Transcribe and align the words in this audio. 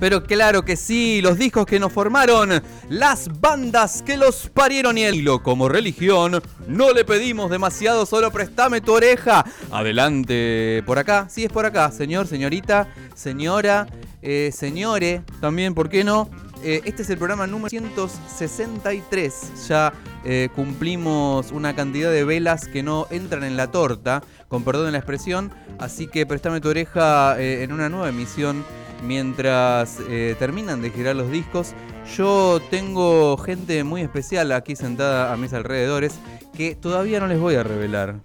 Pero 0.00 0.24
claro 0.24 0.62
que 0.62 0.76
sí, 0.76 1.20
los 1.20 1.38
discos 1.38 1.66
que 1.66 1.78
nos 1.78 1.92
formaron, 1.92 2.62
las 2.88 3.28
bandas 3.40 4.02
que 4.02 4.16
los 4.16 4.48
parieron 4.48 4.96
y 4.96 5.04
el 5.04 5.16
hilo 5.16 5.42
como 5.42 5.68
religión, 5.68 6.42
no 6.66 6.92
le 6.92 7.04
pedimos 7.04 7.50
demasiado, 7.50 8.06
solo 8.06 8.30
préstame 8.30 8.80
tu 8.80 8.92
oreja. 8.94 9.44
Adelante, 9.70 10.82
por 10.86 10.98
acá, 10.98 11.26
sí 11.28 11.44
es 11.44 11.52
por 11.52 11.66
acá, 11.66 11.92
señor, 11.92 12.26
señorita, 12.26 12.88
señora, 13.14 13.86
eh, 14.22 14.50
señore, 14.52 15.22
también, 15.40 15.74
¿por 15.74 15.90
qué 15.90 16.02
no? 16.02 16.30
Eh, 16.62 16.82
este 16.84 17.02
es 17.02 17.10
el 17.10 17.16
programa 17.16 17.46
número 17.46 17.70
163. 17.70 19.68
Ya 19.68 19.92
eh, 20.24 20.50
cumplimos 20.54 21.52
una 21.52 21.74
cantidad 21.74 22.10
de 22.10 22.24
velas 22.24 22.68
que 22.68 22.82
no 22.82 23.06
entran 23.10 23.44
en 23.44 23.56
la 23.56 23.70
torta, 23.70 24.22
con 24.48 24.62
perdón 24.62 24.86
en 24.86 24.92
la 24.92 24.98
expresión. 24.98 25.50
Así 25.78 26.06
que 26.06 26.26
préstame 26.26 26.60
tu 26.60 26.68
oreja 26.68 27.40
eh, 27.40 27.62
en 27.62 27.72
una 27.72 27.88
nueva 27.88 28.10
emisión 28.10 28.64
mientras 29.02 29.98
terminan 30.38 30.82
de 30.82 30.90
girar 30.90 31.16
los 31.16 31.30
discos. 31.30 31.74
Yo 32.16 32.60
tengo 32.70 33.36
gente 33.36 33.84
muy 33.84 34.02
especial 34.02 34.52
aquí 34.52 34.76
sentada 34.76 35.32
a 35.32 35.36
mis 35.36 35.52
alrededores 35.52 36.18
que 36.56 36.74
todavía 36.74 37.20
no 37.20 37.26
les 37.26 37.38
voy 37.38 37.54
a 37.54 37.62
revelar 37.62 38.16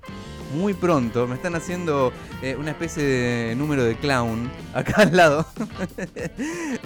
muy 0.55 0.73
pronto. 0.73 1.27
Me 1.27 1.35
están 1.35 1.55
haciendo 1.55 2.11
eh, 2.41 2.55
una 2.57 2.71
especie 2.71 3.03
de 3.03 3.55
número 3.55 3.83
de 3.83 3.95
clown 3.95 4.51
acá 4.73 5.03
al 5.03 5.15
lado. 5.15 5.45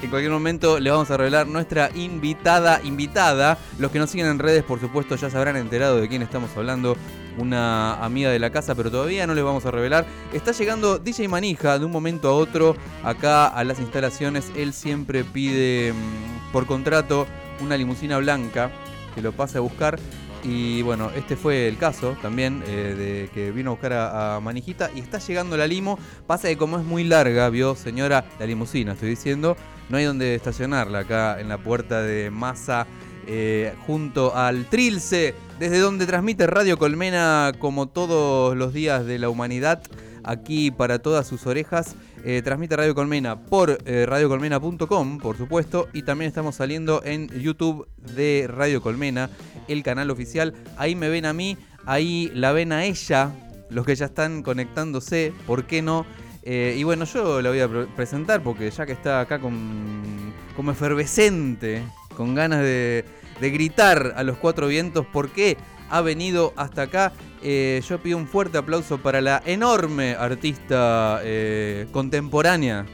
en 0.02 0.10
cualquier 0.10 0.32
momento 0.32 0.80
le 0.80 0.92
vamos 0.92 1.10
a 1.12 1.18
revelar 1.18 1.48
nuestra 1.48 1.90
invitada, 1.96 2.82
invitada. 2.84 3.58
Los 3.78 3.92
que 3.92 4.00
nos 4.00 4.10
siguen 4.10 4.28
en 4.28 4.40
redes, 4.40 4.64
por 4.64 4.80
supuesto, 4.80 5.16
ya 5.16 5.30
se 5.30 5.38
habrán 5.38 5.58
enterado 5.58 6.02
de 6.02 6.08
quién 6.08 6.22
estamos 6.22 6.50
hablando. 6.56 6.98
Una 7.40 8.04
amiga 8.04 8.30
de 8.30 8.38
la 8.38 8.50
casa, 8.50 8.76
pero 8.76 8.92
todavía 8.92 9.26
no 9.26 9.34
les 9.34 9.44
vamos 9.44 9.66
a 9.66 9.72
revelar. 9.72 10.06
Está 10.34 10.52
llegando 10.52 11.00
DJ 11.00 11.30
Manija 11.30 11.80
de 11.80 11.86
un 11.86 11.92
momento 11.92 12.28
a 12.28 12.34
otro 12.34 12.76
acá 13.02 13.48
a 13.48 13.64
las 13.64 13.80
instalaciones. 13.80 14.52
Él 14.58 14.74
siempre 14.74 15.24
pide 15.24 15.94
mm, 15.94 16.52
por 16.52 16.66
contrato 16.66 17.28
una 17.62 17.78
limusina 17.78 18.18
blanca 18.18 18.72
que 19.16 19.22
lo 19.22 19.32
pase 19.32 19.58
a 19.58 19.62
buscar. 19.62 20.00
Y 20.44 20.82
bueno, 20.82 21.12
este 21.16 21.36
fue 21.36 21.68
el 21.68 21.78
caso 21.78 22.16
también 22.22 22.64
eh, 22.66 22.96
de 22.98 23.30
que 23.34 23.52
vino 23.52 23.72
a 23.72 23.74
buscar 23.74 23.94
a, 23.94 24.40
Manijita 24.42 24.90
y 24.94 25.00
está 25.00 25.20
llegando 25.20 25.58
la 25.58 25.68
limo. 25.68 26.00
Pasa 26.28 26.48
que 26.48 26.58
como 26.58 26.78
es 26.78 26.86
muy 26.86 27.04
larga, 27.04 27.50
vio 27.50 27.76
señora, 27.76 28.26
la 28.40 28.46
limusina, 28.46 28.94
estoy 28.94 29.10
diciendo, 29.10 29.58
no 29.90 29.98
hay 29.98 30.06
donde 30.06 30.36
estacionarla 30.36 31.00
acá 31.00 31.40
en 31.40 31.50
la 31.50 31.58
puerta 31.58 32.02
de 32.02 32.32
Masa. 32.32 32.88
Eh, 33.32 33.74
junto 33.86 34.36
al 34.36 34.66
Trilce, 34.66 35.36
desde 35.60 35.78
donde 35.78 36.08
transmite 36.08 36.48
Radio 36.48 36.80
Colmena 36.80 37.52
como 37.60 37.88
todos 37.88 38.58
los 38.58 38.74
días 38.74 39.06
de 39.06 39.20
la 39.20 39.30
humanidad, 39.30 39.84
aquí 40.24 40.72
para 40.72 40.98
todas 40.98 41.28
sus 41.28 41.46
orejas. 41.46 41.96
Eh, 42.26 42.42
transmite 42.44 42.76
Radio 42.76 42.96
Colmena 42.96 43.40
por 43.40 43.78
radiocolmena.com, 43.86 45.20
por 45.20 45.38
supuesto, 45.38 45.88
y 45.94 46.02
también 46.02 46.28
estamos 46.28 46.56
saliendo 46.56 47.02
en 47.06 47.28
YouTube 47.28 47.88
de 48.16 48.48
Radio 48.50 48.82
Colmena 48.82 49.30
el 49.68 49.84
canal 49.84 50.10
oficial. 50.10 50.56
Ahí 50.76 50.96
me 50.96 51.08
ven 51.10 51.26
a 51.26 51.34
mí, 51.34 51.56
ahí 51.86 52.32
la 52.34 52.52
ven 52.52 52.72
a 52.72 52.86
ella, 52.86 53.32
los 53.70 53.86
que 53.86 53.96
ya 53.96 54.06
están 54.06 54.42
conectándose, 54.42 55.34
¿por 55.46 55.66
qué 55.66 55.84
no? 55.84 56.06
Eh, 56.44 56.76
y 56.78 56.84
bueno, 56.84 57.06
yo 57.06 57.42
la 57.42 57.50
voy 57.50 57.60
a 57.60 57.70
presentar 57.96 58.42
porque 58.42 58.72
ya 58.72 58.86
que 58.86 58.94
está 58.94 59.22
acá 59.22 59.40
con, 59.40 60.34
como 60.56 60.72
efervescente, 60.72 61.84
con 62.16 62.34
ganas 62.34 62.62
de, 62.62 63.06
gritar 63.40 64.14
a 64.18 64.24
los 64.24 64.38
cuatro 64.38 64.68
vientos 64.68 65.06
por 65.06 65.30
qué 65.30 65.58
ha 65.90 66.02
venido 66.02 66.54
hasta 66.56 66.84
acá, 66.84 67.14
eh, 67.42 67.82
yo 67.88 68.00
pido 68.00 68.18
un 68.18 68.28
fuerte 68.28 68.58
aplauso 68.58 68.98
para 68.98 69.22
la 69.22 69.42
enorme 69.46 70.16
artista 70.16 71.22
eh, 71.24 71.88
contemporánea, 71.92 72.86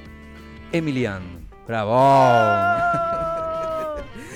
Emilian. 0.72 1.24
¡Bravo! 1.68 1.96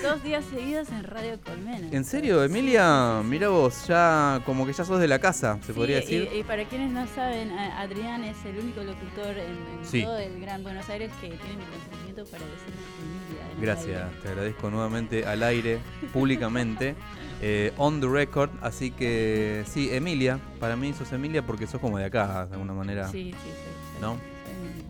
dos 0.09 0.23
días 0.23 0.43
seguidos 0.45 0.89
en 0.89 1.03
Radio 1.03 1.39
Colmena. 1.39 1.87
¿En 1.91 2.03
serio, 2.03 2.43
Emilia? 2.43 3.21
Mira 3.23 3.49
vos, 3.49 3.85
ya 3.87 4.41
como 4.43 4.65
que 4.65 4.73
ya 4.73 4.83
sos 4.83 4.99
de 4.99 5.07
la 5.07 5.19
casa, 5.19 5.59
se 5.63 5.71
podría 5.71 5.97
decir. 5.97 6.27
Y, 6.33 6.41
para 6.41 6.65
quienes 6.65 6.91
no 6.91 7.05
saben, 7.13 7.51
Adrián 7.51 8.23
es 8.23 8.37
el 8.45 8.57
único 8.57 8.81
locutor 8.83 9.35
en, 9.37 10.03
todo 10.03 10.17
el 10.17 10.41
Gran 10.41 10.63
Buenos 10.63 10.89
Aires 10.89 11.11
que 11.21 11.27
tiene 11.27 11.57
mi 11.57 11.65
consentimiento 11.65 12.25
para 12.25 12.43
decir 12.43 12.73
Emilia. 12.99 13.28
Gracias, 13.61 14.11
te 14.21 14.29
agradezco 14.29 14.69
nuevamente 14.69 15.25
al 15.25 15.43
aire, 15.43 15.79
públicamente. 16.13 16.95
Eh, 17.41 17.71
on 17.77 18.01
the 18.01 18.07
record, 18.07 18.49
así 18.61 18.91
que 18.91 19.63
sí, 19.65 19.89
Emilia, 19.93 20.41
para 20.59 20.75
mí 20.75 20.91
sos 20.91 21.09
Emilia 21.13 21.45
porque 21.45 21.67
sos 21.67 21.79
como 21.79 21.97
de 21.97 22.03
acá, 22.03 22.45
de 22.47 22.55
alguna 22.55 22.73
manera. 22.73 23.07
Sí, 23.07 23.31
sí, 23.31 23.49
sí. 23.49 24.01
¿No? 24.01 24.17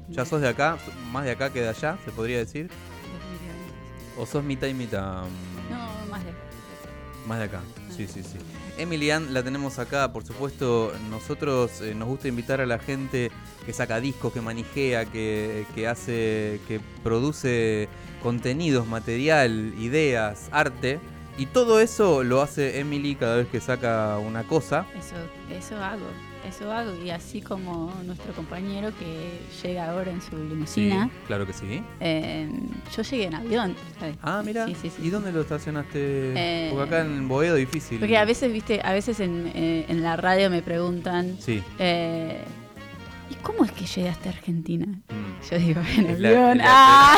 ¿Ya 0.09 0.25
sos 0.25 0.41
de 0.41 0.47
acá, 0.47 0.79
más 1.11 1.25
de 1.25 1.31
acá 1.31 1.53
que 1.53 1.61
de 1.61 1.69
allá, 1.69 1.99
se 2.03 2.11
podría 2.11 2.39
decir? 2.39 2.71
¿O 4.17 4.25
sos 4.25 4.43
mitad 4.43 4.65
y 4.65 4.73
mitad? 4.73 5.25
No, 5.69 6.07
más 6.09 6.23
de 6.23 6.31
acá. 6.31 6.39
Más 7.27 7.37
de 7.37 7.43
acá, 7.43 7.61
sí, 8.07 8.21
sí, 8.23 8.23
sí. 8.23 8.37
Emilian 8.77 9.33
la 9.33 9.43
tenemos 9.43 9.79
acá, 9.79 10.11
por 10.13 10.25
supuesto, 10.25 10.93
nosotros 11.09 11.81
eh, 11.81 11.93
nos 11.93 12.07
gusta 12.07 12.27
invitar 12.27 12.61
a 12.61 12.65
la 12.65 12.79
gente 12.79 13.31
que 13.65 13.73
saca 13.73 13.99
discos, 13.99 14.31
que 14.31 14.41
manijea, 14.41 15.05
que, 15.05 15.65
que 15.75 15.87
hace, 15.87 16.61
que 16.67 16.79
produce 17.03 17.89
contenidos, 18.23 18.87
material, 18.87 19.73
ideas, 19.77 20.47
arte. 20.51 20.99
Y 21.37 21.45
todo 21.47 21.79
eso 21.79 22.23
lo 22.23 22.41
hace 22.41 22.79
Emily 22.79 23.15
cada 23.15 23.37
vez 23.37 23.47
que 23.47 23.59
saca 23.59 24.17
una 24.19 24.43
cosa. 24.43 24.85
Eso, 24.97 25.15
eso 25.49 25.81
hago 25.83 26.05
eso 26.47 26.71
hago. 26.71 26.95
Y 27.03 27.09
así 27.09 27.41
como 27.41 27.93
nuestro 28.05 28.33
compañero 28.33 28.91
que 28.97 29.39
llega 29.63 29.89
ahora 29.91 30.11
en 30.11 30.21
su 30.21 30.35
limusina. 30.37 31.09
claro 31.27 31.45
que 31.45 31.53
sí. 31.53 31.83
Eh, 31.99 32.49
yo 32.95 33.03
llegué 33.03 33.25
en 33.25 33.35
avión. 33.35 33.75
Ah, 34.21 34.41
mira. 34.45 34.67
¿Y 35.01 35.09
dónde 35.09 35.31
lo 35.31 35.41
estacionaste? 35.41 35.99
Eh, 36.35 36.69
porque 36.71 36.95
acá 36.95 37.01
en 37.01 37.27
Boedo 37.27 37.55
difícil. 37.55 37.99
Porque 37.99 38.17
a 38.17 38.25
veces, 38.25 38.51
viste, 38.51 38.81
a 38.83 38.93
veces 38.93 39.19
en, 39.19 39.51
eh, 39.53 39.85
la 39.89 40.15
radio 40.15 40.49
me 40.49 40.61
preguntan. 40.61 41.37
Sí. 41.39 41.63
¿Y 43.29 43.35
cómo 43.43 43.63
es 43.63 43.71
que 43.71 43.85
llegaste 43.85 44.29
a 44.29 44.31
Argentina? 44.31 44.87
Mm. 44.87 45.49
Yo 45.51 45.59
digo, 45.59 45.81
en 45.97 46.09
avión. 46.09 46.57
La, 46.57 46.65
¡Ah! 46.65 47.17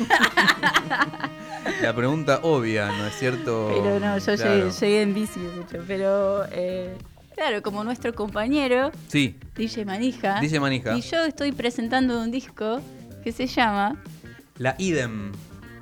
la, 1.82 1.94
pregunta 1.94 2.40
obvia, 2.42 2.88
¿no 2.88 3.06
es 3.06 3.14
cierto? 3.14 3.70
Pero 3.72 4.00
no, 4.00 4.18
yo 4.18 4.34
llegué, 4.34 5.02
en 5.02 5.14
bici, 5.14 5.38
de 5.38 5.60
hecho. 5.60 5.84
Pero 5.86 6.44
Claro, 7.34 7.62
como 7.62 7.82
nuestro 7.82 8.14
compañero. 8.14 8.92
Sí. 9.08 9.36
DJ 9.56 9.84
Manija. 9.84 10.40
DJ 10.40 10.60
Manija. 10.60 10.96
Y 10.96 11.00
yo 11.00 11.24
estoy 11.24 11.52
presentando 11.52 12.20
un 12.20 12.30
disco 12.30 12.80
que 13.24 13.32
se 13.32 13.46
llama. 13.46 13.96
La 14.58 14.76
Idem. 14.78 15.32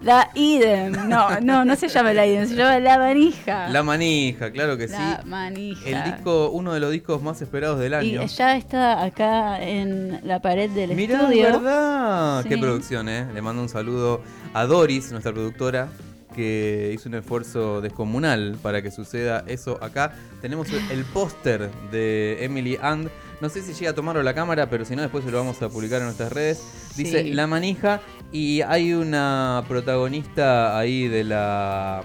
La 0.00 0.30
Idem. 0.34 1.08
No, 1.08 1.40
no, 1.40 1.64
no 1.64 1.76
se 1.76 1.88
llama 1.88 2.12
La 2.14 2.26
Idem, 2.26 2.48
se 2.48 2.56
llama 2.56 2.78
La 2.80 2.98
Manija. 2.98 3.68
La 3.68 3.82
Manija, 3.82 4.50
claro 4.50 4.78
que 4.78 4.88
sí. 4.88 4.94
La 4.94 5.22
Manija. 5.26 5.88
El 5.88 6.12
disco, 6.12 6.50
uno 6.50 6.72
de 6.72 6.80
los 6.80 6.90
discos 6.90 7.22
más 7.22 7.40
esperados 7.42 7.78
del 7.78 7.94
año. 7.94 8.22
Y 8.22 8.26
ya 8.26 8.56
está 8.56 9.04
acá 9.04 9.62
en 9.62 10.20
la 10.24 10.40
pared 10.40 10.70
del 10.70 10.94
Mirá, 10.94 11.20
estudio. 11.20 11.44
¿verdad? 11.44 12.44
Qué 12.48 12.56
producción, 12.56 13.08
¿eh? 13.08 13.26
Le 13.32 13.42
mando 13.42 13.62
un 13.62 13.68
saludo 13.68 14.22
a 14.54 14.64
Doris, 14.64 15.12
nuestra 15.12 15.32
productora 15.32 15.88
que 16.32 16.92
hizo 16.94 17.08
un 17.08 17.14
esfuerzo 17.16 17.80
descomunal 17.80 18.58
para 18.62 18.82
que 18.82 18.90
suceda 18.90 19.44
eso 19.46 19.78
acá. 19.82 20.14
Tenemos 20.40 20.68
el 20.90 21.04
póster 21.04 21.70
de 21.90 22.44
Emily 22.44 22.78
And. 22.80 23.10
No 23.40 23.48
sé 23.48 23.62
si 23.62 23.72
llega 23.74 23.90
a 23.90 23.94
tomarlo 23.94 24.22
la 24.22 24.34
cámara, 24.34 24.70
pero 24.70 24.84
si 24.84 24.94
no, 24.94 25.02
después 25.02 25.24
se 25.24 25.30
lo 25.30 25.38
vamos 25.38 25.60
a 25.62 25.68
publicar 25.68 26.00
en 26.00 26.06
nuestras 26.06 26.32
redes. 26.32 26.92
Dice 26.96 27.24
La 27.24 27.46
Manija 27.46 28.00
y 28.30 28.62
hay 28.62 28.94
una 28.94 29.64
protagonista 29.68 30.78
ahí 30.78 31.08
de 31.08 31.24
la 31.24 32.02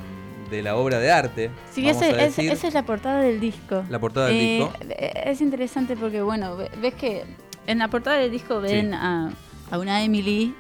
de 0.50 0.62
la 0.62 0.77
obra 0.77 1.00
de 1.00 1.12
arte. 1.12 1.51
Sí, 1.72 1.88
esa 1.89 2.07
es 2.07 2.74
la 2.74 2.86
portada 2.86 3.22
del 3.22 3.39
disco. 3.39 3.84
La 3.89 4.00
portada 4.00 4.27
del 4.27 4.39
disco. 4.39 4.74
Eh, 4.89 5.24
es 5.25 5.41
interesante 5.41 5.96
porque, 5.98 6.22
bueno, 6.22 6.55
ves 6.55 6.93
que 6.93 7.24
en 7.67 7.79
la 7.79 7.89
portada 7.89 8.17
del 8.17 8.31
disco 8.31 8.62
ven 8.62 8.93
a, 8.93 9.31
a 9.69 9.77
una 9.77 10.03
Emily 10.03 10.55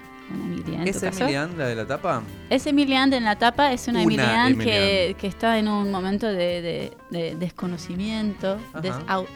¿Es 0.85 1.01
Emilian 1.03 1.57
la 1.57 1.67
de 1.67 1.75
la 1.75 1.87
tapa? 1.87 2.23
Es 2.49 2.67
Emilian 2.67 3.13
en 3.13 3.23
la 3.23 3.37
tapa, 3.37 3.71
es 3.71 3.87
una, 3.87 4.03
Emilian, 4.03 4.57
Que, 4.57 5.15
está 5.21 5.57
en 5.57 5.67
un 5.67 5.91
momento 5.91 6.27
de, 6.27 6.91
desconocimiento, 7.09 8.57
de 8.81 8.91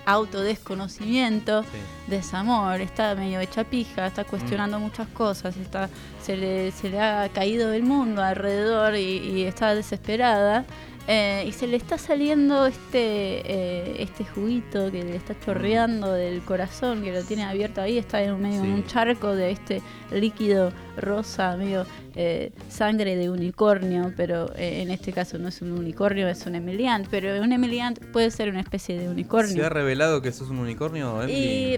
autodesconocimiento, 0.05 1.63
desamor, 2.07 2.81
está 2.81 3.15
medio 3.15 3.39
hecha 3.39 3.63
pija, 3.63 4.07
está 4.07 4.23
cuestionando 4.23 4.79
mm. 4.79 4.81
muchas 4.81 5.07
cosas, 5.09 5.55
está 5.57 5.89
se 6.21 6.37
le, 6.37 6.71
se 6.71 6.89
le 6.89 6.99
ha 6.99 7.29
caído 7.29 7.73
el 7.73 7.83
mundo 7.83 8.21
alrededor 8.21 8.95
y 8.95 9.43
está 9.43 9.73
desesperada. 9.73 10.65
Eh, 11.07 11.45
y 11.47 11.51
se 11.51 11.65
le 11.65 11.77
está 11.77 11.97
saliendo 11.97 12.67
este 12.67 13.41
eh, 13.43 13.95
este 13.99 14.23
juguito 14.23 14.91
que 14.91 15.03
le 15.03 15.15
está 15.15 15.37
chorreando 15.39 16.13
del 16.13 16.41
corazón, 16.41 17.01
que 17.01 17.11
lo 17.11 17.23
tiene 17.23 17.43
abierto 17.43 17.81
ahí, 17.81 17.97
está 17.97 18.21
en 18.21 18.39
medio 18.39 18.61
de 18.61 18.69
un 18.69 18.85
charco 18.85 19.35
de 19.35 19.51
este 19.51 19.81
líquido 20.11 20.71
rosa, 20.97 21.57
medio 21.57 21.85
eh, 22.15 22.51
sangre 22.69 23.15
de 23.15 23.29
unicornio, 23.31 24.13
pero 24.15 24.51
en 24.55 24.91
este 24.91 25.11
caso 25.11 25.39
no 25.39 25.47
es 25.47 25.61
un 25.61 25.71
unicornio, 25.71 26.27
es 26.27 26.45
un 26.45 26.55
emiliant, 26.55 27.07
pero 27.09 27.41
un 27.41 27.51
emiliant 27.51 27.99
puede 28.11 28.29
ser 28.29 28.49
una 28.49 28.61
especie 28.61 28.99
de 28.99 29.09
unicornio. 29.09 29.55
¿Se 29.55 29.65
ha 29.65 29.69
revelado 29.69 30.21
que 30.21 30.29
eso 30.29 30.43
es 30.43 30.51
un 30.51 30.59
unicornio? 30.59 31.27
Y 31.27 31.77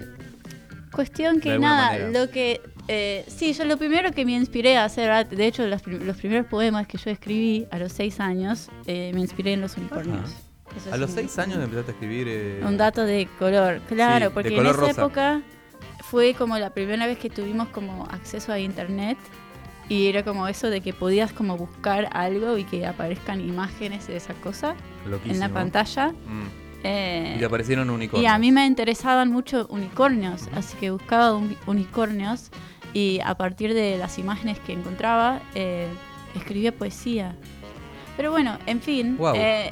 Cuestión 0.93 1.39
que 1.39 1.57
nada, 1.59 1.87
manera. 1.91 2.09
lo 2.11 2.29
que... 2.31 2.61
eh, 2.87 3.25
sí, 3.27 3.53
yo 3.53 3.65
lo 3.65 3.77
primero 3.77 4.11
que 4.11 4.25
me 4.25 4.33
inspiré 4.33 4.77
a 4.77 4.85
hacer 4.85 5.09
arte, 5.09 5.35
de 5.35 5.47
hecho 5.47 5.65
los, 5.67 5.81
prim- 5.81 6.03
los 6.05 6.17
primeros 6.17 6.45
poemas 6.47 6.87
que 6.87 6.97
yo 6.97 7.09
escribí 7.09 7.65
a 7.71 7.79
los 7.79 7.91
seis 7.91 8.19
años, 8.19 8.69
eh, 8.85 9.11
me 9.13 9.21
inspiré 9.21 9.53
en 9.53 9.61
los 9.61 9.75
unicornios. 9.77 10.29
Eso 10.77 10.93
A 10.93 10.97
los 10.97 11.09
un- 11.11 11.15
seis 11.15 11.37
años 11.39 11.57
empezaste 11.63 11.91
a 11.91 11.93
escribir. 11.93 12.27
eh, 12.29 12.61
Un 12.65 12.77
dato 12.77 13.03
de 13.05 13.27
color, 13.39 13.79
claro, 13.87 14.27
Sí, 14.27 14.31
porque 14.33 14.55
en 14.57 14.65
esa 14.65 14.73
rosa. 14.73 14.91
época 15.01 15.41
fue 16.03 16.33
como 16.35 16.57
la 16.57 16.69
primera 16.71 17.05
vez 17.07 17.17
que 17.17 17.29
tuvimos 17.29 17.67
como 17.69 18.05
acceso 18.05 18.51
a 18.51 18.59
internet 18.59 19.17
y 19.89 20.07
era 20.07 20.23
como 20.23 20.47
eso 20.47 20.69
de 20.69 20.81
que 20.81 20.93
podías 20.93 21.31
como 21.33 21.57
buscar 21.57 22.07
algo 22.13 22.57
y 22.57 22.63
que 22.63 22.85
aparezcan 22.85 23.41
imágenes 23.41 24.07
de 24.07 24.15
esa 24.17 24.33
cosa 24.35 24.75
en 25.25 25.39
la 25.39 25.49
pantalla. 25.49 26.09
Mm. 26.09 26.62
Eh, 26.83 27.33
Y 27.35 27.39
te 27.39 27.45
aparecieron 27.45 27.89
unicornios. 27.89 28.23
y 28.29 28.33
a 28.33 28.37
mí 28.37 28.51
me 28.51 28.65
interesaban 28.65 29.31
mucho 29.31 29.67
unicornios, 29.69 30.49
así 30.53 30.75
que 30.77 30.91
buscaba 30.91 31.33
un- 31.33 31.55
unicornios 31.65 32.49
y 32.93 33.19
a 33.23 33.35
partir 33.35 33.73
de 33.73 33.97
las 33.97 34.19
imágenes 34.19 34.59
que 34.59 34.73
encontraba 34.73 35.41
eh, 35.55 35.87
escribía 36.35 36.71
poesía. 36.73 37.35
Pero 38.17 38.31
bueno, 38.31 38.57
en 38.67 38.81
fin, 38.81 39.15
Guau. 39.17 39.33
eh, 39.35 39.71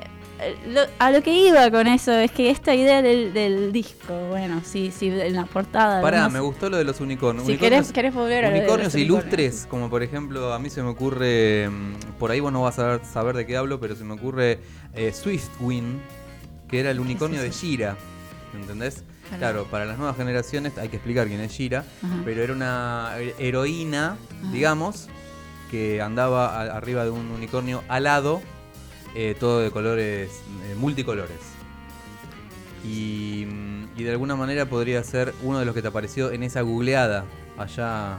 lo- 0.70 0.82
a 0.98 1.12
lo 1.12 1.22
que 1.22 1.32
iba 1.48 1.70
con 1.70 1.86
eso 1.86 2.12
es 2.14 2.32
que 2.32 2.50
esta 2.50 2.74
idea 2.74 3.02
del, 3.04 3.32
del 3.34 3.72
disco, 3.72 4.14
bueno, 4.30 4.62
sí, 4.64 4.92
sí, 4.96 5.08
en 5.10 5.36
la 5.36 5.46
portada. 5.46 6.02
Pará, 6.02 6.28
me 6.30 6.40
gustó 6.40 6.68
lo 6.70 6.78
de 6.78 6.84
los 6.84 7.00
unicornios. 7.02 7.46
Si 7.46 7.52
Unicornios- 7.54 7.60
querés, 7.60 7.92
querés 7.92 8.14
volver 8.16 8.46
a 8.46 8.48
lo 8.48 8.54
de 8.56 8.62
los 8.62 8.68
Unicornios 8.70 8.94
unicornios. 8.96 9.24
ilustres, 9.26 9.68
como 9.70 9.90
por 9.92 10.02
ejemplo, 10.02 10.52
a 10.54 10.58
mí 10.60 10.70
se 10.72 10.82
me 10.82 10.90
ocurre, 10.90 11.70
mm, 11.70 12.14
por 12.18 12.32
ahí 12.32 12.40
vos 12.40 12.52
no 12.52 12.64
vas 12.64 12.80
a 12.80 12.82
saber, 12.84 13.02
saber 13.06 13.36
de 13.36 13.46
qué 13.46 13.58
hablo, 13.58 13.80
pero 13.80 13.96
se 13.96 14.04
me 14.04 14.14
ocurre 14.14 14.60
eh, 14.96 15.14
Swiftwind, 15.14 16.00
que 16.72 16.80
era 16.80 16.90
el 16.92 17.00
unicornio 17.00 17.42
de? 17.42 17.52
Shira, 17.52 17.98
¿entendés? 18.56 19.04
Claro. 19.28 19.40
Claro, 19.40 19.66
para 19.66 19.86
las 19.86 19.98
nuevas 19.98 20.18
generaciones 20.18 20.78
hay 20.78 20.90
que 20.90 20.96
explicar 20.98 21.28
quién 21.28 21.40
es 21.42 21.52
Shira, 21.52 21.86
Ajá. 22.04 22.22
pero 22.26 22.42
era 22.44 22.54
una 22.54 23.12
he- 23.20 23.36
heroína, 23.38 24.18
digamos, 24.52 25.08
que 25.70 26.02
andaba 26.02 26.48
a- 26.62 26.76
arriba 26.76 27.04
de 27.04 27.12
un 27.12 27.30
unicornio 27.32 27.84
alado, 27.88 28.42
eh, 29.16 29.36
todo 29.40 29.60
de 29.60 29.72
colores, 29.72 30.32
eh, 30.70 30.76
multicolores. 30.76 31.38
Y, 32.84 33.46
mm, 33.48 33.84
y 34.00 34.04
de 34.04 34.12
alguna 34.12 34.36
manera 34.36 34.66
podría 34.66 35.04
ser 35.04 35.34
uno 35.44 35.60
de 35.60 35.66
los 35.66 35.76
que 35.76 35.82
te 35.82 35.88
apareció 35.90 36.32
en 36.32 36.44
esa 36.44 36.62
googleada 36.62 37.26
allá 37.58 38.18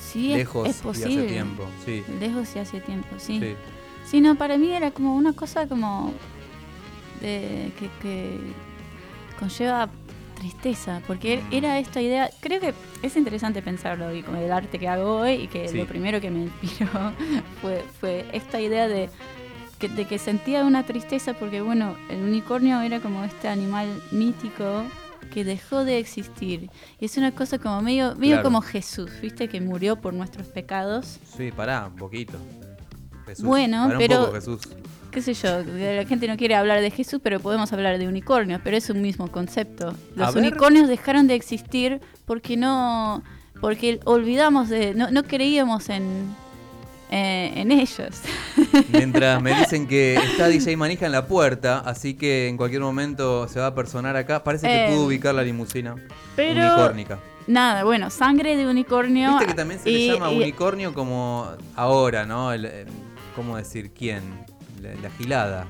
Sí, 0.00 0.32
lejos 0.34 0.68
es, 0.68 0.78
y 0.78 0.82
posible. 0.82 1.14
hace 1.20 1.26
tiempo. 1.28 1.66
Sí, 1.84 2.04
Lejos 2.20 2.48
y 2.54 2.58
hace 2.60 2.80
tiempo, 2.80 3.08
sí. 3.18 3.40
sí. 3.40 3.54
Sí, 4.08 4.20
no, 4.20 4.36
para 4.36 4.56
mí 4.58 4.70
era 4.72 4.90
como 4.92 5.16
una 5.16 5.32
cosa 5.32 5.66
como 5.66 6.12
de, 7.24 7.72
que, 7.78 7.88
que 8.02 8.38
conlleva 9.38 9.88
tristeza, 10.34 11.00
porque 11.06 11.38
Mm. 11.38 11.54
era 11.54 11.78
esta 11.78 12.00
idea, 12.02 12.28
creo 12.40 12.60
que 12.60 12.74
es 13.02 13.16
interesante 13.16 13.62
pensarlo 13.62 14.14
y 14.14 14.22
con 14.22 14.36
el 14.36 14.52
arte 14.52 14.78
que 14.78 14.88
hago 14.88 15.16
hoy 15.20 15.32
y 15.32 15.46
que 15.48 15.68
Sí. 15.68 15.76
lo 15.78 15.86
primero 15.86 16.20
que 16.20 16.30
me 16.30 16.40
inspiró 16.44 16.90
fue, 17.62 17.82
fue 18.00 18.26
esta 18.32 18.60
idea 18.60 18.88
de 18.88 19.08
que, 19.78 19.88
de 19.88 20.06
que 20.06 20.18
sentía 20.18 20.64
una 20.64 20.84
tristeza 20.84 21.34
porque 21.34 21.60
bueno, 21.60 21.96
el 22.10 22.20
unicornio 22.22 22.80
era 22.82 23.00
como 23.00 23.24
este 23.24 23.48
animal 23.48 23.88
mítico 24.10 24.84
que 25.32 25.44
dejó 25.44 25.84
de 25.84 25.98
existir 25.98 26.68
y 27.00 27.04
es 27.06 27.16
una 27.16 27.32
cosa 27.32 27.58
como 27.58 27.80
medio, 27.80 28.14
medio 28.16 28.34
Claro. 28.34 28.42
como 28.44 28.60
Jesús, 28.60 29.10
viste 29.22 29.48
que 29.48 29.60
murió 29.60 29.96
por 29.96 30.12
nuestros 30.14 30.46
pecados 30.48 31.18
Sí, 31.36 31.50
pará, 31.52 31.86
un 31.86 31.96
poquito. 31.96 32.38
Jesús. 33.26 33.44
Bueno, 33.44 33.86
un 33.86 33.98
pero- 33.98 34.20
poco, 34.26 34.32
Jesús. 34.34 34.60
qué 35.10 35.22
sé 35.22 35.34
yo, 35.34 35.62
la 35.62 36.04
gente 36.06 36.26
no 36.28 36.36
quiere 36.36 36.54
hablar 36.56 36.80
de 36.80 36.90
Jesús, 36.90 37.20
pero 37.22 37.40
podemos 37.40 37.72
hablar 37.72 37.98
de 37.98 38.08
unicornios, 38.08 38.60
pero 38.64 38.76
es 38.76 38.90
un 38.90 39.00
mismo 39.02 39.30
concepto. 39.30 39.94
Los 40.16 40.34
unicornios 40.34 40.88
dejaron 40.88 41.26
de 41.28 41.34
existir 41.34 42.00
porque 42.26 42.56
no, 42.56 43.22
porque 43.60 44.00
olvidamos 44.04 44.68
de, 44.68 44.94
no, 44.94 45.10
no 45.10 45.22
creíamos 45.22 45.88
en, 45.88 46.34
eh, 47.10 47.52
en 47.56 47.70
ellos. 47.70 48.16
Mientras 48.92 49.40
me 49.40 49.54
dicen 49.54 49.86
que 49.86 50.14
está 50.16 50.48
DJ 50.48 50.76
Manija 50.76 51.06
en 51.06 51.12
la 51.12 51.26
puerta, 51.26 51.78
así 51.80 52.14
que 52.14 52.48
en 52.48 52.56
cualquier 52.56 52.80
momento 52.82 53.46
se 53.48 53.60
va 53.60 53.66
a 53.68 53.74
personar 53.74 54.16
acá. 54.16 54.42
Parece 54.42 54.66
que 54.66 54.86
Eh, 54.86 54.88
pudo 54.90 55.06
ubicar 55.06 55.34
la 55.34 55.42
limusina 55.44 55.94
Pero 56.34 56.60
unicórnica. 56.66 57.18
nada, 57.46 57.84
bueno, 57.84 58.10
sangre 58.10 58.56
de 58.56 58.66
unicornio. 58.66 59.30
Viste 59.30 59.46
que 59.46 59.54
también 59.54 59.80
se 59.80 59.90
y- 59.90 60.08
le 60.08 60.14
llama 60.14 60.32
y- 60.32 60.36
unicornio 60.38 60.92
como 60.92 61.48
ahora, 61.76 62.26
¿no? 62.26 62.52
El, 62.52 62.64
eh, 62.64 62.86
¿Cómo 63.36 63.56
decir 63.56 63.90
quién? 63.92 64.22
La, 64.80 64.94
la 65.02 65.10
gilada. 65.16 65.66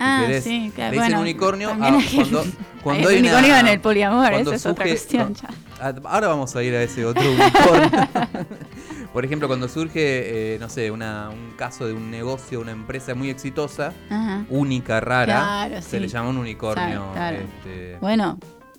Ah, 0.00 0.22
querés. 0.24 0.44
sí, 0.44 0.70
claro. 0.74 0.90
Le 0.92 0.96
dicen 0.98 1.10
bueno, 1.12 1.20
unicornio 1.22 1.70
a 1.70 1.72
hay- 1.74 2.08
cuando, 2.14 2.44
cuando 2.82 3.08
hay 3.08 3.16
hay 3.16 3.20
una- 3.22 3.30
unicornio 3.30 3.56
en 3.58 3.66
el 3.68 3.80
poliamor, 3.80 4.32
esa 4.32 4.54
es 4.54 4.66
otra 4.66 4.84
cuestión 4.86 5.34
ya. 5.34 5.48
Ah, 5.80 5.92
Ahora 6.04 6.28
vamos 6.28 6.54
a 6.54 6.62
ir 6.62 6.74
a 6.74 6.82
ese 6.82 7.04
otro 7.04 7.22
unicornio. 7.30 7.90
Por 9.12 9.24
ejemplo, 9.24 9.48
cuando 9.48 9.68
surge, 9.68 10.54
eh, 10.54 10.58
no 10.60 10.68
sé, 10.68 10.90
una- 10.90 11.30
un 11.30 11.52
caso 11.56 11.86
de 11.86 11.92
un 11.94 12.10
negocio, 12.10 12.60
una 12.60 12.72
empresa 12.72 13.14
muy 13.14 13.30
exitosa, 13.30 13.92
Ajá. 14.10 14.44
única, 14.50 15.00
rara, 15.00 15.24
Claro, 15.66 15.82
se 15.82 15.90
sí. 15.90 15.98
le 15.98 16.08
llama 16.08 16.28
un 16.28 16.36
unicornio. 16.38 17.10
Claro, 17.12 17.12
claro. 17.14 17.36
este, 17.38 17.96
Bueno, 18.00 18.38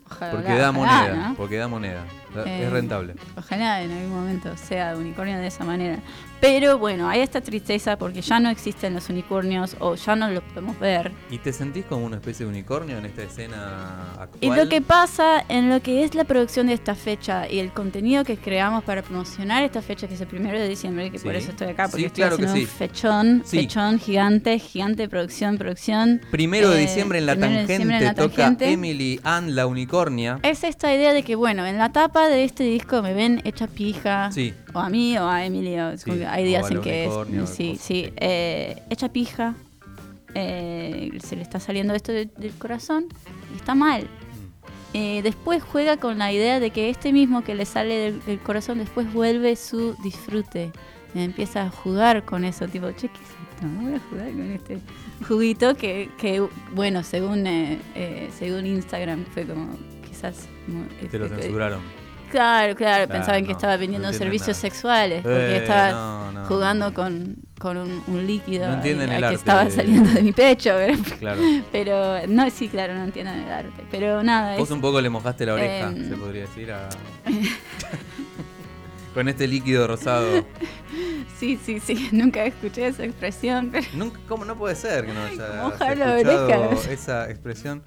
ojalá. 0.10 0.32
porque 0.32 0.48
da 0.54 0.70
ojalá, 0.70 0.72
moneda, 0.72 1.28
¿no? 1.30 1.36
porque 1.36 1.58
da 1.58 1.68
moneda. 1.68 2.06
Eh, 2.46 2.64
es 2.66 2.72
rentable. 2.72 3.16
Ojalá 3.36 3.82
en 3.82 3.92
algún 3.92 4.12
momento 4.12 4.56
sea 4.56 4.96
unicornio 4.96 5.38
de 5.40 5.48
esa 5.48 5.66
manera. 5.66 5.98
Pero 6.42 6.78
bueno, 6.78 7.10
hay 7.10 7.20
esta 7.20 7.42
tristeza 7.42 7.98
porque 7.98 8.22
ya 8.22 8.40
no 8.40 8.50
existen 8.50 8.94
los 8.94 9.10
unicornios 9.10 9.76
o 9.80 9.96
ya 9.96 10.16
no 10.16 10.30
los 10.30 10.42
podemos 10.44 10.80
ver. 10.80 11.12
¿Y 11.30 11.38
te 11.38 11.52
sentís 11.52 11.84
como 11.86 12.06
una 12.06 12.16
especie 12.16 12.46
de 12.46 12.52
unicornio 12.52 12.98
en 12.98 13.06
esta 13.06 13.24
escena 13.24 14.14
actual? 14.18 14.40
Y 14.42 14.50
lo 14.56 14.70
que 14.70 14.82
pasa 14.82 15.44
en 15.50 15.70
lo 15.70 15.82
que 15.82 16.04
es 16.04 16.16
la 16.16 16.24
producción 16.24 16.68
de 16.68 16.74
esta 16.74 16.96
fecha 16.96 17.50
y 17.50 17.60
el 17.60 17.72
contenido 17.74 18.24
que 18.24 18.38
creamos 18.38 18.84
para 18.86 19.02
promocionar 19.02 19.64
esta 19.64 19.82
fecha, 19.82 20.08
que 20.08 20.14
es 20.14 20.22
el 20.22 20.28
primero 20.28 20.58
de 20.58 20.68
diciembre, 20.70 21.12
que 21.12 21.20
por 21.20 21.36
eso 21.36 21.52
estoy 21.52 21.68
acá, 21.68 21.84
porque 21.90 22.00
Sí, 22.02 22.06
estoy 22.06 22.22
claro 22.24 22.38
que 22.38 22.46
haciendo 22.46 22.68
sí. 22.68 22.72
un 22.74 22.78
fechón, 22.90 23.44
fechón 23.46 24.00
gigante, 24.00 24.60
gigante 24.60 25.02
de 25.04 25.10
producción, 25.10 25.58
producción. 25.58 26.22
Primero 26.32 26.70
de 26.70 26.78
Eh, 26.78 26.82
diciembre 26.88 27.20
en 27.20 27.26
la 27.26 27.34
primero 27.34 27.52
de 27.52 27.58
tangente 27.60 27.74
diciembre 27.74 27.98
en 27.98 28.04
la 28.06 28.14
toca 28.16 28.36
tangente. 28.36 28.72
Emily 28.72 29.20
Ann 29.24 29.56
la 29.56 29.68
unicornia. 29.68 30.40
Es 30.44 30.64
esta 30.64 30.94
idea 30.96 31.14
de 31.14 31.24
que, 31.24 31.36
bueno, 31.36 31.66
en 31.66 31.78
la 31.78 31.92
tapa 31.92 32.30
de 32.30 32.46
este 32.46 32.64
disco 32.64 33.02
me 33.02 33.14
ven 33.14 33.42
hecha 33.44 33.68
pija. 33.68 34.32
Sí. 34.32 34.54
O 34.74 34.80
a 34.80 34.90
mí 34.90 35.18
o 35.18 35.28
a 35.28 35.46
Emilio. 35.46 35.98
Sí, 35.98 36.12
hay 36.28 36.44
días 36.46 36.70
en 36.70 36.82
que 36.82 37.06
es. 37.06 37.50
Sí, 37.50 37.78
sí. 37.80 38.12
eh, 38.18 38.82
hecha 38.90 39.10
pija. 39.12 39.56
eh, 40.36 41.10
se 41.24 41.36
le 41.36 41.42
está 41.42 41.60
saliendo 41.60 41.94
esto 41.96 42.12
de- 42.12 42.30
del 42.38 42.54
corazón. 42.54 43.06
Está 43.56 43.74
mal. 43.74 44.04
Mm. 44.04 44.08
Eh, 44.98 45.22
después 45.24 45.64
juega 45.64 45.98
con 45.98 46.18
la 46.20 46.32
idea 46.32 46.60
de 46.60 46.70
que 46.70 46.90
este 46.90 47.12
mismo 47.14 47.44
que 47.44 47.56
le 47.56 47.66
sale 47.66 47.96
del, 47.96 48.26
del 48.26 48.40
corazón 48.40 48.78
después 48.78 49.12
vuelve 49.12 49.56
su 49.56 49.96
disfrute. 50.04 50.72
Empieza 51.16 51.64
a 51.64 51.70
jugar 51.72 52.24
con 52.26 52.44
eso, 52.44 52.68
tipo, 52.68 52.88
che, 52.92 53.08
¿qué 53.10 53.18
es 53.24 53.30
esto? 53.56 53.66
No 53.66 53.82
voy 53.82 53.96
a 53.96 54.00
jugar 54.00 54.32
con 54.32 54.52
este 54.52 54.78
juguito 55.28 55.76
que, 55.76 56.12
que 56.20 56.48
bueno, 56.74 57.02
según 57.04 57.48
eh, 57.48 57.80
eh, 57.96 58.30
según 58.38 58.68
Instagram 58.68 59.26
fue 59.34 59.46
como 59.48 59.76
quizás... 60.08 60.48
Te 61.10 61.18
lo 61.18 61.26
este, 61.26 61.42
censuraron. 61.42 61.82
Claro, 62.30 62.76
claro, 62.76 63.06
Claro, 63.06 63.12
pensaban 63.12 63.46
que 63.46 63.52
estaba 63.54 63.76
vendiendo 63.78 64.12
servicios 64.14 64.50
nada. 64.58 64.62
sexuales, 64.62 65.22
porque 65.24 65.38
Eh, 65.38 65.58
estaba 65.58 66.32
no, 66.32 66.46
jugando 66.46 66.94
con, 66.94 67.36
con 67.60 67.78
un, 67.78 68.04
un 68.08 68.28
líquido 68.28 68.68
No 68.68 68.74
entienden 68.76 69.10
ahí, 69.10 69.16
el 69.16 69.22
que 69.22 69.26
arte 69.28 69.36
estaba 69.38 69.66
de- 69.66 69.72
saliendo 69.72 70.10
de 70.12 70.22
mi 70.22 70.32
pecho, 70.32 70.72
pero, 70.78 70.94
Claro. 71.20 71.42
pero 71.72 72.28
no, 72.28 72.50
sí, 72.50 72.68
claro, 72.70 72.94
no 72.94 73.04
entienden 73.04 73.40
el 73.40 73.52
arte, 73.52 73.84
pero 73.92 74.22
nada, 74.24 74.58
Vos 74.58 74.70
es, 74.70 74.72
un 74.76 74.82
poco 74.82 75.02
le 75.02 75.10
mojaste 75.10 75.46
la 75.46 75.54
oreja, 75.56 75.88
Em. 75.90 76.10
se 76.10 76.16
podría 76.16 76.42
decir. 76.42 76.72
a- 76.72 76.90
Con 79.14 79.28
este 79.28 79.48
líquido 79.48 79.88
rosado. 79.88 80.46
sí, 81.40 81.60
sí, 81.66 81.80
sí, 81.80 82.10
nunca 82.12 82.44
escuché 82.46 82.88
esa 82.88 83.04
expresión, 83.04 83.70
pero 83.72 83.88
Nunca, 83.94 84.20
¿Cómo 84.28 84.46
no 84.46 84.56
puede 84.56 84.76
ser 84.76 85.06
que 85.08 85.14
no 85.14 85.22
haya 85.24 85.66
escuchado 85.66 86.70
oreja. 86.70 86.92
esa 86.92 87.30
expresión? 87.30 87.82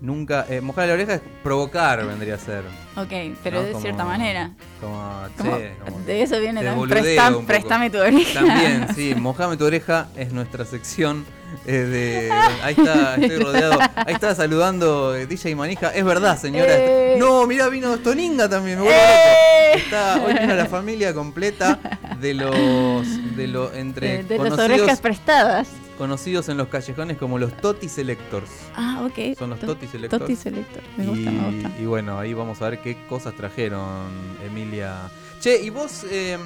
Nunca. 0.00 0.44
eh, 0.48 0.60
mojar 0.60 0.88
la 0.88 0.94
oreja 0.94 1.14
es 1.14 1.20
provocar, 1.42 2.06
vendría 2.06 2.34
a 2.34 2.38
ser. 2.38 2.64
ok, 2.96 3.36
pero 3.42 3.58
¿no? 3.60 3.62
de 3.66 3.72
Como- 3.72 3.82
cierta 3.82 4.04
manera. 4.04 4.50
Como, 4.80 5.22
Como- 5.38 5.56
che, 5.58 5.72
como 5.84 5.98
de 6.00 6.22
eso 6.22 6.38
viene 6.40 6.62
también, 6.62 6.88
presta- 6.88 7.40
préstame 7.46 7.90
tu 7.90 7.98
oreja. 7.98 8.40
También, 8.40 8.86
sí, 8.94 9.14
mojame 9.14 9.56
tu 9.56 9.64
oreja 9.64 10.08
es 10.16 10.32
nuestra 10.32 10.64
sección 10.64 11.24
eh, 11.64 11.72
de... 11.72 12.32
Ahí 12.62 12.74
está, 12.76 13.14
estoy 13.16 13.38
rodeado. 13.42 13.78
Ahí 13.94 14.14
está 14.14 14.34
saludando 14.34 15.14
eh, 15.16 15.26
DJ 15.26 15.54
Manija. 15.56 15.88
Es 15.94 16.04
verdad, 16.04 16.38
señora. 16.38 16.72
Eh. 16.76 17.16
No, 17.18 17.46
mira, 17.46 17.68
vino 17.68 17.96
Toninga 17.98 18.48
también, 18.48 18.78
me 18.78 18.84
vuelvo 18.84 18.98
Eh. 19.00 19.70
loco. 19.72 19.84
Está, 19.84 20.22
hoy 20.22 20.34
vino 20.34 20.54
la 20.54 20.66
familia 20.66 21.14
completa 21.14 21.78
de 22.20 22.34
los... 22.34 23.36
De 23.36 23.46
los 23.46 23.74
entre 23.74 24.24
de, 24.24 24.38
de 24.38 24.38
las 24.50 24.58
orejas 24.58 25.00
prestadas. 25.00 25.68
Conocidos 25.96 26.48
en 26.48 26.56
los 26.56 26.68
callejones 26.68 27.16
como 27.18 27.38
los 27.38 27.56
Toti 27.56 27.88
Selectors. 27.88 28.50
Ah, 28.76 29.02
ok. 29.04 29.36
Son 29.38 29.50
los 29.50 29.58
To- 29.60 29.66
Toti 29.68 29.86
Selectors. 29.86 30.20
Toti 30.22 30.36
Selector, 30.36 30.82
me 30.96 31.04
y, 31.04 31.08
gusta, 31.08 31.30
me 31.30 31.50
gusta. 31.62 31.80
y 31.80 31.84
bueno, 31.86 32.18
ahí 32.18 32.34
vamos 32.34 32.62
a 32.62 32.70
ver 32.70 32.80
qué 32.80 32.96
cosas 33.08 33.34
trajeron 33.34 34.08
Emilia. 34.46 34.94
Che, 35.40 35.62
y 35.62 35.70
vos, 35.70 36.04
eh, 36.10 36.38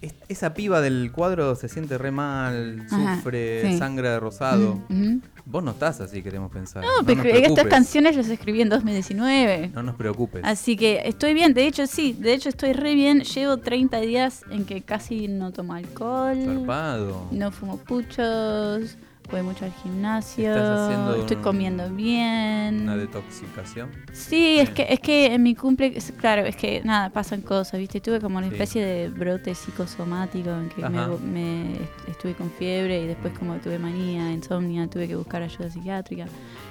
es- 0.00 0.14
esa 0.28 0.52
piba 0.54 0.80
del 0.80 1.12
cuadro 1.12 1.54
se 1.54 1.68
siente 1.68 1.96
re 1.98 2.10
mal, 2.10 2.86
Ajá, 2.90 3.16
sufre, 3.16 3.62
sí. 3.70 3.78
sangra 3.78 4.10
de 4.12 4.20
rosado. 4.20 4.82
Mm, 4.88 5.06
ujú. 5.16 5.20
Vos 5.44 5.62
no 5.62 5.72
estás 5.72 6.00
así, 6.00 6.22
queremos 6.22 6.52
pensar. 6.52 6.82
No, 6.84 7.04
pero 7.04 7.22
estas 7.24 7.66
canciones 7.66 8.16
las 8.16 8.28
escribí 8.28 8.60
en 8.62 8.68
2019. 8.68 9.70
No 9.74 9.82
nos 9.82 9.96
preocupes. 9.96 10.42
Así 10.44 10.76
que 10.76 11.02
estoy 11.04 11.34
bien, 11.34 11.52
de 11.54 11.66
hecho 11.66 11.86
sí, 11.86 12.12
de 12.18 12.34
hecho 12.34 12.48
estoy 12.48 12.72
re 12.72 12.94
bien. 12.94 13.22
Llevo 13.22 13.56
30 13.56 14.00
días 14.00 14.44
en 14.50 14.64
que 14.64 14.82
casi 14.82 15.28
no 15.28 15.52
tomo 15.52 15.74
alcohol, 15.74 16.36
Zarpado. 16.44 17.26
no 17.30 17.50
fumo 17.50 17.76
puchos, 17.78 18.96
voy 19.32 19.42
mucho 19.42 19.64
al 19.64 19.72
gimnasio, 19.82 20.50
Estás 20.54 20.80
haciendo 20.80 21.14
estoy 21.16 21.36
un- 21.38 21.42
comiendo 21.42 21.90
bien. 21.90 22.82
Una 22.82 22.96
detoxicación. 22.96 23.90
Sí, 24.12 24.58
es 24.60 24.70
que, 24.70 24.86
es 24.90 25.00
que 25.00 25.26
en 25.34 25.42
mi 25.42 25.54
cumple, 25.54 25.94
claro, 26.20 26.42
es 26.42 26.54
que 26.54 26.82
nada, 26.84 27.10
pasan 27.10 27.40
cosas, 27.40 27.80
¿viste? 27.80 28.00
Tuve 28.00 28.20
como 28.20 28.38
una 28.38 28.48
Sí. 28.48 28.52
especie 28.54 28.84
de 28.84 29.08
brote 29.08 29.54
psicosomático 29.54 30.50
en 30.50 30.68
que 30.68 30.82
me, 30.88 31.06
me 31.18 31.72
est- 31.76 32.08
estuve 32.08 32.34
con 32.34 32.50
fiebre 32.50 33.02
y 33.02 33.06
después 33.06 33.36
como 33.38 33.56
tuve 33.56 33.78
manía, 33.78 34.30
insomnia, 34.30 34.86
tuve 34.88 35.08
que 35.08 35.16
buscar 35.16 35.42
ayuda 35.42 35.70
psiquiátrica. 35.70 36.26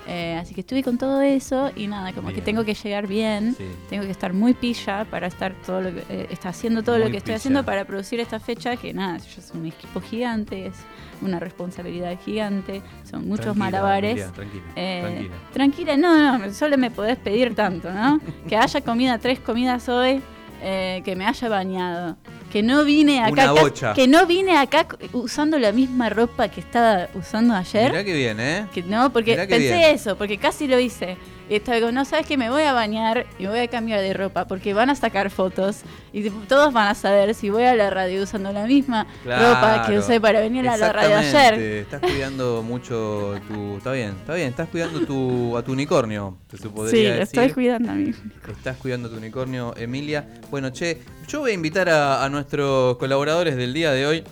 Eh, 0.08 0.38
así 0.40 0.54
que 0.54 0.62
estuve 0.62 0.84
con 0.84 0.98
todo 0.98 1.22
eso 1.22 1.72
y 1.76 1.88
nada, 1.88 2.14
como 2.14 2.28
que 2.30 2.36
Bien. 2.36 2.46
tengo 2.46 2.64
que 2.66 2.74
llegar 2.76 3.08
bien, 3.08 3.56
Sí. 3.58 3.66
tengo 3.90 4.04
que 4.04 4.12
estar 4.12 4.34
muy 4.34 4.54
pilla 4.54 5.06
para 5.10 5.28
estar 5.28 5.54
todo 5.66 5.82
lo 5.82 5.94
que, 5.94 6.04
eh, 6.10 6.28
está 6.32 6.50
haciendo 6.50 6.84
todo 6.84 6.98
lo 6.98 7.04
Muy 7.06 7.12
que 7.12 7.18
estoy 7.18 7.30
pilla. 7.32 7.38
haciendo 7.38 7.64
para 7.66 7.86
producir 7.86 8.20
esta 8.20 8.40
fecha, 8.40 8.76
que 8.78 8.94
nada, 8.94 9.18
yo 9.18 9.42
soy 9.42 9.60
un 9.62 9.66
equipo 9.68 10.00
gigante, 10.02 10.68
es 10.68 10.76
una 11.22 11.40
responsabilidad 11.40 12.18
gigante, 12.24 12.82
son 13.10 13.28
muchos 13.28 13.46
Tranquila, 13.46 13.66
malabares. 13.66 14.12
Emilia, 14.12 14.32
tranquila, 14.32 14.64
Eh, 14.76 15.02
tranquila. 15.04 15.36
tranquila, 15.54 15.98
no, 15.98 16.38
no, 16.40 16.54
solo 16.54 16.78
me 16.78 16.92
podés 16.92 17.18
pedir 17.18 17.56
tanto, 17.56 17.92
¿no? 17.92 18.20
Que 18.48 18.58
haya 18.58 18.82
comida 18.82 19.18
tres 19.18 19.40
comidas 19.40 19.88
hoy, 19.90 20.22
eh, 20.64 21.02
que 21.04 21.16
me 21.16 21.26
haya 21.26 21.50
bañado, 21.50 22.18
que 22.52 22.62
no 22.62 22.84
vine 22.84 23.22
acá, 23.24 23.32
Una 23.32 23.52
bocha. 23.54 23.94
que 23.94 24.08
no 24.08 24.26
vine 24.26 24.58
acá 24.58 24.86
usando 25.14 25.58
la 25.58 25.72
misma 25.72 26.10
ropa 26.10 26.50
que 26.50 26.60
estaba 26.60 27.08
usando 27.16 27.56
ayer. 27.56 27.92
Mirá 27.92 28.04
que 28.04 28.14
bien, 28.14 28.40
¿eh? 28.40 28.68
Que 28.74 28.84
no, 28.84 29.12
porque 29.12 29.36
pensé 29.36 29.58
bien. 29.60 29.96
eso, 29.96 30.16
porque 30.18 30.38
casi 30.38 30.68
lo 30.68 30.80
hice. 30.80 31.18
Y 31.52 31.56
estaba 31.56 31.82
como, 31.82 31.92
no, 31.92 32.06
sabes 32.06 32.26
que 32.26 32.38
me 32.38 32.50
voy 32.50 32.62
a 32.64 32.72
bañar 32.72 33.26
y 33.38 33.44
me 33.44 33.50
voy 33.50 33.60
a 33.60 33.68
cambiar 33.68 34.00
de 34.00 34.14
ropa 34.14 34.48
porque 34.48 34.74
van 34.74 34.90
a 34.90 34.96
sacar 34.96 35.30
fotos 35.30 35.82
y 36.14 36.30
todos 36.30 36.72
van 36.72 36.88
a 36.88 36.96
saber 36.96 37.36
si 37.36 37.50
voy 37.50 37.64
a 37.64 37.76
la 37.76 37.90
radio 37.90 38.24
usando 38.24 38.54
la 38.54 38.66
misma 38.66 39.06
ropa 39.26 39.84
que 39.86 39.98
usé 39.98 40.22
para 40.22 40.40
venir 40.40 40.70
a 40.70 40.78
la 40.78 40.94
radio 40.94 41.18
ayer. 41.18 41.56
Estás 41.56 42.00
cuidando 42.00 42.64
mucho 42.64 43.36
tu. 43.50 43.76
Está 43.76 43.92
bien, 43.92 44.12
está 44.12 44.34
bien. 44.34 44.48
Estás 44.48 44.70
cuidando 44.70 45.06
tu, 45.06 45.58
a 45.58 45.62
tu 45.62 45.74
unicornio, 45.74 46.38
te 46.50 46.56
Sí, 46.56 46.70
decir. 46.70 47.08
estoy 47.20 47.50
cuidando 47.50 47.92
a 47.92 47.96
mí. 47.96 48.14
Estás 48.50 48.78
cuidando 48.78 49.10
tu 49.10 49.18
unicornio, 49.18 49.74
Emilia. 49.76 50.26
Bueno, 50.50 50.70
che, 50.70 51.02
yo 51.28 51.42
voy 51.42 51.52
a 51.52 51.54
invitar 51.54 51.90
a, 51.90 52.24
a 52.24 52.30
nuestros 52.30 52.96
colaboradores 52.96 53.58
del 53.58 53.74
día 53.74 53.92
de 53.92 54.08
hoy 54.08 54.24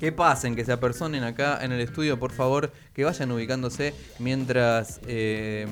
que 0.00 0.10
pasen, 0.12 0.56
que 0.56 0.64
se 0.64 0.72
apersonen 0.72 1.22
acá 1.22 1.60
en 1.62 1.70
el 1.72 1.80
estudio, 1.80 2.18
por 2.18 2.32
favor, 2.32 2.72
que 2.92 3.04
vayan 3.04 3.30
ubicándose 3.30 3.94
mientras 4.18 5.00
eh, 5.06 5.66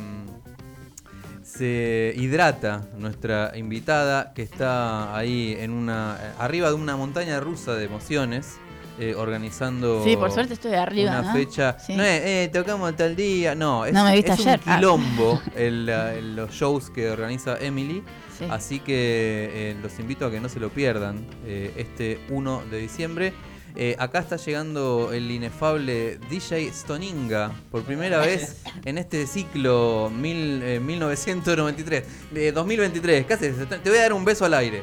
se 1.57 2.13
hidrata 2.17 2.83
nuestra 2.99 3.53
invitada 3.57 4.33
que 4.35 4.43
está 4.43 5.17
ahí 5.17 5.57
en 5.59 5.71
una 5.71 6.17
arriba 6.39 6.69
de 6.69 6.75
una 6.75 6.97
montaña 6.97 7.41
rusa 7.41 7.75
de 7.75 7.85
emociones. 7.85 8.57
eh, 8.97 9.13
organizando 9.17 10.05
Sí, 10.05 10.17
por 10.17 10.31
suerte 10.31 10.55
estoy 10.55 10.75
arriba, 10.75 11.11
una 11.19 11.23
¿no? 11.23 11.33
fecha. 11.33 11.77
Sí. 11.81 11.97
No 11.97 12.05
es, 12.05 12.21
eh, 12.25 12.51
tocamos 12.53 12.95
tal 12.95 13.17
día. 13.17 13.57
No, 13.57 13.85
es, 13.85 13.93
No 13.93 14.05
me 14.05 14.13
viste 14.15 14.31
es 14.35 14.39
ayer. 14.39 14.61
un 14.65 14.71
Ah. 14.73 14.77
quilombo 14.77 15.43
el, 15.57 15.89
eh, 15.91 16.23
los 16.23 16.53
shows 16.53 16.91
que 16.91 17.11
organiza 17.11 17.57
Emily. 17.59 18.05
Sí. 18.39 18.45
Así 18.49 18.79
que 18.79 19.51
eh, 19.53 19.77
los 19.83 19.99
invito 19.99 20.27
a 20.27 20.31
que 20.31 20.39
no 20.39 20.49
se 20.49 20.61
lo 20.61 20.69
pierdan 20.71 21.27
eh, 21.45 21.73
este 21.77 22.21
1 22.31 22.63
de 22.71 22.79
diciembre. 22.79 23.33
Eh, 23.77 23.97
acá 23.99 24.21
está 24.21 24.37
llegando 24.37 25.13
el 25.13 25.29
inefable 25.31 26.19
DJ 26.31 26.73
Stoninga 26.73 27.51
por 27.73 27.83
primera 27.83 28.19
vez 28.27 28.63
en 28.85 28.99
este 28.99 29.27
ciclo 29.27 30.11
mil, 30.15 30.63
eh, 30.63 30.79
1993, 30.81 32.05
de 32.31 32.53
2023. 32.53 33.27
Casi, 33.27 33.51
te 33.51 33.91
voy 33.91 33.99
a 33.99 34.03
dar 34.03 34.13
un 34.13 34.25
beso 34.25 34.45
al 34.45 34.55
aire. 34.55 34.83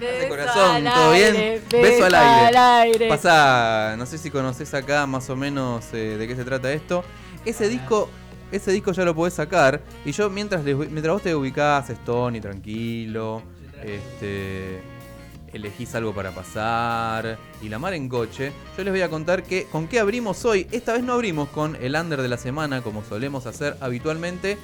de 0.00 0.28
corazón, 0.28 0.82
¿todo 0.84 1.12
bien? 1.12 1.62
Beso 1.70 2.04
al 2.06 2.14
aire. 2.14 2.58
aire. 2.58 3.08
Pasa, 3.08 3.94
no 3.96 4.06
sé 4.06 4.18
si 4.18 4.30
conoces 4.30 4.72
acá 4.74 5.06
más 5.06 5.28
o 5.30 5.36
menos 5.36 5.84
eh, 5.92 6.16
de 6.18 6.26
qué 6.26 6.34
se 6.34 6.44
trata 6.44 6.72
esto. 6.72 7.04
Ese 7.44 7.68
disco, 7.68 8.10
ese 8.50 8.72
disco 8.72 8.90
ya 8.92 9.04
lo 9.04 9.14
podés 9.14 9.34
sacar. 9.34 9.80
Y 10.04 10.10
yo 10.12 10.28
mientras 10.28 10.64
les- 10.64 10.76
mientras 10.76 11.12
vos 11.12 11.22
te 11.22 11.34
ubicás, 11.34 11.88
Stone 11.90 12.40
tranquilo, 12.40 13.42
este 13.82 14.80
elegís 15.52 15.94
algo 15.94 16.14
para 16.14 16.32
pasar 16.32 17.38
y 17.62 17.68
la 17.68 17.78
mar 17.78 17.94
en 17.94 18.08
coche, 18.08 18.52
yo 18.76 18.84
les 18.84 18.92
voy 18.92 19.02
a 19.02 19.08
contar 19.08 19.42
que 19.42 19.64
con 19.64 19.88
qué 19.88 20.00
abrimos 20.00 20.44
hoy. 20.44 20.66
Esta 20.70 20.92
vez 20.92 21.02
no 21.02 21.12
abrimos 21.14 21.48
con 21.48 21.76
el 21.76 21.94
under 21.94 22.22
de 22.22 22.28
la 22.28 22.36
semana 22.38 22.82
como 22.82 23.04
solemos 23.04 23.46
hacer 23.46 23.76
habitualmente. 23.80 24.58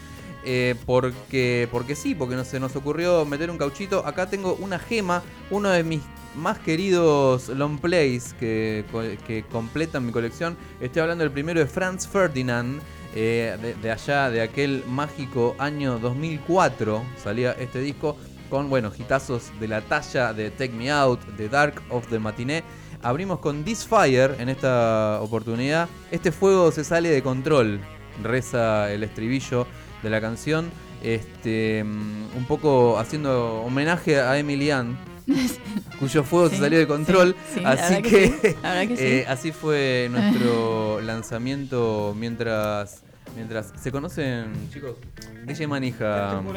eh, 0.49 0.77
porque, 0.87 1.69
porque 1.73 1.97
sí, 1.97 2.15
porque 2.15 2.37
no, 2.37 2.45
se 2.45 2.61
nos 2.61 2.77
ocurrió 2.77 3.25
meter 3.25 3.51
un 3.51 3.59
cauchito. 3.59 4.07
Acá 4.07 4.27
tengo 4.31 4.55
una 4.61 4.79
gema, 4.79 5.23
uno 5.51 5.71
de 5.71 5.83
mis 5.83 6.03
más 6.37 6.59
queridos 6.61 7.49
long 7.49 7.79
plays 7.79 8.33
que, 8.35 8.85
que 9.27 9.45
completan 9.51 10.07
mi 10.07 10.13
colección. 10.13 10.57
Estoy 10.81 11.03
hablando 11.03 11.25
del 11.25 11.33
primero 11.33 11.59
de 11.59 11.67
Franz 11.67 12.07
Ferdinand, 12.07 12.81
eh, 13.17 13.57
de, 13.61 13.75
de 13.75 13.91
allá, 13.91 14.31
de 14.31 14.41
aquel 14.43 14.85
mágico 14.87 15.57
año 15.59 15.99
2004, 15.99 17.03
salía 17.17 17.53
este 17.53 17.81
disco 17.81 18.17
con, 18.49 18.69
bueno, 18.71 18.93
hitazos 18.97 19.51
de 19.61 19.69
la 19.69 19.81
talla 19.83 20.33
de 20.33 20.51
Take 20.51 20.73
Me 20.73 20.91
Out, 20.91 21.25
de 21.37 21.49
Dark 21.49 21.83
of 21.91 22.07
the 22.09 22.19
Matinee. 22.19 22.63
Abrimos 23.03 23.39
con 23.41 23.65
This 23.65 23.87
Fire 23.87 24.35
en 24.39 24.49
esta 24.49 25.21
oportunidad. 25.21 25.89
Este 26.11 26.33
fuego 26.33 26.73
se 26.73 26.83
sale 26.85 27.11
de 27.11 27.23
control, 27.23 27.81
reza 28.23 28.91
el 28.93 29.03
estribillo 29.05 29.67
de 30.03 30.11
la 30.11 30.21
canción. 30.21 30.71
Este, 31.03 31.85
mm, 31.85 32.37
un 32.37 32.45
poco 32.47 32.99
haciendo 32.99 33.63
homenaje 33.63 34.21
a 34.21 34.39
Emily 34.39 34.71
Ann, 34.71 34.97
cuyo 36.01 36.25
fuego 36.25 36.49
se 36.49 36.59
salió 36.59 36.79
de 36.79 36.87
control. 36.87 37.37
sí, 37.49 37.55
sí, 37.57 37.61
la 37.61 37.71
así 37.73 38.03
que 38.03 38.11
que, 38.11 38.27
sí, 38.51 38.57
la 38.63 38.71
verdad 38.75 38.89
que 38.89 38.97
sí. 38.97 39.05
eh, 39.05 39.27
así 39.29 39.53
fue 39.53 40.09
nuestro 40.13 41.01
lanzamiento 41.03 42.15
mientras 42.19 43.03
mientras 43.37 43.73
se 43.81 43.93
conocen, 43.93 44.53
chicos. 44.73 44.97
DJ 45.45 45.67
Manija. 45.67 46.43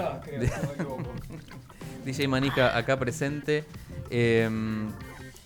DJ 2.11 2.27
Manija 2.27 2.77
acá 2.77 2.97
presente. 2.97 3.63
Eh, 4.09 4.49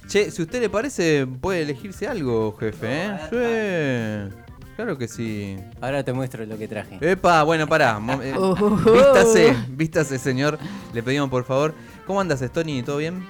che, 0.08 0.32
si 0.32 0.42
a 0.42 0.46
usted 0.46 0.62
le 0.62 0.70
parece, 0.70 1.26
puede 1.28 1.62
elegirse 1.64 2.08
algo, 2.08 2.56
jefe, 2.60 3.06
¿eh? 3.06 4.30
Sí. 4.30 4.36
Claro 4.76 4.98
que 4.98 5.08
sí. 5.08 5.56
Ahora 5.82 6.04
te 6.04 6.14
muestro 6.14 6.46
lo 6.48 6.58
que 6.58 6.68
traje. 6.68 6.98
Epa, 7.02 7.44
bueno, 7.44 7.68
pará. 7.68 8.00
eh, 8.24 8.34
Uh. 8.38 8.56
vístase, 8.94 9.56
vístase, 9.70 10.18
señor. 10.18 10.58
Le 10.94 11.04
pedimos 11.04 11.30
por 11.30 11.44
favor. 11.44 11.74
¿Cómo 12.08 12.20
andas, 12.20 12.42
Stony? 12.42 12.82
¿Todo 12.84 12.98
bien? 12.98 13.24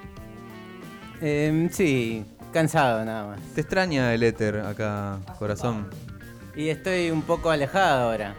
Em, 1.22 1.70
sí, 1.70 2.26
cansado 2.52 3.04
nada 3.06 3.28
más. 3.28 3.40
¿Te 3.56 3.62
extraña 3.62 4.14
el 4.14 4.24
éter 4.24 4.58
acá, 4.60 5.20
corazón? 5.40 5.88
Y 6.56 6.70
estoy 6.70 7.10
un 7.12 7.22
poco 7.24 7.50
alejado 7.50 8.10
ahora. 8.10 8.36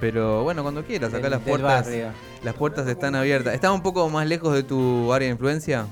Pero 0.00 0.42
bueno, 0.44 0.62
cuando 0.62 0.84
quieras, 0.84 1.08
acá 1.10 1.22
del- 1.22 1.30
las 1.32 1.44
del 1.44 1.50
puertas, 1.50 1.84
barrio. 1.86 2.08
Las 2.42 2.54
puertas 2.54 2.86
están 2.88 3.14
abiertas. 3.14 3.54
¿Estás 3.54 3.70
un 3.72 3.82
poco 3.82 4.08
más 4.10 4.26
lejos 4.26 4.54
de 4.54 4.62
tu 4.62 5.12
área 5.12 5.26
de 5.26 5.32
influencia? 5.32 5.86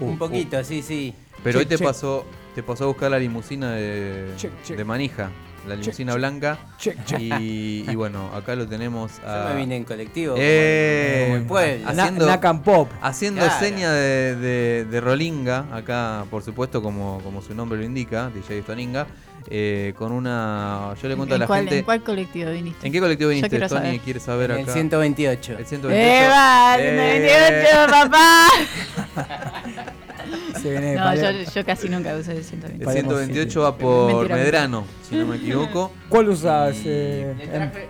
Uh, 0.00 0.04
un 0.06 0.18
poquito, 0.18 0.62
sí, 0.64 0.82
sí. 0.82 1.14
Pero 1.42 1.58
hoy 1.58 1.64
Check, 1.64 1.70
te 1.70 1.78
check. 1.78 1.86
pasó, 1.86 2.24
te 2.54 2.62
pasó 2.62 2.84
a 2.84 2.86
buscar 2.88 3.10
la 3.10 3.18
limusina 3.18 3.72
de, 3.72 4.30
Check, 4.36 4.52
check. 4.64 4.76
de 4.76 4.84
manija, 4.84 5.30
la 5.68 5.74
limusina 5.76 6.12
check. 6.12 6.18
blanca. 6.18 6.58
Check, 6.78 7.04
check. 7.04 7.20
Y, 7.20 7.84
y 7.88 7.94
bueno, 7.94 8.30
acá 8.34 8.56
lo 8.56 8.66
tenemos 8.66 9.12
a, 9.26 9.42
Yo 9.48 9.54
me 9.54 9.60
vine 9.60 9.76
en 9.76 9.84
colectivo. 9.84 10.34
Eh, 10.38 11.24
como 11.26 11.36
el 11.36 11.44
pueblo. 11.44 11.92
Na- 11.92 12.04
haciendo- 12.04 12.62
Pop. 12.62 12.88
haciendo 13.02 13.40
Claro. 13.42 13.58
seña 13.60 13.92
de, 13.92 14.36
de- 14.36 14.84
de 14.86 15.00
Rolinga, 15.00 15.66
acá 15.72 16.24
por 16.30 16.42
supuesto 16.42 16.82
como, 16.82 17.20
como 17.22 17.42
su 17.42 17.54
nombre 17.54 17.78
lo 17.78 17.84
indica, 17.84 18.30
DJ 18.34 18.62
Stoninga, 18.62 19.06
eh, 19.48 19.92
con 19.96 20.12
una... 20.12 20.94
Yo 21.02 21.08
le 21.08 21.16
cuento 21.16 21.34
a 21.34 21.36
¿En 21.36 21.40
la 21.40 21.46
cuál, 21.46 21.60
gente... 21.60 21.78
¿En 21.78 21.84
cuál 21.84 22.02
colectivo 22.02 22.50
viniste? 22.50 22.86
¿En 22.86 22.92
qué 22.92 23.00
colectivo 23.00 23.30
viniste, 23.30 23.58
Tony? 23.58 23.68
saber. 23.68 24.00
¿Quieres 24.00 24.22
saber 24.22 24.50
En 24.52 24.56
acá? 24.62 24.66
el 24.66 24.72
128. 24.74 25.58
El 25.58 25.66
128. 25.66 26.24
¡Eva! 26.24 26.76
Eh. 26.78 27.64
¡128, 27.86 27.90
papá! 27.90 28.46
Se 30.60 30.70
viene 30.70 30.86
de 30.92 30.96
No, 30.96 31.14
yo, 31.14 31.30
yo 31.54 31.64
casi 31.66 31.88
nunca 31.88 32.14
usé 32.16 32.32
el 32.32 32.38
El 32.38 32.44
128. 32.44 32.84
Palermo 32.84 33.10
128 33.10 33.60
va 33.60 33.76
por 33.76 34.12
Mentira. 34.14 34.36
Medrano, 34.36 34.84
si 35.08 35.16
no 35.16 35.26
me 35.26 35.36
equivoco. 35.36 35.92
¿Cuál 36.08 36.28
usas? 36.30 36.76
Y- 36.76 36.82
eh, 36.86 37.34
Le 37.36 37.44
en- 37.44 37.50
traje- 37.50 37.70
cuál- 37.72 37.84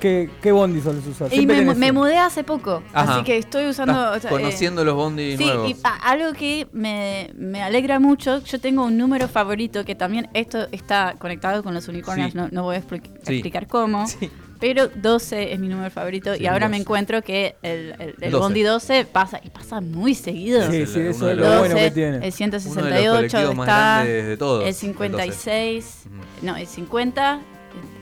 ¿qué, 0.00 0.28
¿Qué 0.42 0.52
bondi 0.52 0.80
sueles 0.80 1.06
usar? 1.06 1.32
Y 1.32 1.46
me, 1.46 1.74
me 1.74 1.92
mudé 1.92 2.18
hace 2.18 2.44
poco, 2.44 2.82
Ajá. 2.92 3.14
así 3.16 3.24
que 3.24 3.38
estoy 3.38 3.66
usando... 3.68 4.12
O 4.12 4.18
sea, 4.20 4.30
eh, 4.30 4.32
conociendo 4.34 4.84
los 4.84 4.94
bondis 4.94 5.38
Sí, 5.38 5.44
nuevos. 5.44 5.70
y 5.70 5.76
a- 5.82 5.94
algo 6.10 6.32
que 6.32 6.66
me, 6.72 7.30
me 7.34 7.62
alegra 7.62 7.98
mucho, 7.98 8.42
yo 8.44 8.60
tengo 8.60 8.84
un 8.84 8.96
número 8.98 9.28
favorito 9.28 9.84
que 9.84 9.94
también 9.94 10.28
esto 10.34 10.66
está 10.72 11.14
conectado 11.18 11.62
con 11.62 11.74
los 11.74 11.88
unicornios, 11.88 12.32
Sí. 12.32 12.38
no, 12.38 12.48
no 12.50 12.62
voy 12.64 12.76
a 12.76 12.82
expli- 12.82 13.02
Sí. 13.22 13.34
explicar 13.34 13.66
cómo, 13.66 14.06
Sí. 14.06 14.30
pero 14.60 14.88
12 14.88 15.52
es 15.52 15.58
mi 15.58 15.68
número 15.68 15.90
favorito 15.90 16.34
Sí, 16.34 16.42
y 16.42 16.46
ahora 16.46 16.68
me 16.68 16.76
12. 16.76 16.82
encuentro 16.82 17.22
que 17.22 17.56
el, 17.62 17.94
el, 17.98 18.14
el 18.20 18.30
12. 18.32 18.36
Bondi 18.36 18.62
12 18.62 19.04
pasa 19.06 19.40
y 19.42 19.50
pasa 19.50 19.80
muy 19.80 20.14
seguido. 20.14 20.62
Sí, 20.70 20.86
sí, 20.86 20.98
el- 21.00 21.06
eso 21.08 21.30
es 21.30 21.36
lo 21.38 21.44
bueno 21.58 21.74
que 21.74 21.82
12, 21.82 21.90
tiene. 21.92 22.08
el 22.08 22.14
Uno 22.16 22.20
de 22.20 22.26
los 22.26 22.34
168 22.34 23.38
está, 23.62 24.04
de 24.04 24.36
todos, 24.36 24.62
el 24.62 24.68
el 24.68 24.74
56, 24.74 26.02
Ujú. 26.06 26.46
no, 26.46 26.56
el 26.56 26.66
50, 26.66 27.40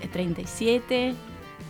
el 0.03 0.09
37, 0.11 1.15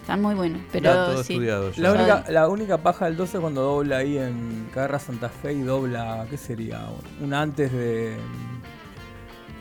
está 0.04 0.16
muy 0.18 0.34
bueno, 0.34 0.58
pero 0.70 0.90
Está 0.90 1.06
todo 1.06 1.22
sí. 1.24 1.32
estudiado 1.32 1.70
ya. 1.72 1.82
La 1.82 1.92
única, 1.92 2.24
la 2.28 2.48
única 2.48 2.78
paja 2.78 3.06
del 3.06 3.16
12 3.16 3.38
es 3.38 3.40
cuando 3.40 3.62
dobla 3.62 3.96
ahí 3.98 4.18
en 4.18 4.68
Carrera 4.74 4.98
Santa 4.98 5.30
Fe 5.30 5.54
y 5.54 5.62
dobla, 5.62 6.26
¿qué 6.28 6.36
sería? 6.36 6.80
Una 7.22 7.40
antes 7.40 7.72
de... 7.72 8.16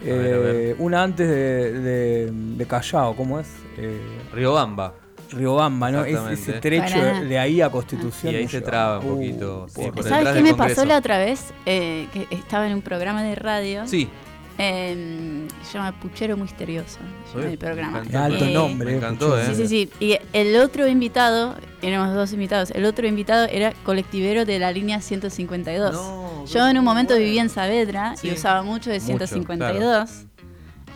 A 0.02 0.06
ver, 0.06 0.34
a 0.34 0.38
ver. 0.38 0.56
eh, 0.56 0.76
una 0.80 1.04
antes 1.04 1.28
de, 1.30 1.72
de, 1.80 2.30
de 2.32 2.66
Callao, 2.66 3.16
¿cómo 3.16 3.40
es? 3.40 3.48
Eh, 3.78 4.02
Riobamba. 4.34 4.94
Riobamba, 5.32 5.92
¿no? 5.92 6.02
Es, 6.04 6.10
Exactamente. 6.12 6.42
ese 6.52 6.54
trecho 6.60 6.96
Para- 7.00 7.22
de 7.22 7.40
ahí 7.40 7.62
a 7.62 7.70
Constitución. 7.70 8.34
Y 8.34 8.36
ahí 8.36 8.48
se 8.48 8.58
lleva. 8.60 8.66
traba 8.70 9.00
un 9.00 9.06
Uh, 9.12 9.16
poquito, 9.16 9.66
sí, 9.70 9.82
¿Sabes 10.04 10.34
qué 10.34 10.42
me 10.42 10.54
pasó 10.56 10.84
la 10.86 10.98
otra 10.98 11.18
vez? 11.20 11.54
Eh, 11.66 12.08
que 12.12 12.28
estaba 12.32 12.68
en 12.68 12.74
un 12.74 12.82
programa 12.82 13.24
de 13.24 13.34
radio. 13.36 13.88
Sí, 13.88 14.10
eh, 14.58 15.48
se 15.64 15.74
llama 15.78 16.00
Puchero 16.00 16.38
Misterioso. 16.38 17.00
se 17.32 17.34
llama 17.38 17.46
Uy, 17.48 17.52
el 17.54 17.58
programa. 17.58 18.04
alto 18.14 18.46
Eh, 18.46 18.54
nombre. 18.54 18.92
me 18.92 18.98
encantó. 18.98 19.40
¿eh? 19.40 19.46
Sí, 19.48 19.56
sí, 19.56 19.68
sí. 19.68 19.90
Y 20.00 20.18
el 20.34 20.56
otro 20.58 20.88
invitado, 20.88 21.56
éramos 21.82 22.14
dos 22.14 22.34
invitados, 22.34 22.72
el 22.72 22.86
otro 22.86 23.08
invitado 23.08 23.46
era 23.46 23.74
colectivero 23.84 24.46
de 24.46 24.60
la 24.60 24.72
línea 24.72 25.02
152. 25.02 25.94
No, 25.94 26.46
Yo 26.46 26.68
en 26.68 26.78
un 26.78 26.86
momento 26.86 27.14
bueno. 27.14 27.26
vivía 27.26 27.42
en 27.42 27.50
Saavedra 27.50 28.16
Sí. 28.18 28.28
y 28.28 28.32
usaba 28.34 28.62
mucho 28.64 28.90
de 28.90 29.00
Mucho, 29.00 29.06
152. 29.28 30.10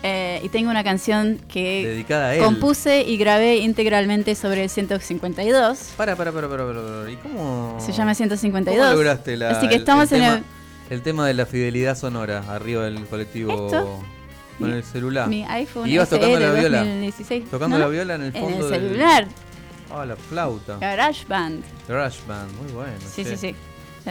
Eh, 0.04 0.39
y 0.43 0.50
tengo 0.50 0.70
una 0.70 0.84
canción 0.84 1.39
que 1.50 1.88
Dedicada 1.88 2.28
a 2.28 2.36
él. 2.36 2.43
compuse 2.43 3.02
y 3.02 3.17
grabé 3.17 3.58
integralmente 3.58 4.36
sobre 4.36 4.63
el 4.63 4.70
152. 4.70 5.93
Para, 5.98 6.15
para, 6.15 6.32
para, 6.32 6.48
para, 6.48 6.65
para, 6.67 6.82
para. 6.82 7.12
¿Y 7.12 7.15
cómo? 7.15 7.78
Se 7.80 7.91
llama 7.91 8.13
152. 8.13 8.80
¿Cómo 8.80 8.93
lograste 8.96 9.36
la, 9.36 9.50
Así 9.50 9.67
que 9.67 9.74
el- 9.74 9.82
estamos 9.82 10.12
el 10.12 10.22
en 10.22 10.30
tema, 10.36 10.46
el, 10.89 10.93
el 10.95 11.02
tema 11.02 11.28
de 11.28 11.34
la 11.34 11.45
fidelidad 11.45 11.97
sonora 11.97 12.43
arriba 12.50 12.84
del 12.84 13.06
colectivo 13.06 13.65
¿Esto? 13.67 14.02
con 14.60 14.69
Mi- 14.69 14.76
el 14.76 14.84
celular? 14.84 15.28
mi 15.28 15.43
iPhone 15.45 15.88
¿Y 15.88 15.93
ibas 15.93 16.10
tocando 16.10 16.39
la 16.39 16.52
viola? 16.54 16.80
2016. 16.80 17.50
Tocando 17.50 17.78
¿No? 17.78 17.84
la 17.86 17.89
viola 17.89 18.15
en 18.15 18.21
el 18.23 18.36
En 18.36 18.43
fondo 18.43 18.65
el 18.65 18.71
del- 18.71 18.82
celular, 18.89 19.28
Ah, 19.89 20.06
la 20.06 20.15
flauta. 20.17 20.78
GarageBand. 20.80 21.63
Garage 21.88 22.19
Band, 22.28 22.52
muy 22.62 22.71
bueno. 22.73 22.91
Sí, 23.00 23.23
che. 23.23 23.38
sí, 23.38 23.38
sí. 23.38 23.56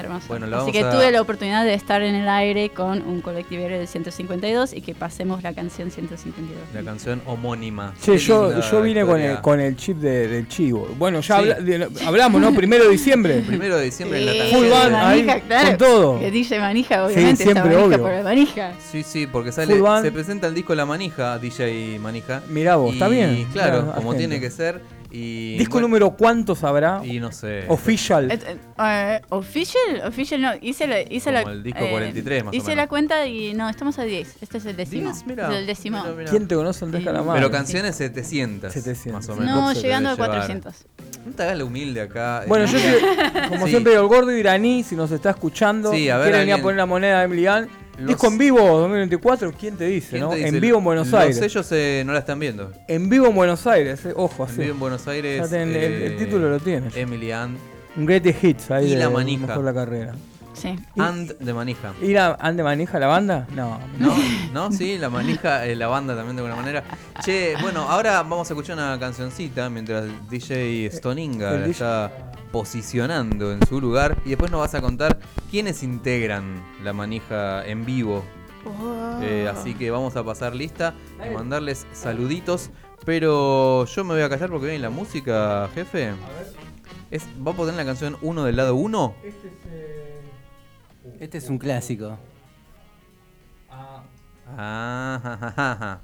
Hermoso. 0.01 0.27
Bueno, 0.29 0.47
la 0.47 0.59
Así 0.59 0.67
vamos 0.67 0.73
que 0.73 0.85
a- 0.85 0.91
tuve 0.91 1.11
la 1.11 1.21
oportunidad 1.21 1.65
de 1.65 1.75
estar 1.75 2.03
en 2.03 2.15
el 2.15 2.29
aire 2.29 2.71
con 2.71 3.03
un 3.03 3.21
colectivero 3.21 3.79
del 3.79 3.89
152 3.89 4.73
y 4.73 4.81
que 4.83 4.95
pasemos 4.95 5.43
la 5.43 5.53
canción 5.55 5.91
152. 5.91 6.61
La 6.75 6.83
canción 6.83 7.23
homónima. 7.27 7.95
Che, 8.03 8.13
Qué 8.13 8.19
yo, 8.19 8.61
yo 8.61 8.83
vine 8.83 9.05
con 9.05 9.21
el, 9.21 9.41
con 9.41 9.61
el 9.61 9.77
chip 9.77 9.99
de- 9.99 10.29
del 10.29 10.49
chivo. 10.49 10.89
Bueno, 10.99 11.21
ya 11.21 11.27
Sí. 11.27 11.33
habla- 11.51 11.55
de- 11.61 11.89
hablamos, 12.07 12.41
¿no? 12.41 12.53
Primero 12.55 12.85
de 12.85 12.91
diciembre. 12.91 13.43
Primero 13.47 13.77
de 13.77 13.85
diciembre 13.85 14.19
en 14.21 14.27
la 14.27 14.33
Sí, 14.33 14.39
tarde. 14.39 14.53
Full 14.53 14.69
band, 14.69 14.93
Manija, 14.93 15.33
ahí, 15.35 15.41
claro. 15.43 15.69
con 15.69 15.79
todo. 15.79 16.21
Que 16.21 16.31
DJ 16.31 16.61
Manija, 16.61 17.05
obviamente, 17.07 17.45
siempre, 17.45 17.61
está 17.61 17.65
Manija 17.65 17.85
obvio. 17.87 18.01
por 18.01 18.13
la 18.13 18.23
Manija. 18.23 18.73
Sí, 18.91 19.03
sí, 19.03 19.27
porque 19.27 19.53
sale, 19.53 19.81
se 20.03 20.13
presenta 20.13 20.47
el 20.47 20.55
disco 20.55 20.75
La 20.75 20.87
Manija, 20.87 21.39
DJ 21.39 21.99
Manija. 22.01 22.43
Mirá 22.49 22.77
vos, 22.77 22.91
y, 22.91 22.95
está 22.95 23.09
bien. 23.09 23.47
Claro, 23.53 23.83
Mirá, 23.83 23.95
como 23.95 24.11
agente. 24.11 24.19
tiene 24.29 24.41
que 24.41 24.51
ser. 24.51 24.81
Y, 25.11 25.57
¿Disco 25.59 25.75
bueno, 25.75 25.88
número 25.88 26.11
cuántos 26.16 26.64
habrá? 26.64 27.01
Y 27.05 27.21
no 27.21 27.33
sé. 27.33 27.64
Official. 27.69 28.31
Eh, 28.31 28.38
eh, 28.47 28.57
eh, 28.79 29.21
official, 29.31 30.03
official 30.07 30.42
no, 30.42 30.51
hice 30.61 30.87
la, 30.87 31.01
hice 31.03 31.31
Como 31.33 31.45
la, 31.47 31.53
el 31.53 31.62
disco 31.62 31.81
43 31.88 32.45
más 32.45 32.53
o 32.53 32.57
Hice 32.57 32.64
menos. 32.69 32.77
la 32.77 32.88
cuenta 32.88 33.27
y 33.27 33.55
no, 33.55 33.69
estamos 33.69 33.99
a 33.99 34.03
10. 34.05 34.37
Este 34.42 34.59
es 34.59 34.66
el 34.66 34.77
décimo. 34.77 35.11
¿Diez? 35.12 35.27
Mirá, 35.27 35.49
Es 35.51 35.57
el 35.59 35.66
décimo. 35.66 36.03
mirá, 36.03 36.14
mirá. 36.14 36.31
¿Quién 36.31 36.49
te 36.49 36.55
conoce 36.55 36.87
Sí. 36.87 37.05
Calamar? 37.05 37.37
Pero 37.37 37.51
canciones 37.51 37.97
700. 37.97 38.73
700. 38.73 39.12
Más 39.12 39.29
o 39.29 39.37
menos. 39.40 39.55
No, 39.55 39.73
llegando 39.73 40.11
a 40.11 40.12
debe 40.16 40.25
llevar. 40.27 40.47
400. 40.47 40.75
No 41.27 41.33
te 41.33 41.42
hagas 41.42 41.59
la 41.59 41.64
humilde 41.64 42.01
acá. 42.01 42.45
Bueno, 42.47 42.66
yo 42.66 42.79
como 43.49 43.64
Sí. 43.66 43.71
siempre 43.71 43.92
digo, 43.92 44.03
el 44.03 44.09
gordo 44.09 44.33
iraní, 44.37 44.83
si 44.85 44.97
nos 44.97 45.11
está 45.11 45.31
escuchando, 45.31 45.92
Sí, 45.92 46.09
a 46.11 46.16
ver, 46.19 46.27
quiere 46.27 46.38
venir 46.40 46.55
a 46.55 46.62
poner 46.62 46.77
la 46.79 46.87
moneda 46.87 47.19
de 47.21 47.25
Emily 47.25 47.47
Ann. 47.47 47.69
Los- 47.99 48.09
Disco 48.09 48.27
en 48.27 48.39
vivo 48.39 48.61
2024, 48.61 49.53
¿quién 49.59 49.77
te 49.77 49.87
dice, 49.87 50.11
¿Quién 50.11 50.23
no? 50.23 50.31
te 50.31 50.37
dice? 50.37 50.49
En 50.49 50.61
vivo 50.61 50.79
en 50.79 50.85
Buenos 50.85 51.07
Los 51.11 51.21
Aires. 51.21 51.39
sellos 51.39 51.67
eh, 51.73 52.03
no 52.05 52.13
la 52.13 52.19
están 52.19 52.39
viendo. 52.39 52.71
En 52.89 53.09
vivo 53.09 53.27
en 53.29 53.35
Buenos 53.35 53.67
Aires, 53.67 54.05
eh, 54.05 54.13
ojo, 54.15 54.45
En 54.45 54.51
así. 54.51 54.61
vivo 54.63 54.73
en 54.75 54.81
Buenos 54.81 55.07
Aires. 55.09 55.49
Ten- 55.51 55.69
el- 55.71 55.77
el 55.77 56.13
eh, 56.13 56.17
título 56.19 56.51
lo 56.51 56.61
tienes. 56.61 56.97
Emily 56.97 57.33
and, 57.33 57.57
Un 57.97 58.05
Greatest 58.07 58.45
Hits 58.45 58.71
ahí 58.71 58.87
Y 58.87 58.91
de 58.91 58.97
La 58.97 59.09
Manija. 59.11 59.47
mejor 59.47 59.65
la 59.65 59.73
carrera. 59.75 60.15
Sí. 60.53 60.75
and 60.97 61.37
de 61.39 61.53
Manija. 61.53 61.93
¿Ir 62.03 62.19
a 62.19 62.35
Ande 62.41 62.63
Manija 62.63 62.99
la 62.99 63.07
banda? 63.09 63.47
No. 63.55 63.79
¿No? 63.99 64.15
¿No? 64.55 64.73
Sí, 64.73 64.97
la 64.97 65.11
manija, 65.11 65.67
eh, 65.67 65.77
la 65.77 65.87
banda 65.87 66.17
también 66.17 66.35
de 66.37 66.43
alguna 66.43 66.57
manera. 66.57 66.83
Che, 67.23 67.55
bueno, 67.61 67.83
ahora 67.83 68.23
vamos 68.23 68.49
a 68.51 68.55
escuchar 68.55 68.75
una 68.77 68.99
cancioncita 68.99 69.69
mientras 69.69 70.05
DJ 70.31 70.91
Stoninga 70.91 71.51
la 71.53 71.67
está 71.67 72.11
posicionando 72.53 73.53
en 73.53 73.67
su 73.67 73.81
lugar. 73.81 74.17
Y 74.25 74.31
después 74.31 74.51
nos 74.51 74.61
vas 74.61 74.75
a 74.75 74.81
contar 74.81 75.19
quiénes 75.51 75.83
integran 75.83 76.63
la 76.83 76.93
manija 76.93 77.67
en 77.67 77.85
vivo. 77.85 78.25
Eh, 79.23 79.49
así 79.51 79.75
que 79.75 79.91
vamos 79.91 80.17
a 80.17 80.25
pasar 80.25 80.55
lista 80.55 80.95
y 81.25 81.35
mandarles 81.35 81.87
saluditos. 81.93 82.71
Pero 83.05 83.85
yo 83.85 84.05
me 84.05 84.15
voy 84.15 84.23
a 84.23 84.29
callar 84.29 84.51
porque 84.51 84.67
viene 84.67 84.81
la 84.81 84.91
música, 84.91 85.69
jefe. 85.75 86.13
Es, 87.11 87.27
¿Va 87.47 87.53
a 87.53 87.55
poner 87.55 87.75
la 87.75 87.85
canción 87.85 88.17
1 88.21 88.45
del 88.45 88.57
lado 88.57 88.75
1? 88.75 89.15
Este 91.21 91.39
es 91.39 91.49
un 91.49 91.59
clásico. 91.59 92.19
Ah, 94.49 95.21
ja, 95.23 95.37
ja, 95.37 95.53
ja, 95.53 95.77
ja. 95.77 96.01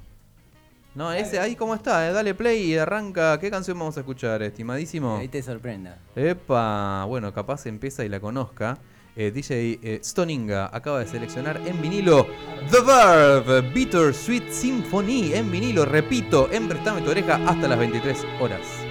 No, 0.95 1.11
ese 1.13 1.39
ahí 1.39 1.57
cómo 1.57 1.75
está, 1.75 2.09
eh, 2.09 2.13
dale 2.13 2.35
play 2.35 2.73
y 2.73 2.77
arranca. 2.77 3.39
¿Qué 3.41 3.51
canción 3.51 3.79
vamos 3.79 3.97
a 3.97 4.01
escuchar, 4.01 4.43
estimadísimo? 4.43 5.17
Ahí 5.17 5.29
te 5.29 5.43
sorprenda. 5.43 5.99
Epa, 6.15 7.05
bueno, 7.07 7.33
capaz 7.33 7.65
empieza 7.67 8.05
y 8.05 8.11
la 8.11 8.21
conozca. 8.21 8.79
Eh, 9.15 9.31
DJ 9.31 9.79
eh, 9.83 10.01
Stoninga 10.03 10.71
acaba 10.73 11.01
de 11.01 11.07
seleccionar 11.07 11.61
en 11.67 11.83
vinilo 11.83 12.27
The 12.71 12.81
Verve 12.81 13.61
Bitter 13.71 14.15
Sweet 14.15 14.51
Symphony 14.51 15.35
en 15.35 15.51
vinilo, 15.51 15.85
repito, 15.85 16.51
en 16.51 16.67
Prestame 16.67 17.03
tu 17.03 17.11
oreja 17.11 17.39
hasta 17.47 17.69
las 17.69 17.79
23 17.79 18.27
horas. 18.41 18.82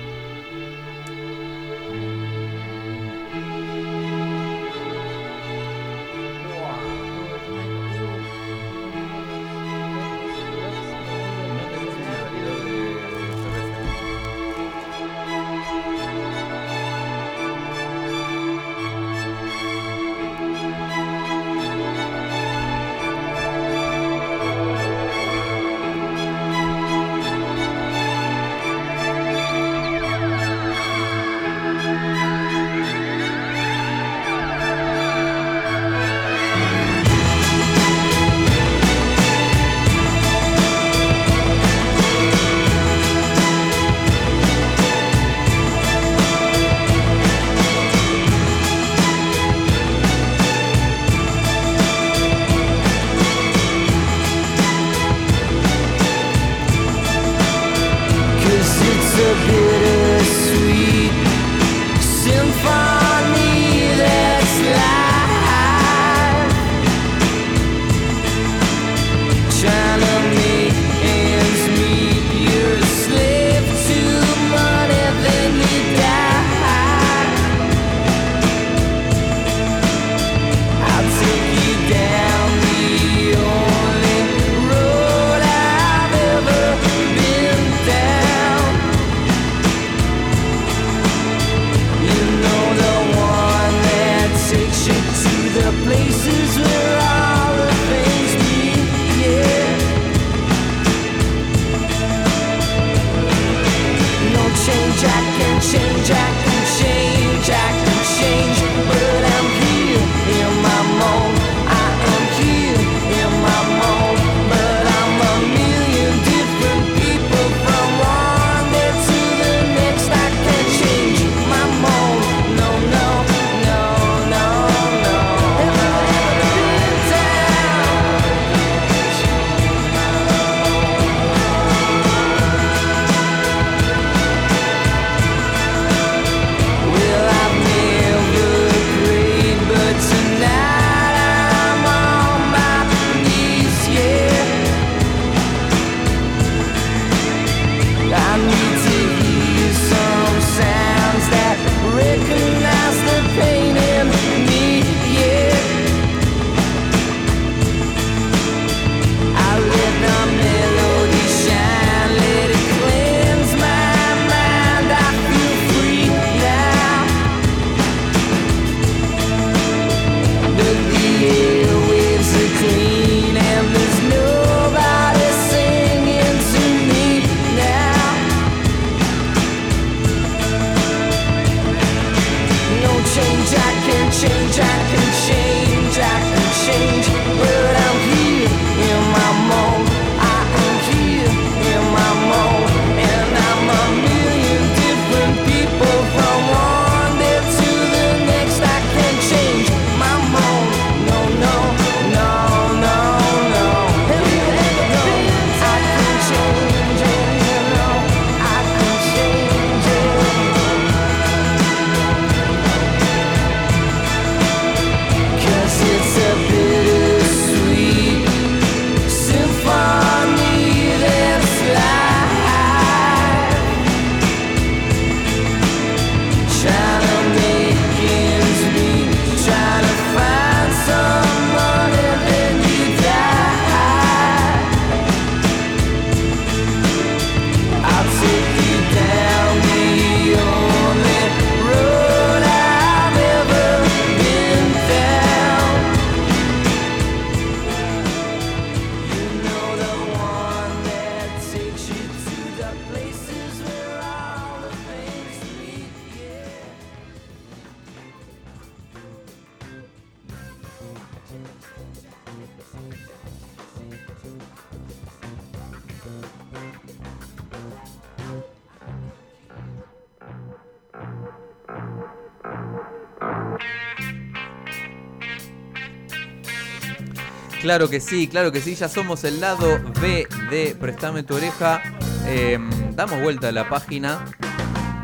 Claro 277.71 277.89
que 277.89 278.01
sí, 278.01 278.27
claro 278.27 278.51
que 278.51 278.59
sí, 278.59 278.75
ya 278.75 278.89
somos 278.89 279.23
el 279.23 279.39
lado 279.39 279.79
B 280.01 280.27
de 280.49 280.75
Prestame 280.77 281.23
tu 281.23 281.35
oreja. 281.35 281.81
Eh, 282.27 282.59
damos 282.95 283.21
vuelta 283.21 283.47
a 283.47 283.53
la 283.53 283.69
página 283.69 284.25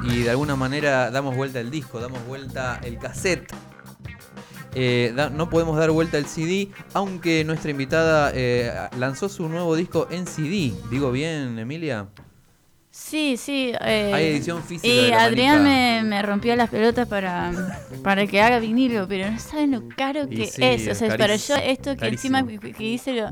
y 0.03 0.23
de 0.23 0.31
alguna 0.31 0.57
manera 0.57 1.09
damos 1.09 1.37
vuelta 1.37 1.61
el 1.61 1.71
disco, 1.71 2.01
damos 2.01 2.27
vuelta 2.27 2.81
el 2.83 2.99
cassette. 2.99 3.53
Eh, 4.75 5.15
no 5.31 5.49
podemos 5.49 5.77
dar 5.77 5.91
vuelta 5.91 6.17
el 6.17 6.25
CD, 6.25 6.69
aunque 6.93 7.45
nuestra 7.45 7.71
invitada 7.71 8.33
eh, 8.33 8.89
lanzó 8.97 9.29
su 9.29 9.47
nuevo 9.47 9.77
disco 9.77 10.09
en 10.11 10.27
CD. 10.27 10.73
¿Digo 10.91 11.13
bien, 11.13 11.57
Emilia? 11.57 12.09
Sí, 12.99 13.37
sí. 13.37 13.71
eh, 13.81 14.11
Hay 14.13 14.25
edición 14.25 14.61
física 14.63 14.87
Y 14.87 14.95
de 15.03 15.09
la 15.09 15.23
Adrián 15.25 15.63
me, 15.63 16.01
me 16.03 16.21
rompió 16.23 16.55
las 16.55 16.69
pelotas 16.69 17.07
para, 17.07 17.51
para 18.03 18.25
que 18.25 18.41
haga 18.41 18.59
vinilo, 18.59 19.07
pero 19.07 19.29
no 19.31 19.39
saben 19.39 19.71
lo 19.71 19.83
caro 19.95 20.27
que 20.27 20.47
sí, 20.47 20.61
es. 20.63 20.87
O 20.89 20.95
sea, 20.95 21.15
para 21.15 21.35
yo 21.35 21.55
esto 21.55 21.95
que 21.95 22.07
encima 22.07 22.45
que, 22.45 22.59
que 22.73 22.83
hice 22.83 23.13
lo... 23.13 23.29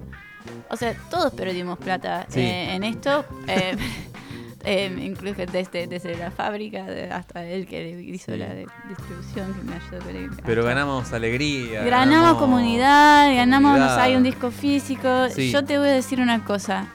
O 0.70 0.78
sea, 0.78 0.94
todos 1.10 1.34
perdimos 1.34 1.80
plata 1.80 2.26
Sí. 2.30 2.40
eh, 2.42 2.76
en 2.76 2.84
esto. 2.84 3.26
eh, 3.48 3.76
eh, 4.64 4.96
incluso 5.02 5.46
desde, 5.52 5.88
desde 5.88 6.16
la 6.16 6.30
fábrica 6.32 6.86
hasta 7.12 7.44
él 7.46 7.66
que 7.68 7.90
hizo 8.08 8.32
la 8.38 8.46
de- 8.48 8.68
distribución 8.88 9.54
que 9.56 9.62
me 9.64 9.76
ayudó 9.76 10.00
con 10.30 10.38
Pero 10.46 10.64
ganamos 10.64 11.12
alegría. 11.12 11.84
Ganamos 11.84 12.38
comunidad, 12.38 13.34
ganamos, 13.36 13.72
no 13.74 13.78
comunidad. 13.80 14.00
hay 14.02 14.16
un 14.16 14.24
disco 14.24 14.52
físico. 14.52 15.28
Sí. 15.32 15.52
Yo 15.52 15.66
te 15.66 15.80
voy 15.80 15.88
a 15.90 15.92
decir 15.92 16.22
una 16.22 16.46
cosa. 16.46 16.88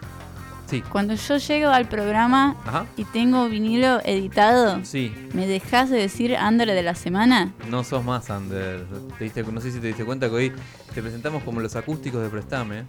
Sí. 0.70 0.82
Cuando 0.82 1.14
yo 1.14 1.36
llego 1.36 1.70
al 1.70 1.88
programa 1.88 2.54
Ajá. 2.64 2.86
y 2.96 3.02
tengo 3.04 3.48
vinilo 3.48 4.00
editado, 4.04 4.84
Sí. 4.84 5.12
¿me 5.34 5.46
dejas 5.48 5.90
de 5.90 5.98
decir 5.98 6.36
under 6.40 6.68
de 6.68 6.82
la 6.84 6.94
semana? 6.94 7.52
No 7.68 7.82
sos 7.82 8.04
más 8.04 8.30
Ander. 8.30 8.86
Te 9.18 9.24
diste- 9.24 9.42
no 9.42 9.60
sé 9.60 9.72
si 9.72 9.80
te 9.80 9.88
diste 9.88 10.04
cuenta 10.04 10.28
que 10.28 10.34
hoy 10.34 10.52
te 10.94 11.02
presentamos 11.02 11.42
como 11.42 11.60
los 11.60 11.74
acústicos 11.74 12.22
de 12.22 12.28
Prestame. 12.28 12.84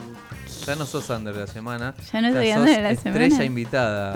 Ya 0.67 0.75
no 0.75 0.85
sos 0.85 1.09
Ander 1.09 1.33
de 1.33 1.39
la 1.41 1.47
semana. 1.47 1.95
Ya 2.13 2.21
no 2.21 2.31
soy 2.31 2.51
under 2.51 2.75
de 2.75 2.81
la 2.83 2.91
estrella 2.91 3.25
semana. 3.29 3.45
invitada. 3.45 4.13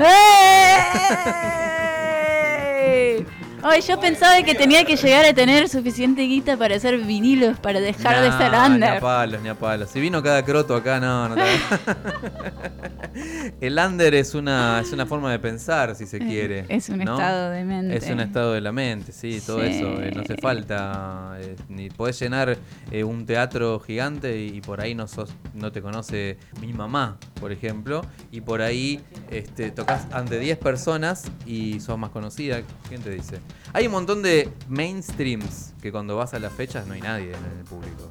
¡Ey! 2.86 3.26
Ay, 3.68 3.82
yo 3.82 4.00
pensaba 4.00 4.44
que 4.44 4.54
tenía 4.54 4.86
que 4.86 4.96
llegar 4.96 5.26
a 5.26 5.34
tener 5.34 5.68
suficiente 5.70 6.22
guita 6.22 6.56
para 6.56 6.76
hacer 6.76 7.00
vinilos, 7.00 7.58
para 7.60 7.80
dejar 7.80 8.22
de 8.22 8.32
ser 8.38 8.52
Nah, 8.52 8.68
Ni 8.70 8.76
under. 8.76 8.90
a 8.98 9.00
palos, 9.00 9.42
ni 9.42 9.50
a 9.50 9.56
palos. 9.56 9.90
Si 9.90 10.00
vino 10.00 10.22
cada 10.22 10.46
croto 10.46 10.76
acá, 10.76 11.00
no, 11.00 11.30
no 11.30 11.36
te- 11.36 11.42
El 13.62 13.80
under 13.80 14.14
es 14.14 14.36
una, 14.36 14.82
es 14.82 14.92
una 14.92 15.06
forma 15.08 15.32
de 15.32 15.40
pensar, 15.40 15.96
si 15.96 16.06
se 16.06 16.20
quiere. 16.20 16.60
Eh, 16.60 16.66
Es 16.70 16.90
un 16.90 17.00
¿no? 17.00 17.14
estado 17.14 17.50
de 17.50 17.64
mente. 17.64 17.98
Es 17.98 18.08
un 18.10 18.20
estado 18.20 18.54
de 18.54 18.62
la 18.62 18.72
mente, 18.72 19.12
sí, 19.12 19.42
todo 19.44 19.62
Sí. 19.62 19.68
eso. 19.68 20.00
eh, 20.02 20.12
no 20.14 20.22
hace 20.22 20.36
falta. 20.36 21.38
eh, 21.40 21.56
ni 21.70 21.90
podés 21.90 22.20
llenar 22.20 22.58
eh, 22.92 23.04
un 23.04 23.26
teatro 23.26 23.80
gigante 23.80 24.38
y, 24.38 24.58
y 24.58 24.62
por 24.62 24.80
ahí 24.82 24.94
no 24.94 25.08
sos, 25.08 25.34
no 25.56 25.72
te 25.72 25.82
conoce 25.82 26.38
mi 26.62 26.72
mamá, 26.72 27.18
por 27.40 27.52
ejemplo. 27.52 28.06
Y 28.32 28.42
por 28.42 28.62
ahí 28.62 29.02
este, 29.32 29.72
tocas 29.72 30.06
ante 30.12 30.38
10 30.38 30.60
personas 30.60 31.24
y 31.48 31.80
sos 31.80 31.98
más 31.98 32.12
conocida. 32.12 32.62
¿Quién 32.90 33.02
te 33.02 33.10
dice? 33.10 33.40
Hay 33.74 33.86
un 33.88 33.92
montón 33.92 34.22
de 34.22 34.50
mainstreams 34.70 35.74
que 35.82 35.92
cuando 35.92 36.16
vas 36.16 36.34
a 36.34 36.40
las 36.40 36.54
fechas 36.54 36.88
no 36.88 36.94
hay 36.94 37.02
nadie 37.02 37.26
en 37.30 37.58
el 37.60 37.66
público. 37.66 38.10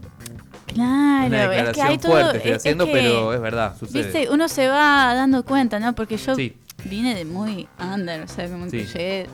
Claro, 0.67 1.27
Una 1.27 1.45
es 1.71 1.73
que 1.73 1.83
hay 1.83 1.99
todo. 1.99 2.13
fuerte 2.13 2.37
estoy 2.39 2.51
es- 2.51 2.57
es 2.57 2.63
haciendo, 2.63 2.87
que, 2.87 2.93
pero 2.93 3.33
es 3.35 3.41
verdad, 3.41 3.77
sucede. 3.79 4.03
Viste, 4.03 4.29
uno 4.31 4.49
se 4.49 4.69
va 4.69 5.15
dando 5.15 5.45
cuenta, 5.45 5.79
¿no? 5.81 5.95
Porque 5.95 6.17
yo 6.17 6.35
Sí. 6.35 6.57
vine 6.85 7.15
de 7.15 7.25
muy 7.25 7.69
under, 7.79 8.23
o 8.23 8.29
sea, 8.29 8.49
como 8.49 8.65
que 8.71 8.85
Sí. 8.87 8.93
llegué 8.93 9.27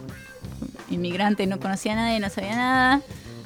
inmigrante, 0.91 1.47
no 1.47 1.59
conocía 1.61 1.93
a 1.93 1.97
nadie, 1.97 2.21
no 2.21 2.29
sabía 2.31 2.57
nada. 2.57 3.01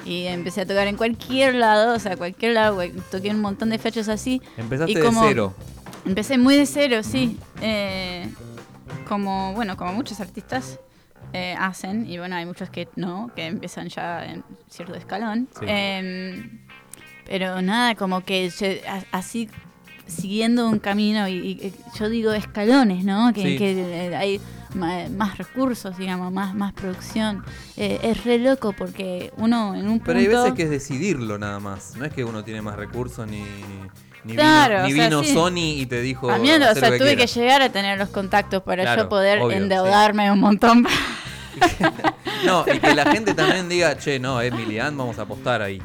Y 0.05 0.27
empecé 0.27 0.63
a 0.63 0.67
tocar 0.67 0.87
en 0.87 0.97
cualquier 0.97 1.55
lado, 1.55 1.95
o 1.95 1.99
sea, 1.99 2.17
cualquier 2.17 2.53
lado, 2.53 2.79
toqué 3.11 3.31
un 3.31 3.41
montón 3.41 3.71
de 3.71 3.79
fechas 3.79 4.09
así. 4.09 4.43
Empezaste 4.57 4.93
y 4.93 4.95
de 4.97 5.11
cero. 5.21 5.55
Empecé 6.05 6.37
muy 6.37 6.57
de 6.57 6.67
cero, 6.67 7.03
sí. 7.03 7.39
Eh, 7.63 8.29
como, 9.09 9.55
bueno, 9.55 9.77
como 9.77 9.93
muchos 9.95 10.21
artistas 10.21 10.79
eh, 11.35 11.55
hacen, 11.59 12.09
y 12.09 12.17
bueno, 12.19 12.37
hay 12.37 12.47
muchos 12.47 12.71
que 12.71 12.89
no, 12.97 13.31
que 13.35 13.47
empiezan 13.47 13.89
ya 13.89 14.25
en 14.25 14.45
cierto 14.71 14.95
escalón. 14.95 15.49
Sí. 15.59 15.67
Em, 15.69 16.61
pero 17.27 17.61
nada, 17.61 17.95
como 17.97 18.23
que 18.25 18.51
se- 18.51 18.83
así 19.11 19.49
siguiendo 20.07 20.69
un 20.69 20.79
camino, 20.79 21.27
y, 21.29 21.33
y- 21.35 21.75
yo 21.99 22.09
digo 22.09 22.33
escalones, 22.33 23.05
¿no? 23.05 23.33
Que, 23.33 23.43
Sí. 23.43 23.59
que, 23.59 24.07
eh, 24.09 24.17
hay 24.17 24.41
más 24.75 25.39
recursos, 25.39 25.97
digamos, 25.97 26.33
más, 26.33 26.55
más 26.55 26.73
producción. 26.73 27.45
Eh, 27.77 27.99
es 28.03 28.25
re 28.25 28.39
loco 28.39 28.73
porque 28.73 29.33
uno 29.37 29.75
en 29.75 29.83
un 29.87 29.99
punto... 30.01 30.05
Pero 30.07 30.19
hay 30.19 30.27
veces 30.27 30.53
que 30.55 30.65
es 30.65 30.71
decidirlo 30.71 31.39
nada 31.39 31.61
más. 31.61 31.95
No 31.97 32.05
es 32.05 32.13
que 32.13 32.25
uno 32.25 32.43
tiene 32.45 32.61
más 32.61 32.77
recursos 32.77 33.27
ni, 33.29 33.43
ni 34.25 34.35
Claro, 34.35 34.75
vino, 34.75 34.87
ni 34.87 34.93
o 34.93 34.97
sea, 34.97 35.05
vino 35.09 35.23
sí. 35.25 35.33
Sony 35.35 35.81
y 35.83 35.87
te 35.87 36.01
dijo. 36.01 36.29
También, 36.29 36.63
o 36.63 36.67
"Hacé 36.67 36.81
sea, 36.81 36.89
tuve 36.91 36.99
que 37.11 37.15
quieras". 37.17 37.35
llegar 37.35 37.63
a 37.63 37.69
tener 37.71 37.99
los 37.99 38.09
contactos 38.09 38.63
para 38.63 38.83
Claro, 38.83 39.03
yo 39.03 39.09
poder 39.09 39.41
obvio, 39.41 39.57
endeudarme 39.57 40.31
un 40.33 40.41
montón. 40.41 40.87
No, 42.45 42.65
y 42.73 42.79
que 42.79 42.95
la 42.95 43.07
gente 43.11 43.33
también 43.35 43.69
diga, 43.69 43.97
che, 43.97 44.19
no, 44.19 44.41
Emily 44.41 44.79
Ann, 44.79 44.97
vamos 44.97 45.19
a 45.19 45.23
apostar 45.23 45.63
ahí. 45.63 45.81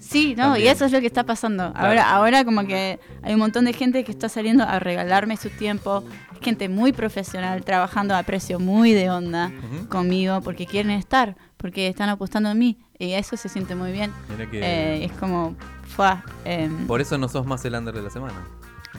Sí, 0.00 0.34
no, 0.36 0.44
También. 0.44 0.66
y 0.66 0.68
eso 0.70 0.84
es 0.84 0.92
lo 0.92 1.00
que 1.00 1.06
está 1.06 1.24
pasando. 1.24 1.72
Ahora, 1.74 2.10
ahora 2.10 2.44
como 2.44 2.66
que 2.66 2.98
hay 3.22 3.32
un 3.34 3.40
montón 3.40 3.64
de 3.64 3.72
gente 3.72 4.04
que 4.04 4.12
está 4.12 4.28
saliendo 4.28 4.64
a 4.64 4.78
regalarme 4.78 5.36
su 5.36 5.50
tiempo, 5.50 6.04
gente 6.40 6.68
muy 6.68 6.92
profesional, 6.92 7.64
trabajando 7.64 8.14
a 8.14 8.22
precio 8.22 8.58
muy 8.60 8.92
de 8.92 9.10
onda 9.10 9.50
conmigo, 9.88 10.40
porque 10.42 10.66
quieren 10.66 10.90
estar, 10.92 11.36
porque 11.56 11.88
están 11.88 12.08
apostando 12.10 12.50
en 12.50 12.58
mí, 12.58 12.78
y 12.98 13.12
eso 13.12 13.36
se 13.36 13.48
siente 13.48 13.74
muy 13.74 13.92
bien. 13.92 14.12
Mirá 14.28 14.50
que- 14.50 14.60
Eh, 14.62 15.04
es 15.04 15.12
como, 15.12 15.56
fue, 15.94 16.06
em, 16.44 16.86
Por 16.86 17.00
eso 17.00 17.16
no 17.18 17.28
sos 17.28 17.46
más 17.46 17.64
el 17.64 17.74
under 17.74 17.94
de 17.94 18.02
la 18.02 18.10
semana. 18.10 18.34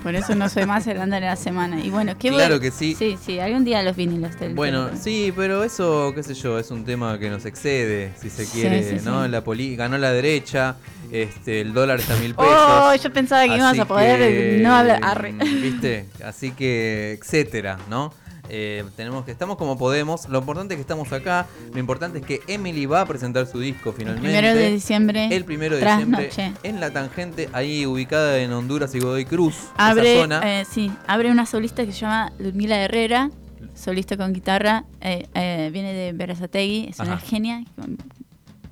por 0.04 0.14
eso 0.14 0.36
no 0.36 0.50
soy 0.50 0.66
más 0.66 0.86
el 0.88 0.98
under 0.98 1.22
de 1.22 1.28
la 1.28 1.36
semana. 1.36 1.80
Y 1.84 1.90
bueno, 1.90 2.14
qué 2.20 2.30
Claro 2.30 2.56
bueno- 2.56 2.60
que 2.60 2.72
sí. 2.72 2.96
Sí, 2.96 3.18
sí, 3.24 3.40
algún 3.40 3.64
día 3.66 3.82
los 3.82 3.96
vinilos 3.96 4.38
del 4.40 4.54
Bueno, 4.54 4.88
del- 4.88 4.98
sí, 4.98 5.34
pero 5.36 5.64
eso, 5.64 6.12
qué 6.16 6.22
sé 6.24 6.34
yo, 6.34 6.60
es 6.60 6.70
un 6.72 6.84
tema 6.86 7.18
que 7.18 7.30
nos 7.30 7.46
excede, 7.46 8.14
si 8.20 8.30
se 8.30 8.46
Sí, 8.46 8.52
quiere, 8.60 8.84
sí, 8.84 9.06
¿no? 9.06 9.24
sí. 9.26 9.32
La 9.32 9.42
poli 9.44 9.76
ganó 9.76 9.98
la 9.98 10.12
derecha, 10.12 10.76
este, 11.12 11.62
el 11.62 11.74
dólar 11.74 12.00
está 12.00 12.14
a 12.14 12.18
mil 12.18 12.36
pesos. 12.36 12.52
Oh, 12.56 12.94
yo 12.96 13.12
pensaba 13.14 13.46
que 13.46 13.54
Así 13.62 13.80
a 13.80 13.86
poder 13.86 14.20
que, 14.20 14.60
no 14.62 14.76
hablar. 14.76 15.00
arre. 15.04 15.32
¿Viste? 15.34 16.06
Así 16.24 16.52
que, 16.52 17.18
etcétera, 17.22 17.78
¿no? 17.90 18.14
Eh, 18.50 18.84
tenemos 18.96 19.26
que 19.26 19.32
estamos 19.32 19.58
como 19.58 19.78
podemos. 19.78 20.28
Lo 20.30 20.40
importante 20.40 20.74
es 20.74 20.78
que 20.78 20.82
estamos 20.82 21.12
acá. 21.14 21.48
Lo 21.74 21.80
importante 21.80 22.20
es 22.20 22.26
que 22.26 22.42
Emily 22.48 22.86
va 22.86 23.02
a 23.02 23.06
presentar 23.06 23.48
su 23.48 23.60
disco 23.60 23.94
finalmente. 23.94 24.28
Primero 24.30 24.56
de 24.56 24.72
diciembre. 24.72 25.28
El 25.36 25.46
primero 25.46 25.76
de 25.76 25.86
diciembre 25.86 26.30
en 26.64 26.80
la 26.80 26.92
tangente, 26.92 27.50
ahí 27.54 27.86
ubicada 27.86 28.38
en 28.40 28.52
Honduras 28.54 28.94
y 28.96 29.00
Godoy 29.00 29.26
Cruz. 29.26 29.56
esa 29.56 29.90
Abre, 29.90 30.20
zona. 30.20 30.60
eh, 30.62 30.66
sí, 30.70 30.92
abre 31.08 31.32
una 31.32 31.46
solista 31.46 31.86
que 31.86 31.92
se 31.92 32.00
llama 32.02 32.32
Ludmila 32.40 32.78
Herrera, 32.82 33.30
solista 33.74 34.16
con 34.18 34.34
guitarra, 34.34 34.86
eh, 35.02 35.70
viene 35.72 35.94
de 35.94 36.14
Berazategui, 36.14 36.88
es 36.90 37.00
una 37.00 37.18
genia, 37.18 37.64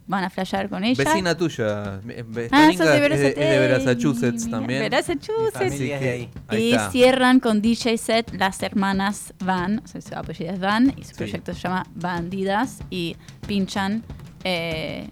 van 0.07 0.23
a 0.23 0.29
flashear 0.29 0.69
con 0.69 0.83
ella. 0.83 1.03
Vecina 1.03 1.35
tuya. 1.37 2.01
eh, 2.07 2.49
Ah, 2.51 2.69
sos 2.75 2.85
de 2.87 3.05
es 3.05 3.11
es 3.21 3.35
de. 3.35 3.69
Massachusetts 3.77 4.49
también. 4.49 4.89
Massachusetts. 4.91 5.79
De 5.79 5.93
ahí. 5.95 6.29
ahí 6.47 6.63
Y 6.69 6.71
está. 6.73 6.91
cierran 6.91 7.39
con 7.39 7.61
DJ 7.61 7.97
set 7.97 8.33
las 8.37 8.61
hermanas 8.63 9.33
Van, 9.43 9.81
o 9.83 9.87
sea, 9.87 10.01
su 10.01 10.15
apellido 10.15 10.51
es 10.53 10.59
Van, 10.59 10.93
y 10.97 11.03
su 11.03 11.09
Sí. 11.09 11.15
proyecto 11.15 11.53
se 11.53 11.61
llama 11.61 11.85
Bandidas, 11.95 12.79
y 12.89 13.15
pinchan 13.47 14.03
eh, 14.43 15.09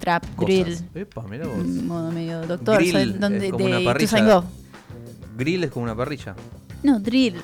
trap, 0.00 0.24
Cosas. 0.34 0.46
drill, 0.46 0.78
Epa, 0.94 1.22
mirá 1.22 1.46
vos. 1.46 1.64
modo 1.66 2.10
medio 2.10 2.44
doctor, 2.46 2.78
Grill, 2.78 2.92
soy 2.92 3.12
donde, 3.12 3.46
es 3.46 3.52
como 3.52 3.64
una 3.64 3.78
de 3.78 3.84
parrilla. 3.84 4.04
Ituzaingó. 4.18 4.44
Grill 5.36 5.64
es 5.64 5.70
como 5.70 5.84
una 5.84 5.94
parrilla. 5.96 6.34
No, 6.86 7.00
drill. 7.00 7.34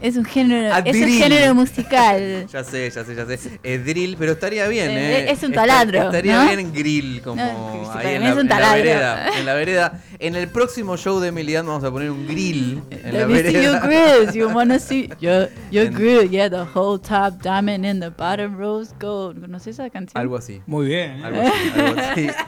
es 0.00 0.16
un 0.16 0.24
género, 0.24 0.72
Ah, 0.72 0.78
es 0.84 0.94
un 0.94 1.08
género 1.08 1.54
musical. 1.56 2.46
Ya 2.52 2.62
sé, 2.62 2.88
ya 2.88 3.04
sé, 3.04 3.14
ya 3.16 3.26
sé. 3.26 3.58
Es 3.64 3.84
drill, 3.84 4.16
pero 4.16 4.32
estaría 4.32 4.68
bien, 4.68 4.90
Eh, 4.92 5.18
¿eh? 5.22 5.26
es 5.32 5.42
un 5.42 5.52
taladro, 5.52 6.02
Estaría 6.04 6.40
¿no? 6.44 6.46
bien 6.54 6.72
grill, 6.72 7.20
como 7.22 7.34
No, 7.42 7.92
ahí 7.96 8.14
en 8.14 8.22
la, 8.22 8.28
es 8.28 8.34
un 8.36 8.40
en 8.42 8.48
la 8.60 8.74
vereda. 8.74 9.28
En 9.38 9.46
la 9.46 9.54
vereda. 9.54 10.00
En 10.18 10.36
el 10.36 10.48
próximo 10.48 10.96
show 10.96 11.18
de 11.20 11.28
Emiliano 11.28 11.68
vamos 11.70 11.84
a 11.84 11.90
poner 11.90 12.10
un 12.10 12.26
grill 12.26 12.82
en 12.90 13.12
la 13.12 13.20
Let 13.20 13.26
me 13.26 13.42
see 13.42 13.52
your 13.62 13.80
vereda. 13.80 13.86
grills. 14.16 14.34
You 14.34 14.48
wanna 14.48 14.78
see 14.78 15.08
your, 15.20 15.48
your 15.70 15.86
En- 15.86 15.94
grill? 15.94 16.30
Yeah, 16.30 16.48
the 16.48 16.64
whole 16.74 16.98
top 16.98 17.42
diamond 17.42 17.84
and 17.84 18.00
the 18.02 18.10
bottom 18.10 18.56
rose 18.56 18.92
gold. 19.00 19.40
¿Conoces 19.40 19.78
esa 19.78 19.90
canción? 19.90 20.20
Algo 20.20 20.36
así. 20.36 20.62
Muy 20.66 20.86
bien. 20.86 21.20
¿eh? 21.20 21.24
Algo 21.24 21.40
así, 21.42 21.80
algo 21.80 22.00
así. 22.00 22.28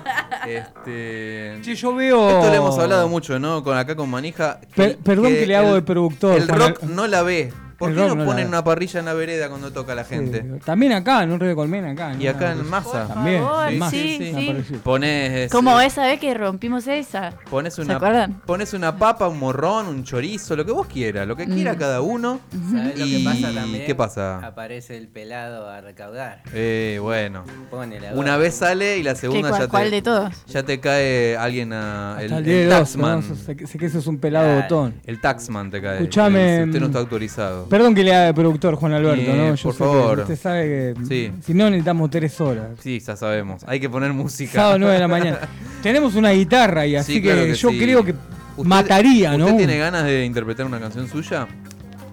Este. 0.47 1.59
Che, 1.63 1.75
yo 1.75 1.95
veo. 1.95 2.29
Esto 2.29 2.49
lo 2.49 2.55
hemos 2.55 2.79
hablado 2.79 3.09
mucho, 3.09 3.39
¿no? 3.39 3.65
Con 3.65 3.77
acá 3.77 3.97
con 3.97 4.09
Manija. 4.09 4.61
Per- 4.75 4.97
perdón 4.99 5.33
que 5.33 5.47
le 5.47 5.57
hago 5.57 5.75
de 5.75 5.83
productor, 5.83 6.37
El 6.41 6.49
rock 6.49 6.83
no 6.85 7.07
la 7.07 7.23
ve. 7.23 7.53
¿Por 7.79 7.91
El 7.91 7.97
qué 7.97 8.07
no 8.15 8.25
ponen 8.25 8.49
una 8.49 8.65
parrilla 8.65 9.01
en 9.01 9.07
la 9.07 9.12
vereda 9.15 9.49
cuando 9.49 9.71
toca 9.73 9.95
la 9.95 10.05
Sí, 10.05 10.15
gente? 10.15 10.43
También 10.65 10.93
acá, 10.93 11.23
en 11.23 11.33
un 11.33 11.39
río 11.41 11.51
de 11.51 11.55
colmena 11.55 11.91
acá. 11.91 12.15
Y 12.19 12.27
acá 12.27 12.53
en 12.53 12.69
Massa. 12.69 13.07
También, 13.09 13.43
en 13.69 13.91
sí, 13.91 14.33
sí. 14.35 14.81
Pones, 14.83 15.51
Como 15.53 15.79
eh, 15.81 15.87
esa 15.87 16.07
vez 16.07 16.19
que 16.19 16.33
rompimos 16.35 16.87
esa. 16.87 17.33
Pones 17.51 17.75
¿Se 17.75 17.83
una, 17.83 17.97
acuerdan? 17.97 18.41
pones 18.47 18.73
una 18.73 18.97
papa, 18.97 19.29
un 19.29 19.39
morrón, 19.39 19.89
un 19.89 20.05
chorizo, 20.05 20.57
lo 20.57 20.65
que 20.65 20.73
vos 20.73 20.87
quieras, 20.87 21.27
lo 21.27 21.37
que 21.37 21.45
quiera 21.47 21.75
Mm. 21.75 21.77
cada 21.79 22.01
uno. 22.01 22.41
¿Sabés 22.71 22.99
lo 22.99 23.05
que 23.05 23.19
Y- 23.19 23.25
pasa 23.25 23.53
también? 23.53 23.85
¿qué 23.87 23.95
pasa? 23.95 24.39
Aparece 24.39 24.97
el 24.97 25.09
pelado 25.09 25.69
a 25.69 25.81
recaudar. 25.81 26.43
Eh, 26.55 26.99
bueno. 27.03 27.45
Pone 27.71 28.01
la 28.01 28.12
Una 28.15 28.37
vez 28.39 28.55
sale 28.55 28.97
y 28.99 29.03
la 29.03 29.12
¿Qué, 29.15 29.21
segunda 29.21 29.49
cuál, 29.51 29.61
ya 29.62 29.69
cuál 29.69 29.85
te, 29.85 29.91
de 29.91 30.03
todos? 30.03 30.45
ya 30.47 30.62
te 30.62 30.81
cae 30.81 31.37
alguien 31.37 31.73
a, 31.73 32.17
el, 32.21 32.69
taxman. 32.71 33.23
Sé, 33.23 33.57
que 33.57 33.87
eso 33.87 33.99
es 33.99 34.07
un 34.07 34.19
pelado 34.19 34.62
botón. 34.62 34.95
El 35.05 35.21
taxman 35.21 35.71
te 35.71 35.83
cae. 35.83 35.97
Escuchame, 35.97 36.39
dice, 36.41 36.65
Usted 36.65 36.81
no 36.81 36.87
mm, 36.87 36.91
está 36.91 36.99
autorizado. 37.01 37.66
Perdón 37.69 37.95
que 37.95 38.05
le 38.05 38.15
haga 38.15 38.27
de 38.27 38.35
productor 38.35 38.75
Juan 38.77 38.93
Alberto, 38.93 39.35
¿no? 39.35 39.49
por 39.49 39.59
sé 39.59 39.69
que 39.69 39.73
favor. 39.75 40.19
usted 40.21 40.37
sabe 40.39 40.63
que 40.65 40.95
Sí. 41.09 41.33
si 41.45 41.55
no 41.55 41.65
necesitamos 41.71 42.11
tres 42.11 42.41
horas. 42.41 42.69
Sí, 42.83 43.01
ya 43.01 43.17
sabemos. 43.17 43.63
Hay 43.67 43.81
que 43.81 43.89
poner 43.91 44.13
música. 44.13 44.53
Sábado 44.53 44.79
9 44.79 44.95
de 44.95 45.01
la 45.01 45.09
mañana. 45.09 45.39
Tenemos 45.83 46.15
una 46.15 46.31
guitarra 46.31 46.83
ahí, 46.83 46.97
así 46.97 47.15
Sí, 47.15 47.23
que, 47.23 47.29
claro 47.33 47.45
que 47.47 47.55
yo 47.55 47.71
sí. 47.71 47.79
creo 47.79 48.05
que 48.05 48.13
¿Usted- 48.13 48.65
mataría, 48.69 49.37
¿no? 49.37 49.47
¿Usted 49.47 49.59
tiene 49.59 49.79
ganas 49.79 50.05
de 50.05 50.25
interpretar 50.25 50.67
una 50.67 50.81
canción 50.81 51.09
suya? 51.09 51.47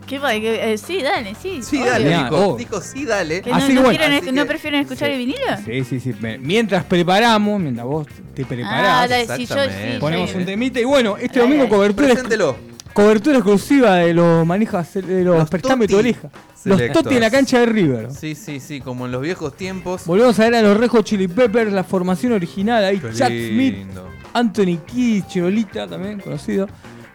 ¿Qué 0.07 0.19
que- 0.19 0.73
eh, 0.73 0.77
sí, 0.77 1.01
dale, 1.01 1.33
sí. 1.41 1.61
Sí, 1.63 1.77
obvio. 1.77 1.91
dale, 1.91 2.09
dijo. 2.09 2.57
oh. 2.77 2.81
Sí, 2.81 3.05
dale. 3.05 3.41
¿Que 3.41 3.51
Así 3.51 3.61
no, 3.61 3.67
que 3.67 3.73
no 3.75 3.81
bueno, 3.83 3.97
quieren, 3.99 4.17
así 4.21 4.31
¿No 4.31 4.41
que- 4.43 4.47
prefieren 4.47 4.81
escuchar 4.81 5.07
sí. 5.07 5.13
el 5.13 5.17
vinilo? 5.19 5.39
Sí, 5.65 5.83
sí, 5.85 5.99
sí. 5.99 6.13
Mientras 6.41 6.83
preparamos, 6.83 7.59
mientras 7.59 7.87
vos 7.87 8.05
te 8.35 8.43
Ah, 8.43 8.45
preparás, 8.47 9.09
dale, 9.09 9.25
sí, 9.37 9.45
yo 9.47 9.55
sí. 9.63 9.69
ponemos 9.99 10.29
sí. 10.29 10.37
un 10.37 10.45
temita. 10.45 10.79
Y 10.79 10.83
bueno, 10.83 11.15
este 11.17 11.39
Dale, 11.39 11.51
domingo 11.55 11.69
cobertura, 11.69 12.09
Preséntelo. 12.09 12.55
Cobertura 12.93 13.37
exclusiva 13.37 13.95
de 13.95 14.13
los 14.13 14.45
manijas, 14.45 14.93
de 14.93 15.23
los, 15.23 15.37
Los 15.37 15.49
tu 15.49 15.57
Totti 15.57 15.93
oreja. 15.93 16.29
Los. 16.65 16.81
Totti 16.91 17.15
en 17.15 17.21
la 17.21 17.31
cancha 17.31 17.59
de 17.59 17.65
River. 17.65 18.11
Sí, 18.11 18.35
sí, 18.35 18.59
sí, 18.59 18.79
como 18.79 19.05
en 19.05 19.11
los 19.11 19.21
viejos 19.21 19.55
tiempos. 19.57 20.05
Volvemos 20.05 20.39
a 20.39 20.43
ver 20.43 20.55
a 20.55 20.61
los 20.61 20.77
Rejos 20.77 21.03
Chili 21.03 21.27
Peppers, 21.27 21.73
la 21.73 21.83
formación 21.83 22.33
original. 22.33 22.83
Ahí 22.83 22.99
Qué 22.99 23.11
Chad 23.13 23.29
Smith. 23.29 23.87
Anthony 24.33 24.79
Kidd, 24.85 25.25
Chirolita 25.27 25.87
también 25.87 26.19
conocido 26.19 26.67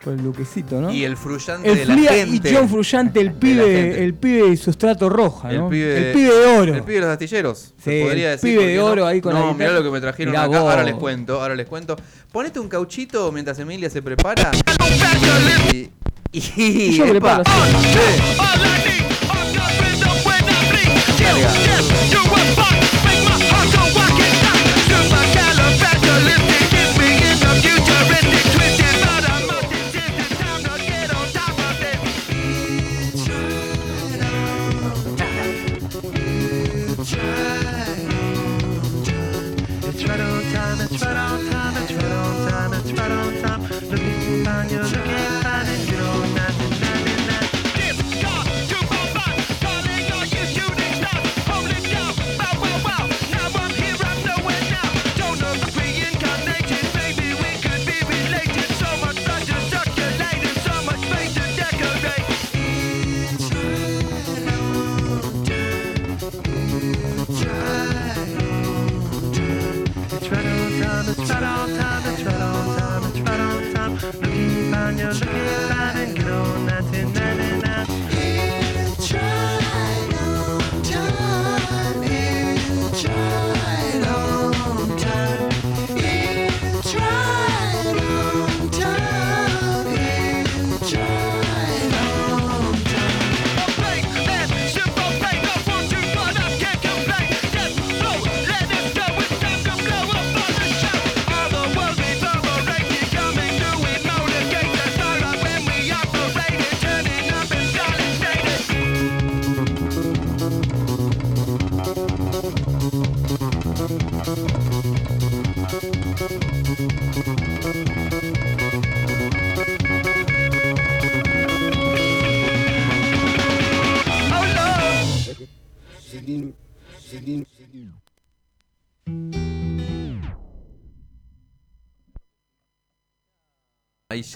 por 0.09 0.19
el 0.19 0.25
luquecito, 0.25 0.81
¿no? 0.81 0.91
Y 0.93 1.05
el 1.05 1.17
frullante 1.17 1.69
El 1.71 1.77
de 1.79 1.85
la 1.85 1.95
Fría 1.95 2.17
y 2.25 2.31
gente. 2.31 2.55
John 2.57 2.69
Frusciante, 2.69 3.21
el 3.21 3.27
la 3.27 3.33
pibe, 3.35 3.65
gente. 3.65 4.05
el 4.05 4.15
pibe 4.15 4.51
de 4.51 4.57
sustrato 4.57 5.09
roja, 5.11 5.51
El 5.51 5.59
¿no? 5.59 5.69
pibe, 5.69 5.99
el 6.09 6.13
pibe 6.15 6.35
de 6.35 6.47
oro. 6.47 6.75
El 6.75 6.83
pibe 6.83 6.95
de 6.95 7.01
los 7.03 7.11
astilleros. 7.11 7.75
se 7.83 7.99
Sí, 8.01 8.05
podría 8.05 8.33
el 8.33 8.37
decir, 8.41 8.51
pibe 8.51 8.57
¿por 8.61 8.67
de 8.67 8.73
qué 8.73 8.79
no? 8.79 8.85
oro 8.87 9.07
ahí 9.07 9.21
con 9.21 9.35
la 9.35 9.41
No, 9.41 9.47
guitarra. 9.53 9.69
mirá 9.71 9.79
lo 9.79 9.85
que 9.85 9.91
me 9.91 10.01
trajeron 10.01 10.31
Mirá 10.33 10.45
acá. 10.45 10.61
vos. 10.61 10.71
Ahora 10.71 10.83
les 10.83 10.95
cuento, 10.95 11.43
ahora 11.43 11.55
les 11.55 11.67
cuento. 11.67 11.97
Ponete 12.33 12.59
un 12.59 12.69
cauchito 12.69 13.31
mientras 13.33 13.59
Emilia 13.59 13.91
se 13.91 14.01
prepara. 14.01 14.51
Y. 15.73 15.91
y, 16.33 16.41
Y 16.57 16.97
yo 16.97 17.05
epa. 17.05 17.43
preparo. 17.43 17.45
Sí. 17.45 18.38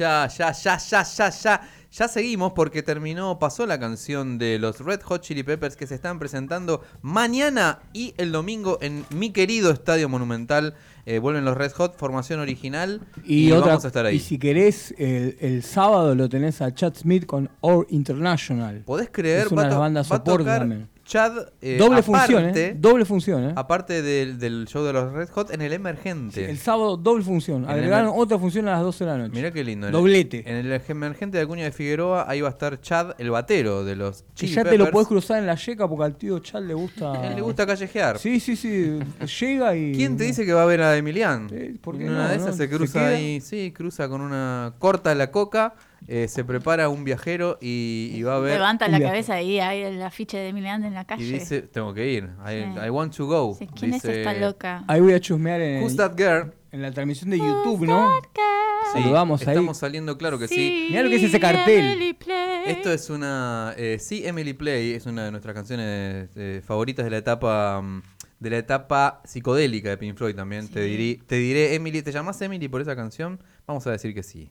Ya, 0.03 0.27
ya, 0.29 0.53
ya, 0.53 0.79
ya, 0.79 1.03
ya, 1.05 1.31
ya. 1.31 1.61
Ya 1.93 2.09
seguimos 2.09 2.53
porque 2.55 2.83
terminó, 2.83 3.39
pasó 3.39 3.67
la 3.67 3.79
canción 3.79 4.39
de 4.39 4.59
los 4.59 4.81
Red 4.81 5.03
Hot 5.03 5.21
Chili 5.21 5.43
Peppers 5.43 5.77
que 5.77 5.87
se 5.87 5.95
están 5.95 6.19
presentando 6.19 6.83
mañana 7.03 7.81
y 7.93 8.15
el 8.17 8.33
domingo 8.33 8.79
en 8.81 9.05
mi 9.11 9.31
querido 9.31 9.71
Estadio 9.71 10.09
Monumental. 10.09 10.75
Eh, 11.05 11.19
vuelven 11.19 11.45
los 11.45 11.55
Red 11.55 11.73
Hot, 11.73 11.97
formación 11.99 12.41
original. 12.41 13.03
Y, 13.25 13.49
Y, 13.49 13.53
otra, 13.53 13.69
vamos 13.73 13.85
a 13.85 13.89
estar 13.89 14.07
ahí. 14.07 14.17
y 14.17 14.21
si 14.21 14.39
querés, 14.39 14.95
el, 14.97 15.37
el 15.41 15.63
sábado 15.63 16.15
lo 16.15 16.31
tenés 16.31 16.63
a 16.63 16.73
Chad 16.75 16.95
Smith 16.95 17.27
con 17.27 17.51
Or 17.61 17.87
International. 17.91 18.83
¿Podés 18.87 19.11
creer? 19.13 19.47
Es 19.47 19.53
una 19.53 19.63
Va 19.63 19.65
de 19.65 19.71
las 19.73 19.79
bandas 19.79 20.11
va 20.11 20.17
a 20.17 20.19
soporte 20.19 20.39
tocar 20.45 20.59
también. 20.61 20.89
Chad. 21.13 21.49
eh, 21.61 21.77
doble 21.79 22.01
aparte- 22.01 22.03
función, 22.33 22.57
¿eh? 22.57 22.75
Doble 22.79 23.05
función, 23.05 23.45
¿eh? 23.51 23.53
Aparte 23.55 24.01
del, 24.01 24.39
del 24.39 24.67
show 24.67 24.83
de 24.83 24.95
los 24.95 25.13
Red 25.13 25.29
Hot 25.29 25.53
en 25.53 25.61
el 25.61 25.75
Emergente. 25.75 26.49
El 26.49 26.57
sábado, 26.57 26.97
doble 26.97 27.23
función. 27.23 27.65
En 27.65 27.71
Agregaron 27.71 28.13
otra 28.17 28.39
función 28.39 28.67
a 28.69 28.73
las 28.73 28.81
12 28.83 29.05
de 29.05 29.11
la 29.11 29.19
noche. 29.19 29.33
Mirá 29.35 29.51
qué 29.51 29.63
lindo. 29.63 29.91
Doblete. 29.91 30.43
En 30.51 30.57
el 30.57 30.81
Emergente 30.89 31.37
de 31.37 31.45
Acuña 31.45 31.65
de 31.65 31.73
Figueroa, 31.73 32.25
ahí 32.27 32.41
va 32.41 32.49
a 32.49 32.53
estar 32.53 32.81
Chad, 32.81 33.15
el 33.19 33.31
batero 33.31 33.85
de 33.85 33.95
los 33.95 34.25
Chili 34.35 34.55
ya 34.55 34.65
te 34.65 34.79
lo 34.79 34.91
podés 34.91 35.07
cruzar 35.09 35.39
en 35.39 35.47
la 35.47 35.55
yeca 35.57 35.87
porque 35.87 36.05
al 36.05 36.17
tío 36.17 36.39
Chad 36.39 36.63
le 36.63 36.73
gusta. 36.73 37.13
Él 37.29 37.35
le 37.37 37.43
gusta 37.43 37.67
callejear. 37.67 38.19
Sí, 38.19 38.41
sí, 38.41 38.57
sí. 38.57 38.99
Llega 39.41 39.77
y. 39.77 39.93
¿Quién 39.95 40.17
te 40.17 40.25
dice 40.25 40.47
que 40.47 40.55
va 40.55 40.63
a 40.63 40.67
ver 40.67 40.81
a 40.81 40.97
Emilian? 40.97 41.49
Sí, 41.51 41.79
¿por 41.83 41.99
qué 41.99 42.05
En 42.07 42.13
una 42.13 42.23
no, 42.25 42.29
de 42.31 42.37
esas 42.37 42.47
no? 42.47 42.53
se 42.55 42.69
¿Se 42.69 42.69
cruza 42.71 43.07
ahí, 43.09 43.41
sí, 43.43 43.71
cruza 43.77 44.09
con 44.09 44.23
una. 44.23 44.73
corta 44.79 45.15
la 45.15 45.31
coca, 45.31 45.75
eh, 46.09 46.29
se 46.29 46.45
prepara 46.45 46.89
un 46.89 47.05
viajero 47.05 47.59
y, 47.61 48.11
y 48.15 48.23
va 48.23 48.37
a 48.37 48.39
ver. 48.41 48.55
Levanta 48.55 48.89
la 48.89 49.01
cabeza 49.01 49.35
ahí, 49.35 49.61
hay 49.61 49.83
el 49.83 50.03
afiche 50.03 50.37
de 50.39 50.49
Emiliano 50.49 50.87
en 50.87 50.95
la 50.95 51.05
calle. 51.05 51.25
Y 51.25 51.33
dice: 51.33 51.63
Tengo 51.63 51.93
que 51.95 52.11
ir. 52.13 52.25
I, 52.47 52.63
Sí. 52.75 52.87
I 52.87 52.91
want 52.91 53.15
to 53.17 53.27
go. 53.27 53.57
¿Quién 53.77 53.93
Dice, 53.93 54.11
es 54.13 54.19
esta 54.19 54.35
loca? 54.35 54.85
Ahí 54.89 55.01
voy 55.01 55.13
a 55.15 55.21
chusmear 55.21 55.61
en, 55.61 55.83
Who's 55.83 55.97
that 55.97 56.13
girl? 56.17 56.53
en 56.71 56.83
la 56.83 56.91
transmisión 56.91 57.31
de 57.31 57.39
YouTube, 57.39 57.87
¿no? 57.87 58.11
Sí, 58.93 59.01
Saludamos 59.01 59.41
ahí. 59.43 59.49
estamos 59.49 59.79
saliendo, 59.79 60.19
claro 60.19 60.39
que 60.39 60.49
sí. 60.49 60.87
Mirá 60.91 61.03
lo 61.03 61.09
que 61.09 61.17
es 61.17 61.23
ese 61.23 61.41
cartel. 61.41 61.93
Emily 61.93 62.13
Play. 62.15 62.63
Esto 62.67 62.93
es 62.93 63.09
una. 63.11 63.73
eh, 63.77 63.99
sí, 64.01 64.23
Emily 64.27 64.53
Play 64.55 64.93
es 64.93 65.07
una 65.07 65.25
de 65.27 65.31
nuestras 65.31 65.55
canciones 65.55 66.29
eh, 66.37 66.61
favoritas 66.65 67.05
de 67.05 67.11
la 67.11 67.19
etapa. 67.19 67.81
mm, 67.81 68.03
De 68.41 68.51
la 68.51 68.59
etapa 68.59 69.23
psicodélica 69.25 69.89
de 69.91 69.97
Pink 69.99 70.17
Floyd 70.17 70.35
también. 70.35 70.67
Te, 70.69 70.81
diré, 70.83 71.21
te 71.27 71.37
diré, 71.37 71.75
Emily, 71.75 72.03
¿te 72.03 72.11
llamas 72.13 72.41
Emily 72.43 72.69
por 72.69 72.81
esa 72.81 72.97
canción? 72.97 73.41
Vamos 73.67 73.87
a 73.87 73.93
decir 73.93 74.13
que 74.15 74.23
sí. 74.25 74.51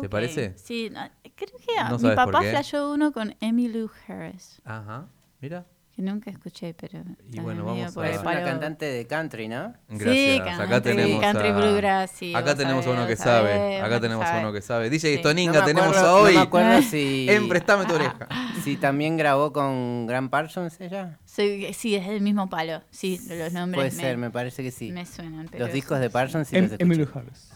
¿Te 0.00 0.06
Ok, 0.06 0.10
parece? 0.12 0.54
Sí, 0.56 0.90
no, 0.92 1.00
creo 1.34 1.58
que 1.58 1.90
No 1.90 1.98
mi 1.98 2.14
papá 2.14 2.40
flashó 2.42 2.92
uno 2.92 3.12
con 3.12 3.34
Emmylou 3.40 3.90
Harris. 4.08 4.60
Ajá. 4.64 5.06
Mira. 5.40 5.66
que 5.94 6.02
nunca 6.02 6.28
escuché, 6.28 6.74
pero. 6.74 7.04
Y 7.30 7.38
bueno, 7.38 7.64
vamos 7.64 7.96
a- 7.96 8.10
Es 8.10 8.18
una 8.20 8.42
cantante 8.42 8.84
de 8.84 9.06
country, 9.06 9.46
¿no? 9.46 9.74
Gracias. 9.88 10.40
acá 10.58 10.68
country, 10.68 10.96
tenemos 10.96 11.20
country 11.22 11.48
a... 11.50 11.52
bluegrass, 11.52 12.10
sí, 12.10 12.34
acá 12.34 12.56
tenemos 12.56 12.84
a 12.84 12.90
uno 12.90 13.06
que 13.06 13.14
sabe. 13.14 13.52
sabés, 13.52 13.82
Acá 13.84 14.00
tenemos 14.00 14.24
a 14.24 14.28
sabés. 14.28 14.42
uno 14.42 14.52
que 14.52 14.60
sabe. 14.60 14.90
DJ 14.90 15.12
Sí. 15.12 15.18
Stoninga 15.18 15.60
me 15.60 15.66
tenemos 15.66 15.96
acuerdo- 15.96 16.08
a 16.08 16.14
hoy 16.20 16.32
No 16.34 16.40
me 16.40 16.46
acuerdo 16.46 16.82
si. 16.82 17.26
en 17.30 17.48
Prestame 17.48 17.84
tu 17.86 17.94
oreja. 17.94 18.26
Si 18.64 18.76
también 18.76 19.16
grabó 19.16 19.52
con 19.52 20.08
Gran 20.08 20.30
Parsons 20.30 20.80
ella. 20.80 21.20
Sí, 21.26 21.72
sí, 21.74 21.94
es 21.94 22.08
del 22.08 22.22
mismo 22.22 22.48
palo. 22.50 22.82
Sí, 22.90 23.20
los 23.28 23.52
nombres 23.52 23.78
Puede 23.78 23.90
me, 23.92 24.02
ser, 24.02 24.16
me 24.18 24.30
parece 24.32 24.64
que 24.64 24.72
sí. 24.72 24.90
me 24.90 25.06
suenan. 25.06 25.46
Pero 25.48 25.66
Los 25.66 25.72
discos 25.74 25.98
sí, 25.98 26.02
de 26.02 26.08
sí. 26.08 26.12
Parsons 26.12 26.48
sí 26.48 26.56
Em- 26.56 26.62
los 26.64 26.72
escuché. 26.72 26.82
Emily 26.92 27.08
Harris. 27.14 27.50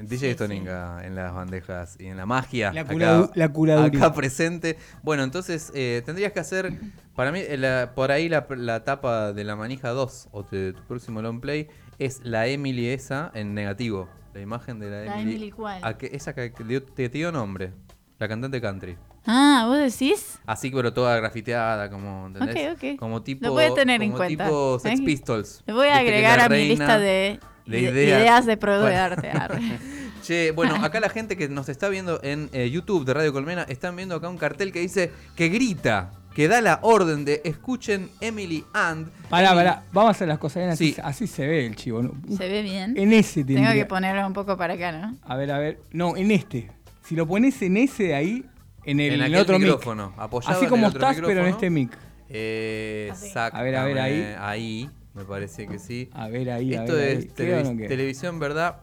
DJ 0.00 0.32
Stoninga 0.34 1.04
en 1.06 1.14
las 1.14 1.32
bandejas 1.34 1.96
y 2.00 2.06
en 2.06 2.16
la 2.16 2.26
magia. 2.26 2.72
La 2.72 2.82
acá- 2.82 2.92
cura- 2.92 3.30
la 3.34 3.48
curaduría. 3.52 4.00
Acá 4.06 4.14
presente. 4.14 4.76
Bueno, 5.02 5.22
entonces 5.22 5.70
eh, 5.74 6.02
tendrías 6.04 6.32
que 6.32 6.40
hacer, 6.40 6.72
para 7.14 7.30
mí, 7.32 7.40
eh, 7.40 7.56
la- 7.56 7.92
por 7.94 8.10
ahí 8.10 8.28
la, 8.28 8.46
la 8.56 8.84
tapa 8.84 9.32
de 9.32 9.44
la 9.44 9.56
manija 9.56 9.90
2 9.90 10.28
o 10.32 10.42
de 10.42 10.72
tu 10.72 10.82
próximo 10.84 11.22
long 11.22 11.40
play 11.40 11.68
es 11.98 12.20
la 12.24 12.46
Emily 12.48 12.88
esa 12.88 13.30
en 13.34 13.54
negativo. 13.54 14.08
La 14.34 14.40
imagen 14.40 14.80
de 14.80 14.90
la, 14.90 15.04
La 15.04 15.20
Emily 15.20 15.50
¿cuál? 15.52 15.80
a 15.84 15.96
que- 15.96 16.10
esa 16.12 16.34
que 16.34 16.50
te 16.50 17.08
dio 17.08 17.30
nombre. 17.30 17.72
La 18.18 18.26
cantante 18.28 18.60
country. 18.60 18.96
Ah, 19.26 19.64
¿vos 19.66 19.78
decís? 19.78 20.38
Así 20.46 20.70
pero 20.70 20.92
toda 20.92 21.16
grafiteada, 21.16 21.88
como, 21.90 22.26
¿entendés? 22.26 22.72
Ok, 22.72 22.76
ok. 22.92 22.98
Como 22.98 23.22
tipo, 23.22 23.46
Lo 23.46 23.52
voy 23.52 23.64
a 23.64 23.74
tener 23.74 24.02
en 24.02 24.10
como 24.10 24.18
cuenta. 24.24 24.44
tipo 24.44 24.78
Sex 24.78 25.00
Pistols. 25.00 25.62
Lo 25.66 25.74
voy 25.74 25.88
a 25.88 25.96
agregar 25.98 26.40
a 26.40 26.48
mi 26.48 26.68
lista 26.68 26.98
de, 26.98 27.40
de 27.66 27.80
ide- 27.80 27.90
ideas. 28.04 28.20
ideas 28.20 28.46
de 28.46 28.56
pro 28.56 28.82
de 28.82 28.96
arte. 28.96 29.30
Che, 30.22 30.52
bueno, 30.52 30.76
acá 30.76 31.00
la 31.00 31.10
gente 31.10 31.36
que 31.36 31.48
nos 31.50 31.68
está 31.68 31.88
viendo 31.90 32.18
en 32.22 32.48
eh, 32.54 32.70
YouTube 32.70 33.04
de 33.04 33.12
Radio 33.12 33.32
Colmena 33.32 33.62
están 33.68 33.94
viendo 33.94 34.14
acá 34.14 34.28
un 34.30 34.38
cartel 34.38 34.72
que 34.72 34.80
dice 34.80 35.12
que 35.36 35.50
grita, 35.50 36.12
que 36.34 36.48
da 36.48 36.62
la 36.62 36.78
orden 36.80 37.26
de 37.26 37.42
escuchen 37.44 38.08
Emily 38.22 38.64
and. 38.72 39.10
Pará, 39.28 39.50
Emily- 39.52 39.64
pará, 39.64 39.82
vamos 39.92 40.08
a 40.08 40.10
hacer 40.12 40.28
las 40.28 40.38
cosas 40.38 40.62
bien, 40.62 40.70
así, 40.70 40.92
Sí. 40.94 41.00
así 41.04 41.26
se 41.26 41.46
ve 41.46 41.66
el 41.66 41.76
chivo. 41.76 42.02
¿no? 42.02 42.12
¿Se 42.38 42.48
ve 42.48 42.62
bien? 42.62 42.96
En 42.96 43.12
ese 43.12 43.44
Tengo 43.44 43.60
tendría- 43.60 43.74
que 43.74 43.86
ponerlo 43.86 44.26
un 44.26 44.32
poco 44.32 44.56
para 44.56 44.72
acá, 44.74 44.92
¿no? 44.92 45.14
A 45.26 45.36
ver, 45.36 45.50
a 45.50 45.58
ver. 45.58 45.80
No, 45.92 46.16
en 46.16 46.30
este. 46.30 46.70
Si 47.02 47.14
lo 47.14 47.26
pones 47.26 47.60
en 47.60 47.76
ese 47.76 48.04
de 48.04 48.14
ahí, 48.14 48.44
en 48.86 49.00
el, 49.00 49.06
en 49.06 49.12
en 49.14 49.22
aquel 49.22 49.36
otro 49.40 49.58
micrófono, 49.58 50.10
mic. 50.10 50.18
apoyado 50.20 50.54
Así 50.56 50.64
en 50.64 50.70
como 50.70 50.86
el 50.86 50.88
otro 50.90 51.00
estás, 51.00 51.16
pero 51.16 51.28
en 51.28 51.36
micrófono. 51.36 51.54
este 51.56 51.70
mic. 51.70 51.98
Eh, 52.28 53.12
A 53.52 53.62
ver, 53.62 53.76
a 53.76 53.84
ver, 53.84 53.98
ahí. 53.98 54.34
Ahí, 54.38 54.90
me 55.14 55.24
parece 55.24 55.66
que 55.66 55.78
sí. 55.78 56.10
A 56.12 56.28
ver 56.28 56.50
ahí, 56.50 56.74
a 56.74 56.80
Esto 56.84 56.94
ver. 56.96 57.08
es 57.10 57.18
ahí. 57.18 57.24
¿Qué 57.36 57.42
o 57.42 57.46
televis- 57.46 57.82
no 57.82 57.88
televisión, 57.88 58.38
¿verdad? 58.38 58.76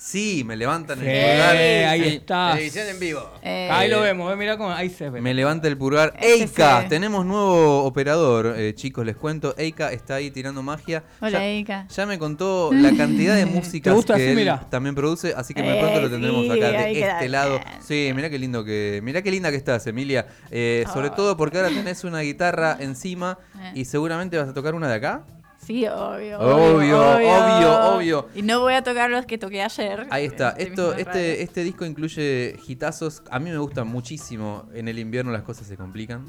Sí, 0.00 0.44
me 0.46 0.56
levantan 0.56 1.00
Sí, 1.00 1.04
el 1.06 1.10
pulgar. 1.30 1.56
ahí 1.56 2.02
está. 2.14 2.52
Televisión 2.52 2.86
en 2.88 3.00
vivo. 3.00 3.32
Eh, 3.42 3.68
Ahí 3.70 3.90
lo 3.90 4.00
vemos, 4.00 4.32
eh, 4.32 4.36
mirá 4.36 4.56
cómo 4.56 4.70
ahí 4.70 4.90
se 4.90 5.10
ve. 5.10 5.20
Me 5.20 5.34
levanta 5.34 5.66
el 5.66 5.76
pulgar. 5.76 6.14
Eika, 6.20 6.86
tenemos 6.88 7.26
nuevo 7.26 7.84
operador, 7.84 8.54
eh, 8.56 8.74
chicos, 8.76 9.04
les 9.04 9.16
cuento. 9.16 9.56
Eika 9.58 9.90
está 9.90 10.14
ahí 10.14 10.30
tirando 10.30 10.62
magia. 10.62 11.02
Hola, 11.20 11.30
ya, 11.40 11.44
Eika. 11.44 11.86
ya 11.88 12.06
me 12.06 12.16
contó 12.16 12.70
la 12.72 12.96
cantidad 12.96 13.34
de 13.34 13.44
músicas 13.58 13.92
gusta 13.92 14.14
que 14.14 14.30
así? 14.30 14.40
él 14.40 14.52
también 14.70 14.94
produce, 14.94 15.34
así 15.36 15.52
que 15.52 15.64
muy 15.64 15.72
Eh, 15.72 15.78
pronto 15.80 16.00
lo 16.00 16.10
tendremos 16.10 16.44
sí, 16.44 16.50
acá 16.52 16.70
de 16.70 17.00
este 17.00 17.28
lado. 17.28 17.58
bien. 17.58 17.82
Sí, 17.84 18.12
mirá 18.14 18.30
qué 18.30 18.38
lindo 18.38 18.64
que, 18.64 19.00
mirá 19.02 19.20
qué 19.22 19.32
linda 19.32 19.50
que 19.50 19.56
estás, 19.56 19.84
Emilia. 19.88 20.26
Eh, 20.52 20.84
sobre 20.92 21.08
Ah. 21.08 21.14
todo 21.16 21.36
porque 21.36 21.56
ahora 21.58 21.70
tenés 21.70 22.04
una 22.04 22.20
guitarra 22.20 22.76
encima 22.78 23.36
Eh. 23.60 23.72
y 23.74 23.84
seguramente 23.84 24.38
vas 24.38 24.48
a 24.48 24.54
tocar 24.54 24.76
una 24.76 24.88
de 24.88 24.94
acá. 24.94 25.24
Sí, 25.68 25.86
obvio. 25.86 26.40
Obvio, 26.40 26.98
obvio, 26.98 27.94
obvio. 27.94 28.28
Y 28.34 28.40
no 28.40 28.60
voy 28.60 28.72
a 28.72 28.82
tocar 28.82 29.10
los 29.10 29.26
que 29.26 29.36
toqué 29.36 29.62
ayer. 29.62 30.06
Ahí 30.08 30.24
está. 30.24 30.52
Esto, 30.52 30.94
este, 30.94 31.42
este 31.42 31.62
disco 31.62 31.84
incluye 31.84 32.56
hitazos. 32.66 33.22
A 33.30 33.38
mí 33.38 33.50
me 33.50 33.58
gustan 33.58 33.86
muchísimo. 33.86 34.66
En 34.72 34.88
el 34.88 34.98
invierno 34.98 35.30
las 35.30 35.42
cosas 35.42 35.66
se 35.66 35.76
complican. 35.76 36.24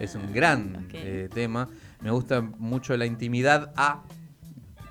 Es 0.00 0.16
un 0.16 0.32
gran 0.32 0.74
Ah, 0.80 0.88
eh, 0.94 1.28
tema. 1.32 1.68
Me 2.00 2.10
gusta 2.10 2.40
mucho 2.40 2.96
la 2.96 3.06
intimidad 3.06 3.72
A. 3.76 4.02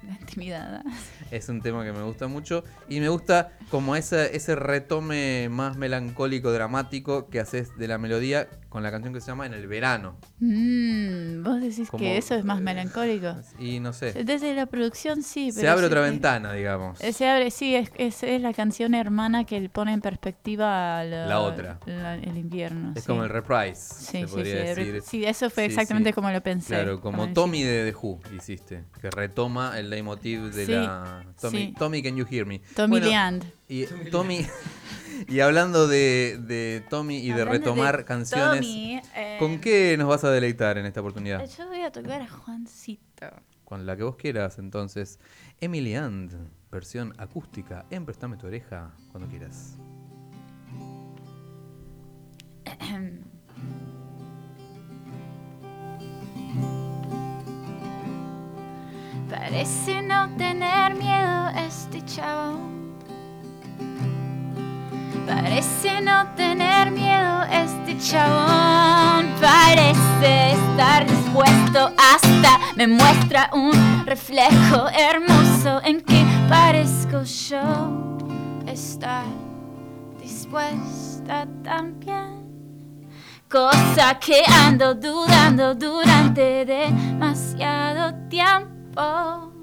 La 0.07 0.13
intimidad. 0.21 0.81
Es 1.29 1.49
un 1.49 1.61
tema 1.61 1.83
que 1.83 1.91
me 1.91 2.03
gusta 2.03 2.27
mucho. 2.29 2.63
Y 2.87 3.01
me 3.01 3.09
gusta 3.09 3.57
como 3.69 3.97
ese, 3.97 4.33
ese 4.37 4.55
retome 4.55 5.49
más 5.49 5.75
melancólico, 5.75 6.53
dramático 6.53 7.27
que 7.27 7.41
haces 7.41 7.75
de 7.77 7.89
la 7.89 7.97
melodía 7.97 8.47
con 8.75 8.83
la 8.83 8.91
canción 8.91 9.13
que 9.13 9.21
se 9.21 9.27
llama 9.27 9.45
En 9.45 9.53
el 9.53 9.67
verano. 9.67 10.17
Mm, 10.41 11.43
Vos 11.43 11.61
decís 11.61 11.89
Como, 11.89 12.03
que 12.03 12.17
eso 12.17 12.35
es 12.35 12.43
más 12.43 12.59
eh, 12.59 12.61
melancólico. 12.61 13.33
Y 13.57 13.79
no 13.79 13.93
sé. 13.93 14.11
Desde 14.25 14.53
la 14.53 14.65
producción 14.65 15.23
sí, 15.23 15.49
pero. 15.55 15.61
Se 15.61 15.69
abre 15.69 15.83
sí 15.83 15.87
otra 15.87 16.01
ventana, 16.01 16.51
digamos. 16.51 16.99
Eh, 16.99 17.13
Se 17.13 17.25
abre, 17.29 17.51
sí, 17.51 17.73
es, 17.73 17.89
es, 17.95 18.21
es 18.23 18.41
la 18.41 18.51
canción 18.53 18.93
hermana 18.93 19.45
que 19.45 19.69
pone 19.69 19.93
en 19.93 20.01
perspectiva 20.01 21.05
la, 21.05 21.25
La 21.25 21.39
otra. 21.39 21.79
la- 21.85 22.15
el 22.15 22.35
invierno. 22.35 22.91
Es 22.97 23.03
sí. 23.03 23.07
como 23.07 23.23
el 23.23 23.29
reprise, 23.29 23.93
Sí, 23.95 24.05
se 24.11 24.19
sí, 24.19 24.25
podría 24.27 24.75
sí, 24.75 24.83
decir. 24.83 25.01
sí, 25.05 25.23
eso 25.25 25.49
fue 25.49 25.63
Sí, 25.63 25.67
exactamente 25.71 26.09
sí. 26.09 26.13
como 26.13 26.29
lo 26.31 26.43
pensé. 26.43 26.73
Claro, 26.73 26.99
como 26.99 27.31
Tommy 27.31 27.63
de 27.63 27.89
The 27.93 27.97
Who 27.97 28.19
hiciste, 28.35 28.83
que 28.99 29.09
retoma 29.09 29.79
el 29.79 29.89
leitmotiv 29.89 30.51
de 30.53 30.65
Sí, 30.65 30.71
la 30.73 31.23
Tommy, 31.39 31.57
sí. 31.67 31.73
Tommy 31.79 32.03
Can 32.03 32.17
You 32.17 32.25
Hear 32.29 32.45
Me. 32.45 32.59
Tommy 32.75 32.89
Bueno, 32.89 33.05
Leand. 33.07 33.45
Y 33.69 33.85
Tommy 34.11 34.45
y 35.27 35.39
hablando 35.39 35.87
de, 35.87 36.39
de 36.41 36.83
Tommy 36.89 37.17
y 37.17 37.31
de 37.31 37.45
retomar 37.45 37.97
de 37.97 38.05
canciones, 38.05 38.61
Tommy, 38.61 39.01
eh, 39.15 39.37
¿con 39.39 39.59
qué 39.59 39.95
nos 39.97 40.07
vas 40.07 40.23
a 40.23 40.31
deleitar 40.31 40.77
en 40.77 40.85
esta 40.85 41.01
oportunidad? 41.01 41.45
Yo 41.57 41.67
voy 41.67 41.81
a 41.81 41.91
tocar 41.91 42.21
a 42.21 42.27
Juancito. 42.27 43.27
Con 43.63 43.85
la 43.85 43.97
que 43.97 44.03
vos 44.03 44.15
quieras, 44.15 44.59
entonces. 44.59 45.19
Emily 45.59 45.95
And, 45.95 46.31
versión 46.71 47.13
acústica 47.17 47.85
en 47.89 48.05
Prestame 48.05 48.37
tu 48.37 48.47
oreja 48.47 48.93
cuando 49.11 49.29
quieras. 49.29 49.77
Parece 59.29 60.01
no 60.03 60.35
tener 60.37 60.95
miedo 60.95 61.49
este 61.67 62.03
chabón. 62.05 62.74
Parece 65.25 66.01
no 66.01 66.27
tener 66.35 66.91
miedo 66.91 67.43
este 67.51 67.97
chabón. 67.97 69.27
Parece 69.41 70.51
estar 70.51 71.05
dispuesto 71.07 71.91
hasta 71.97 72.59
me 72.75 72.87
muestra 72.87 73.49
un 73.53 74.05
reflejo 74.05 74.87
hermoso 74.89 75.81
en 75.83 76.01
que 76.01 76.23
parezco 76.47 77.23
yo 77.23 78.27
estar 78.67 79.25
dispuesta 80.21 81.47
también. 81.63 82.45
Cosa 83.49 84.19
que 84.19 84.43
ando 84.47 84.93
dudando 84.95 85.73
durante 85.75 86.65
demasiado 86.65 88.13
tiempo. 88.29 89.54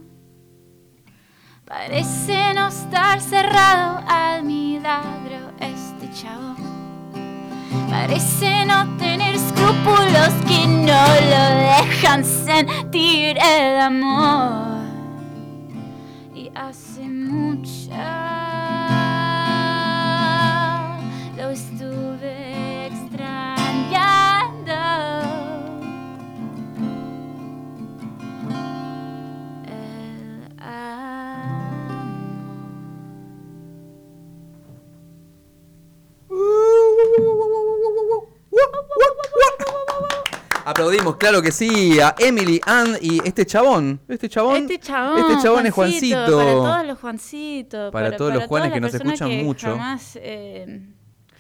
Parece 1.73 2.53
no 2.55 2.69
estar 2.69 3.19
cerrado 3.19 4.05
al 4.07 4.43
milagro 4.43 5.53
este 5.59 6.13
chavo. 6.13 6.55
Parece 7.89 8.67
no 8.67 8.87
tener 8.99 9.35
escrúpulos 9.35 10.29
que 10.47 10.67
no 10.67 11.03
lo 11.31 11.45
dejan 11.81 12.27
sentir 12.27 13.39
el 13.39 13.81
amor. 13.81 14.83
Y 16.35 16.51
hace 16.55 17.09
mucho 17.09 17.91
Aplaudimos, 40.73 41.17
claro 41.17 41.43
que 41.43 41.53
sí, 41.53 42.01
a 42.01 42.15
Emily 42.19 42.59
And 42.65 42.97
y 43.03 43.21
este 43.29 43.45
chabón. 43.45 44.01
Este 44.09 44.31
chabón. 44.31 44.63
Este 44.63 44.79
chabón, 44.79 45.19
este 45.19 45.43
chabón 45.43 45.67
es 45.67 45.75
Juancito. 45.75 46.39
Para 46.39 46.53
todos 46.55 46.87
los 46.87 46.99
Juancitos. 46.99 47.93
Para 47.93 48.17
todos 48.17 48.33
los 48.33 48.45
Juanes 48.45 48.73
que 48.73 48.81
nos 48.81 48.95
escuchan 48.95 49.29
que 49.29 49.43
mucho. 49.43 49.67
Jamás 49.67 50.19
eh, 50.23 50.81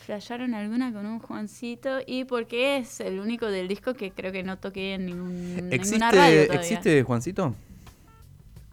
flasharon 0.04 0.52
alguna 0.52 0.92
con 0.92 1.06
un 1.06 1.18
Juancito. 1.18 2.00
Y 2.06 2.24
porque 2.26 2.76
es 2.76 3.00
el 3.00 3.20
único 3.20 3.46
del 3.46 3.68
disco 3.68 3.94
que 3.94 4.10
creo 4.10 4.32
que 4.32 4.42
no 4.42 4.58
toqué 4.58 4.92
en 4.92 5.06
ningún, 5.06 5.70
ninguna 5.70 6.10
radio 6.10 6.42
¿Existe. 6.42 6.54
¿Existe 6.56 7.02
Juancito? 7.02 7.54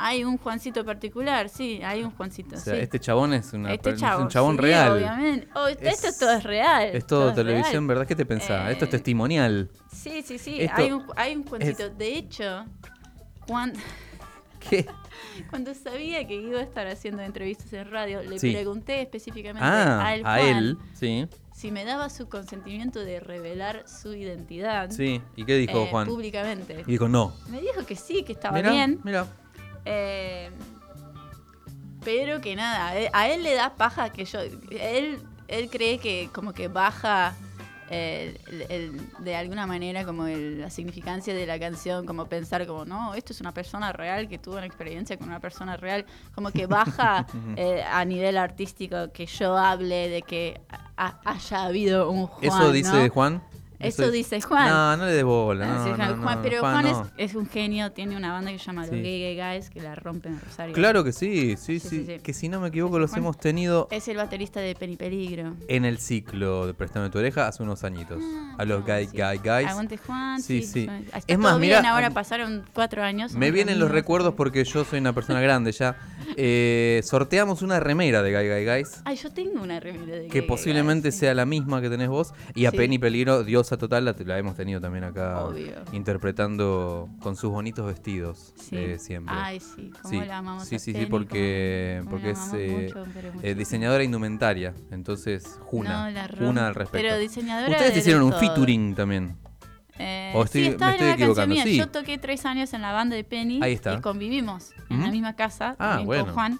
Hay 0.02 0.24
un 0.24 0.38
Juancito 0.38 0.86
particular, 0.86 1.50
sí, 1.50 1.82
hay 1.84 2.04
un 2.04 2.12
Juancito. 2.12 2.56
O 2.56 2.60
sea, 2.60 2.74
sí. 2.76 2.80
este 2.80 3.00
chabón 3.02 3.34
es, 3.34 3.52
una, 3.52 3.74
Este 3.74 3.89
es 3.89 4.02
un 4.02 4.30
chabón 4.30 4.56
sí, 4.56 4.62
real. 4.62 4.93
Obviamente. 4.93 5.47
Oh, 5.56 5.68
Es- 5.68 5.78
esto 6.06 6.08
todo 6.26 6.38
es 6.38 6.43
real. 6.43 6.89
Es 6.93 7.06
todo 7.06 7.34
televisión, 7.34 7.74
real. 7.84 7.88
¿verdad? 7.88 8.08
¿Qué 8.08 8.16
te 8.16 8.26
pensás? 8.26 8.72
Esto 8.72 8.86
es 8.86 8.89
Eh, 8.89 8.91
testimonial. 8.91 9.70
Sí, 9.93 10.22
sí, 10.26 10.38
sí. 10.38 10.62
Esto 10.62 10.82
hay 10.82 10.91
un, 10.93 11.06
hay 11.18 11.36
un 11.36 11.43
Juancito. 11.45 11.89
De 11.89 12.16
hecho, 12.18 12.66
Juan. 13.47 13.74
¿Qué? 14.70 14.86
Cuando 15.50 15.74
sabía 15.74 16.26
que 16.28 16.36
iba 16.36 16.60
a 16.60 16.64
estar 16.64 16.88
haciendo 16.88 17.22
entrevistas 17.22 17.72
en 17.74 17.89
radio, 17.91 18.22
le 18.24 18.39
Sí. 18.39 18.52
pregunté 18.52 19.02
específicamente 19.02 19.66
Ah, 19.66 20.06
a 20.06 20.16
él, 20.16 20.22
a 20.26 20.41
él, 20.41 20.78
sí. 20.93 21.28
si 21.54 21.72
me 21.72 21.84
daba 21.86 22.10
su 22.10 22.28
consentimiento 22.30 23.00
de 23.00 23.20
revelar 23.22 23.84
su 23.88 24.14
identidad 24.14 24.89
Sí, 24.91 25.22
¿y 25.38 25.45
qué 25.45 25.56
dijo 25.56 25.84
eh, 25.84 25.88
Juan? 25.91 26.08
públicamente. 26.08 26.82
Y 26.88 26.91
dijo, 26.91 27.08
no. 27.08 27.34
Me 27.50 27.60
dijo 27.62 27.86
que 27.86 27.95
sí, 27.95 28.24
que 28.24 28.34
estaba 28.34 28.58
Mirá, 28.58 28.72
bien. 28.72 29.00
Mira. 29.04 29.28
Eh, 29.86 30.49
pero 32.03 32.39
que 32.41 32.55
nada, 32.55 32.88
a 32.89 32.95
él- 32.97 33.09
a 33.13 33.27
él 33.30 33.43
le 33.43 33.53
da 33.55 33.73
paja 33.75 34.09
que 34.11 34.25
yo. 34.25 34.39
Él, 34.41 35.19
él 35.47 35.69
cree 35.69 35.99
que 35.99 36.30
como 36.34 36.53
que 36.53 36.67
baja 36.67 37.34
eh, 37.91 38.38
el- 38.51 38.61
el- 38.69 39.23
de 39.23 39.36
alguna 39.36 39.65
manera 39.65 40.05
como 40.05 40.27
el- 40.27 40.61
la 40.61 40.69
significancia 40.69 41.34
de 41.34 41.47
la 41.47 41.57
canción, 41.59 42.05
como 42.05 42.27
pensar 42.27 42.67
como, 42.67 42.86
no, 42.86 43.15
esto 43.15 43.34
es 43.34 43.41
una 43.41 43.51
persona 43.51 43.91
real 43.91 44.30
que 44.30 44.38
tuvo 44.38 44.57
una 44.57 44.67
experiencia 44.67 45.17
con 45.17 45.27
una 45.27 45.39
persona 45.39 45.75
real, 45.75 46.05
como 46.36 46.51
que 46.51 46.67
baja 46.67 47.25
eh, 47.57 47.82
a 47.84 48.05
nivel 48.05 48.38
artístico 48.38 49.11
que 49.11 49.25
yo 49.25 49.57
hable 49.57 50.07
de 50.07 50.21
que 50.21 50.61
ha- 50.97 51.19
haya 51.25 51.63
habido 51.63 52.11
un 52.11 52.27
Juan. 52.27 52.43
¿Eso 52.61 52.71
dice 52.71 53.07
¿no? 53.07 53.11
Juan? 53.11 53.41
Eso 53.80 54.11
dice 54.11 54.41
Juan. 54.41 54.67
No, 54.69 54.97
no 54.97 55.05
le 55.05 55.13
des 55.13 55.23
bola. 55.23 55.65
Ah, 55.65 55.77
No, 55.77 55.84
sí, 55.86 55.89
no, 55.91 56.21
Juan, 56.21 56.36
no, 56.38 56.41
pero 56.41 56.59
Juan, 56.59 56.86
es, 56.88 56.97
es 57.17 57.36
un 57.36 57.47
genio, 57.47 57.91
tiene 57.91 58.17
una 58.17 58.32
banda 58.34 58.51
que 58.51 58.59
se 58.59 58.65
llama 58.65 58.84
Sí. 58.86 58.91
Los 58.91 59.01
Gay 59.01 59.36
Gay 59.36 59.55
Guys, 59.55 59.69
que 59.69 59.82
la 59.82 59.95
rompen 59.95 60.34
en 60.34 60.41
Rosario. 60.41 60.75
Claro 60.75 61.03
que 61.03 61.11
sí, 61.13 61.55
sí, 61.57 61.80
Sí, 61.80 61.80
sí. 61.80 61.89
sí, 61.89 62.05
sí. 62.05 62.19
Que 62.21 62.34
si 62.34 62.49
no 62.49 62.59
me 62.59 62.67
equivoco 62.69 62.99
los 62.99 63.15
hemos 63.15 63.38
tenido 63.38 63.88
Es 63.91 64.07
el 64.07 64.17
baterista 64.17 64.59
de 64.59 64.75
Penny 64.75 64.95
Peligro. 64.97 65.55
en 65.67 65.86
el 65.86 65.97
ciclo 65.99 66.67
de 66.67 66.73
Préstame 66.73 67.09
tu 67.09 67.19
oreja 67.19 67.47
hace 67.47 67.63
unos 67.63 67.84
añitos. 67.84 68.21
a 68.57 68.65
los 68.65 68.84
Ah, 68.88 68.99
sí. 68.99 69.05
Guy 69.13 69.38
Guys. 69.38 69.67
Aguante 69.69 69.97
Juan. 69.97 70.41
Sí, 70.41 70.63
Sí, 70.63 70.89
Es 71.27 71.38
más, 71.39 71.57
mirá, 71.59 71.82
ahora 71.89 72.09
pasaron 72.09 72.63
cuatro 72.73 73.03
años. 73.03 73.34
Me 73.34 73.51
vienen 73.51 73.80
los 73.80 73.89
recuerdos 73.91 74.34
porque 74.36 74.63
yo 74.65 74.84
soy 74.84 74.99
una 74.99 75.13
persona 75.13 75.39
grande 75.41 75.71
ya. 75.71 75.95
Eh, 76.38 77.01
sorteamos 77.03 77.61
una 77.61 77.80
remera 77.80 78.21
de 78.21 78.32
Guy 78.34 78.47
Guy 78.49 78.65
Guys. 78.65 79.01
Ay, 79.05 79.15
yo 79.17 79.32
tengo 79.32 79.61
una 79.61 79.80
remera 79.80 80.15
de 80.17 80.27
Que 80.27 80.43
posiblemente 80.43 81.09
Guys, 81.09 81.15
sí. 81.15 81.19
sea 81.21 81.34
la 81.34 81.45
misma 81.45 81.82
que 81.82 81.89
tenés 81.89 82.07
vos. 82.09 82.34
Y 82.55 82.65
a 82.65 82.71
Sí. 82.71 82.77
Penny 82.77 82.99
Peligro, 82.99 83.43
diosa 83.43 83.77
total, 83.77 84.05
la, 84.05 84.15
la 84.25 84.38
hemos 84.38 84.55
tenido 84.55 84.80
también 84.80 85.03
acá 85.03 85.45
Obvio. 85.45 85.73
interpretando 85.91 87.09
con 87.21 87.36
sus 87.36 87.49
bonitos 87.51 87.86
vestidos 87.86 88.53
Sí. 88.55 88.75
eh, 88.77 88.99
siempre. 88.99 89.34
Ay, 89.38 89.59
sí, 89.59 89.91
cómo 90.01 90.09
Sí, 90.21 90.27
la 90.27 90.38
amamos 90.38 90.67
sí, 90.67 90.75
a 90.75 90.80
sí, 90.80 90.93
sí, 90.93 91.05
porque, 91.07 92.03
porque 92.09 92.32
es 92.32 92.39
eh, 92.53 92.91
mucho, 92.93 93.05
eh, 93.41 93.55
diseñadora 93.55 94.03
indumentaria. 94.03 94.73
Entonces, 94.91 95.59
Juna. 95.61 96.05
No, 96.05 96.11
la 96.11 96.27
Juna 96.38 96.67
al 96.67 96.75
respecto. 96.75 97.05
Pero 97.07 97.17
diseñadora 97.17 97.71
Ustedes 97.71 97.93
de 97.93 97.99
hicieron 97.99 98.23
un 98.23 98.34
featuring 98.34 98.95
también. 98.95 99.36
Eh, 100.02 100.32
O 100.34 100.43
estoy- 100.45 100.72
sí, 100.72 100.78
me 100.80 100.91
estoy 100.91 101.10
equivocando, 101.10 101.56
sí. 101.58 101.76
Yo 101.78 101.89
toqué 101.89 102.18
tres 102.18 102.45
años 102.45 102.74
en 102.74 102.82
la 102.82 102.93
banda 102.93 103.16
de 103.18 103.24
Penny 103.26 103.60
Ahí 103.62 103.74
está. 103.74 103.95
y 103.95 104.02
convivimos 104.02 104.72
en 104.89 105.02
la 105.02 105.12
misma 105.12 105.36
casa 105.36 105.76
Ah, 105.78 106.02
bueno. 106.06 106.26
con 106.26 106.34
Juan 106.34 106.60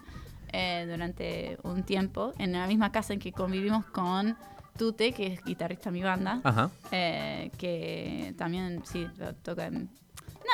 eh, 0.52 0.86
durante 0.90 1.58
un 1.64 1.84
tiempo. 1.84 2.34
En 2.38 2.52
la 2.52 2.68
misma 2.68 2.92
casa 2.92 3.14
en 3.14 3.20
que 3.20 3.32
convivimos 3.32 3.86
con 3.86 4.36
Tute, 4.78 5.14
que 5.14 5.28
es 5.28 5.44
guitarrista 5.44 5.90
de 5.90 5.92
mi 5.94 6.04
banda, 6.04 6.42
Ajá. 6.44 6.70
eh, 6.92 7.50
que 7.58 8.34
también 8.38 8.82
sí 8.86 9.08
to- 9.18 9.34
toca 9.36 9.68
en... 9.68 9.90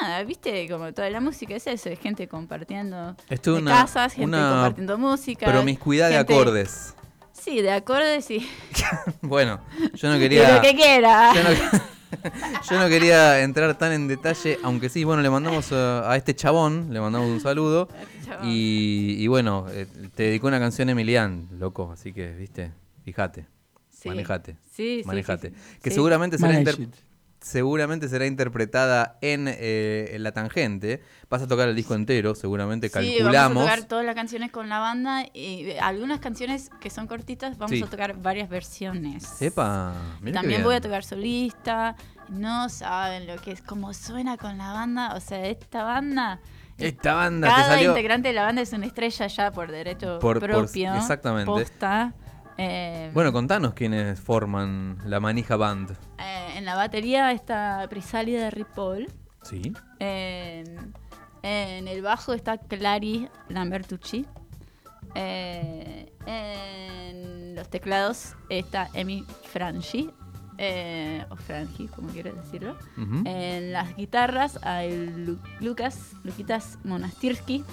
Nada, 0.01 0.21
viste, 0.23 0.67
como 0.69 0.91
toda 0.93 1.09
la 1.09 1.21
música 1.21 1.55
es 1.55 1.65
eso, 1.67 1.89
es 1.89 1.99
gente 1.99 2.27
compartiendo 2.27 3.15
de 3.29 3.51
una- 3.51 3.71
casas, 3.71 4.13
gente 4.13 4.25
una 4.27 4.49
compartiendo 4.49 4.97
música. 4.97 5.45
Promiscuidad 5.47 6.09
de 6.09 6.17
gente- 6.17 6.33
acordes. 6.33 6.93
Sí, 7.31 7.61
de 7.61 7.71
acordes 7.71 8.29
y 8.31 8.45
Bueno, 9.21 9.59
yo 9.93 10.07
no 10.09 10.15
de 10.15 10.19
quería. 10.19 10.53
lo 10.55 10.61
que 10.61 10.75
quiera. 10.75 11.33
Yo 11.33 11.43
no, 11.43 11.49
yo 12.69 12.79
no 12.79 12.87
quería 12.87 13.41
entrar 13.41 13.77
tan 13.77 13.91
en 13.91 14.07
detalle, 14.07 14.57
aunque 14.63 14.89
sí, 14.89 15.03
bueno, 15.03 15.21
le 15.21 15.29
mandamos 15.29 15.71
a, 15.71 16.09
a 16.11 16.15
este 16.15 16.35
chabón, 16.35 16.87
le 16.91 16.99
mandamos 17.01 17.29
un 17.29 17.39
saludo. 17.41 17.87
Chabón. 18.25 18.47
Y, 18.49 19.15
y 19.19 19.27
bueno, 19.27 19.65
eh, 19.71 19.87
te 20.15 20.23
dedicó 20.23 20.47
una 20.47 20.59
canción 20.59 20.89
Emilian, 20.89 21.47
loco, 21.59 21.91
así 21.91 22.13
que, 22.13 22.31
viste, 22.33 22.71
fíjate, 23.03 23.47
Sí. 23.89 24.09
manejate, 24.09 24.55
Sí, 24.71 24.99
sí, 25.01 25.07
manejate. 25.07 25.49
sí, 25.49 25.55
sí. 25.55 25.79
Que 25.81 25.89
Sí. 25.89 25.95
seguramente 25.95 26.37
será, 26.37 26.57
inter-. 26.59 26.77
Seguramente 27.45 28.09
será 28.09 28.25
interpretada 28.25 29.19
en, 29.21 29.47
eh, 29.47 30.09
en 30.13 30.23
La 30.23 30.31
Tangente. 30.31 31.03
Vas 31.29 31.43
a 31.43 31.47
tocar 31.47 31.69
el 31.69 31.75
disco 31.75 31.93
entero, 31.93 32.33
seguramente 32.33 32.89
Sí, 32.89 32.93
vamos 32.95 33.07
a 33.07 33.17
calculamos. 33.19 33.63
tocar 33.65 33.83
todas 33.83 34.03
las 34.05 34.15
canciones 34.15 34.51
con 34.51 34.67
la 34.67 34.79
banda 34.79 35.25
y 35.31 35.69
eh, 35.69 35.79
algunas 35.79 36.19
canciones 36.19 36.71
que 36.81 36.89
son 36.89 37.05
cortitas 37.05 37.59
vamos 37.59 37.77
Sí. 37.77 37.83
a 37.83 37.85
tocar 37.87 38.17
varias 38.19 38.49
versiones. 38.49 39.39
Epa, 39.43 39.93
También 40.33 40.63
voy 40.63 40.73
a 40.75 40.81
tocar 40.81 41.03
solista. 41.03 41.95
No 42.29 42.67
saben 42.69 43.27
lo 43.27 43.35
que 43.35 43.51
es, 43.51 43.61
cómo 43.61 43.93
suena 43.93 44.37
con 44.37 44.57
la 44.57 44.73
banda. 44.73 45.13
O 45.13 45.19
sea, 45.19 45.45
esta 45.45 45.83
banda. 45.83 46.39
Esta 46.79 47.13
banda 47.13 47.47
te 47.47 47.53
Cada 47.53 47.67
salió. 47.75 47.89
integrante 47.91 48.27
de 48.29 48.33
la 48.33 48.43
banda 48.43 48.63
es 48.63 48.73
una 48.73 48.87
estrella 48.87 49.27
ya 49.27 49.51
por 49.51 49.71
derecho 49.71 50.17
Por- 50.19 50.39
por- 50.39 50.49
propio. 50.49 50.95
exactamente. 50.95 51.45
posta. 51.45 52.15
Eh, 52.57 53.11
Bueno, 53.13 53.31
contanos 53.33 53.73
quiénes 53.73 54.19
forman 54.19 54.97
la 55.05 55.19
Manija 55.19 55.55
Band. 55.57 55.91
eh, 56.17 56.53
en 56.57 56.65
la 56.65 56.75
batería 56.75 57.31
está 57.31 57.85
Prisálida 57.89 58.43
de 58.45 58.51
Ripoll. 58.51 59.07
Sí. 59.43 59.73
En, 59.99 60.93
en 61.43 61.87
el 61.87 62.01
bajo 62.01 62.33
está 62.33 62.57
Clary 62.57 63.29
Lambertucci. 63.49 64.25
Eh, 65.15 66.11
en 66.25 67.55
los 67.55 67.69
teclados 67.69 68.35
está 68.49 68.89
Emi 68.93 69.23
Franchi. 69.51 70.09
eh, 70.57 71.25
o 71.29 71.35
Franchi, 71.35 71.87
como 71.87 72.07
quieras 72.09 72.33
decirlo. 72.35 72.77
En 72.97 73.73
las 73.73 73.93
guitarras 73.97 74.57
hay 74.63 75.07
Lu- 75.07 75.37
Lucas, 75.59 76.13
Luquitas 76.23 76.79
Monastirski 76.85 77.63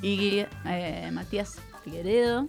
y 0.00 0.44
eh, 0.64 1.10
Matías 1.12 1.58
Figueredo. 1.82 2.48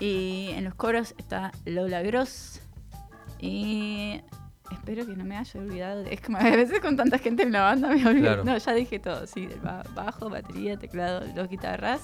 Y 0.00 0.50
en 0.54 0.64
los 0.64 0.74
coros 0.74 1.14
está 1.18 1.52
Lola 1.64 2.02
Gross. 2.02 2.60
Y 3.40 4.20
espero 4.72 5.06
que 5.06 5.16
no 5.16 5.24
me 5.24 5.36
haya 5.36 5.60
olvidado. 5.60 6.02
Es 6.02 6.20
que 6.20 6.32
a 6.36 6.42
veces 6.56 6.80
con 6.80 6.96
tanta 6.96 7.18
gente 7.18 7.42
en 7.42 7.52
la 7.52 7.62
banda 7.62 7.88
me 7.88 8.06
olvido. 8.06 8.26
Claro. 8.26 8.44
No, 8.44 8.56
ya 8.56 8.72
dije 8.74 8.98
todo. 8.98 9.26
Sí, 9.26 9.48
bajo, 9.94 10.28
batería, 10.30 10.76
teclado, 10.76 11.20
dos 11.34 11.48
guitarras, 11.48 12.00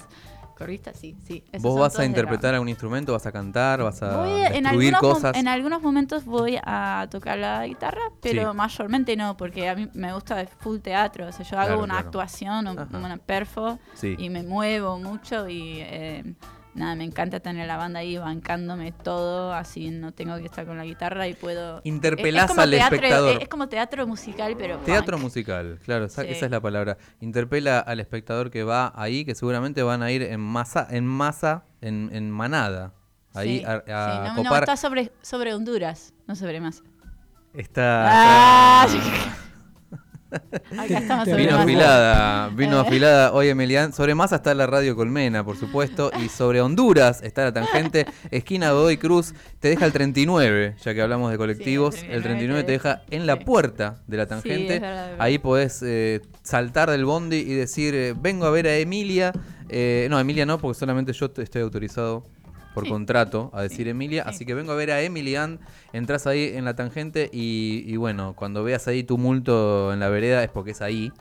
corista, 0.56 0.94
sí, 0.94 1.16
sí. 1.24 1.42
esos 1.50 1.62
¿Vos 1.62 1.80
vas 1.80 1.98
a 1.98 2.04
interpretar 2.04 2.54
algún 2.54 2.68
instrumento? 2.68 3.12
¿Vas 3.12 3.26
a 3.26 3.32
cantar? 3.32 3.82
¿Vas 3.82 4.00
a 4.02 4.16
Voy 4.18 4.40
en, 4.52 4.66
algunos, 4.68 5.00
cosas? 5.00 5.36
en 5.36 5.48
algunos 5.48 5.82
momentos 5.82 6.24
voy 6.24 6.58
a 6.64 7.08
tocar 7.10 7.38
la 7.38 7.66
guitarra, 7.66 8.02
pero 8.22 8.52
Sí. 8.52 8.56
mayormente 8.56 9.16
no, 9.16 9.36
porque 9.36 9.68
a 9.68 9.74
mí 9.74 9.88
me 9.94 10.12
gusta 10.12 10.44
full 10.60 10.78
teatro. 10.78 11.26
O 11.26 11.32
sea, 11.32 11.44
yo 11.44 11.56
hago 11.58 11.66
Claro, 11.66 11.82
una 11.82 11.94
claro. 11.94 12.06
actuación, 12.06 12.68
un- 12.68 12.94
una 12.94 13.16
perfo, 13.16 13.80
Sí. 13.94 14.14
y 14.16 14.30
me 14.30 14.44
muevo 14.44 14.96
mucho 15.00 15.48
y 15.48 15.78
eh, 15.80 16.34
nada, 16.74 16.94
me 16.96 17.04
encanta 17.04 17.40
tener 17.40 17.66
la 17.66 17.76
banda 17.76 18.00
ahí 18.00 18.16
bancándome 18.18 18.92
todo, 18.92 19.52
así 19.52 19.90
no 19.90 20.12
tengo 20.12 20.36
que 20.38 20.44
estar 20.46 20.66
con 20.66 20.76
la 20.76 20.84
guitarra 20.84 21.28
y 21.28 21.34
puedo... 21.34 21.80
Interpelás 21.84 22.44
es 22.44 22.48
como 22.50 22.60
al 22.62 22.70
teatro- 22.70 22.96
espectador. 22.96 23.42
Es 23.42 23.48
como 23.48 23.68
teatro 23.68 24.06
musical, 24.06 24.54
pero... 24.58 24.78
Teatro 24.78 25.16
punk. 25.16 25.22
musical, 25.24 25.78
claro, 25.84 26.04
esa, 26.06 26.22
Sí. 26.22 26.28
esa 26.30 26.46
es 26.46 26.50
la 26.50 26.60
palabra. 26.60 26.96
Interpela 27.20 27.78
al 27.80 28.00
espectador 28.00 28.50
que 28.50 28.64
va 28.64 28.92
ahí, 28.96 29.24
que 29.24 29.34
seguramente 29.34 29.82
van 29.82 30.02
a 30.02 30.10
ir 30.10 30.22
en 30.22 30.40
masa, 30.40 30.86
en 30.90 31.06
masa, 31.06 31.64
en, 31.80 32.10
en 32.12 32.30
manada. 32.30 32.92
Ahí 33.34 33.58
Sí, 33.58 33.64
a, 33.64 33.72
a 33.74 34.34
sí, 34.36 34.42
no, 34.42 34.56
está 34.56 34.76
sobre, 34.76 35.10
sobre 35.22 35.54
Honduras, 35.54 36.12
no 36.26 36.36
sobre 36.36 36.60
más. 36.60 36.82
Está- 37.52 38.04
Ah, 38.08 38.86
está- 38.88 38.96
Acá 38.96 39.02
estamos 39.04 40.12
sobre 40.12 40.23
Vino 40.70 41.52
Massa. 41.52 41.62
afilada, 41.62 42.48
vino 42.50 42.76
Eh. 42.78 42.80
afilada 42.80 43.32
hoy 43.32 43.48
Emilian. 43.48 43.92
Sobre 43.92 44.14
Masa 44.14 44.36
está 44.36 44.54
la 44.54 44.66
radio 44.66 44.96
Colmena, 44.96 45.44
por 45.44 45.56
supuesto. 45.56 46.10
Y 46.24 46.28
sobre 46.28 46.60
Honduras 46.60 47.22
está 47.22 47.44
la 47.44 47.52
tangente. 47.52 48.06
Esquina 48.30 48.72
Godoy 48.72 48.96
Cruz 48.96 49.34
te 49.60 49.68
deja 49.68 49.86
el 49.86 49.92
39, 49.92 50.76
ya 50.82 50.94
que 50.94 51.02
hablamos 51.02 51.30
de 51.30 51.36
colectivos. 51.38 51.94
Sí, 51.96 52.06
el 52.08 52.22
39 52.22 52.64
te 52.64 52.72
deja 52.72 53.02
en 53.10 53.26
la 53.26 53.38
puerta 53.38 54.02
de 54.06 54.16
la 54.16 54.26
tangente. 54.26 54.80
verdad. 54.80 55.16
Ahí 55.18 55.38
podés 55.38 55.82
eh, 55.82 56.20
saltar 56.42 56.90
del 56.90 57.04
bondi 57.04 57.36
y 57.36 57.54
decir, 57.54 57.94
eh, 57.94 58.14
vengo 58.18 58.46
a 58.46 58.50
ver 58.50 58.66
a 58.66 58.76
Emilia. 58.76 59.32
Eh, 59.68 60.06
no, 60.10 60.18
Emilia 60.20 60.44
no, 60.46 60.58
porque 60.58 60.78
solamente 60.78 61.12
yo 61.12 61.30
te- 61.30 61.42
estoy 61.42 61.62
autorizado 61.62 62.24
por 62.74 62.84
Sí. 62.84 62.90
contrato 62.90 63.50
a 63.54 63.62
decir 63.62 63.86
Emilia. 63.88 64.24
sí. 64.24 64.28
Así 64.30 64.44
que 64.46 64.54
vengo 64.54 64.72
a 64.72 64.74
ver 64.74 64.90
a 64.90 65.00
Emilian. 65.00 65.60
Entras 65.92 66.26
ahí 66.26 66.52
en 66.54 66.64
la 66.64 66.74
tangente 66.74 67.30
y, 67.32 67.84
y 67.86 67.96
bueno, 67.96 68.34
cuando 68.36 68.62
veas 68.64 68.86
ahí 68.88 69.04
tumulto 69.04 69.92
en 69.92 70.00
la 70.00 70.08
vereda 70.08 70.42
es 70.44 70.50
porque 70.50 70.72
es 70.72 70.82
ahí. 70.82 71.12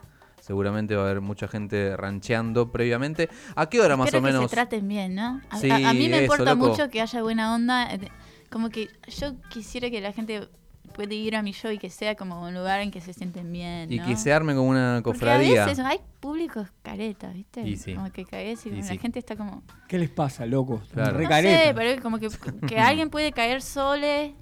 Seguramente 0.41 0.95
va 0.95 1.03
a 1.03 1.05
haber 1.05 1.21
mucha 1.21 1.47
gente 1.47 1.95
rancheando 1.95 2.69
previamente. 2.71 3.29
¿A 3.55 3.69
qué 3.69 3.79
hora 3.79 3.95
más 3.95 4.07
Espero 4.07 4.23
o 4.23 4.25
menos? 4.25 4.41
que 4.41 4.47
se 4.49 4.55
traten 4.55 4.87
bien, 4.89 5.15
¿no? 5.15 5.39
A, 5.49 5.57
Sí, 5.57 5.69
a- 5.71 5.89
a 5.89 5.93
mí 5.93 6.09
me 6.09 6.15
eso, 6.17 6.23
importa 6.23 6.53
loco. 6.55 6.67
mucho 6.67 6.89
que 6.89 6.99
haya 7.01 7.21
buena 7.21 7.55
onda. 7.55 7.93
eh, 7.93 8.09
Como 8.49 8.69
que 8.69 8.89
yo 9.17 9.33
quisiera 9.49 9.89
que 9.89 9.99
la 10.01 10.11
gente 10.11 10.47
puede 10.93 11.15
ir 11.15 11.35
a 11.35 11.41
mi 11.41 11.51
show 11.51 11.71
y 11.71 11.77
que 11.77 11.89
sea 11.89 12.15
como 12.15 12.41
un 12.41 12.53
lugar 12.53 12.81
en 12.81 12.91
que 12.91 13.01
se 13.01 13.13
sienten 13.13 13.51
bien, 13.51 13.91
Y 13.91 13.97
¿no? 13.99 14.05
que 14.05 14.15
se 14.15 14.31
arme 14.31 14.53
como 14.55 14.69
una 14.69 15.01
Porque 15.03 15.19
cofradía. 15.19 15.63
a 15.63 15.65
veces 15.67 15.83
hay 15.85 15.99
públicos 16.19 16.69
caretas, 16.83 17.33
¿viste? 17.33 17.61
Y 17.61 17.75
sí. 17.75 17.93
Como 17.95 18.11
que 18.11 18.25
caes 18.25 18.65
y, 18.65 18.69
Y 18.69 18.71
como 18.73 18.83
sí. 18.83 18.95
la 18.95 19.01
gente 19.01 19.19
está 19.19 19.35
como... 19.35 19.63
¿Qué 19.87 19.97
les 19.97 20.09
pasa, 20.09 20.45
locos? 20.45 20.81
Claro. 20.93 21.19
No 21.19 21.27
sé, 21.29 21.73
pero 21.75 22.01
como 22.01 22.19
que, 22.19 22.29
que 22.67 22.77
alguien 22.79 23.09
puede 23.09 23.31
caer 23.31 23.61
sole 23.61 24.35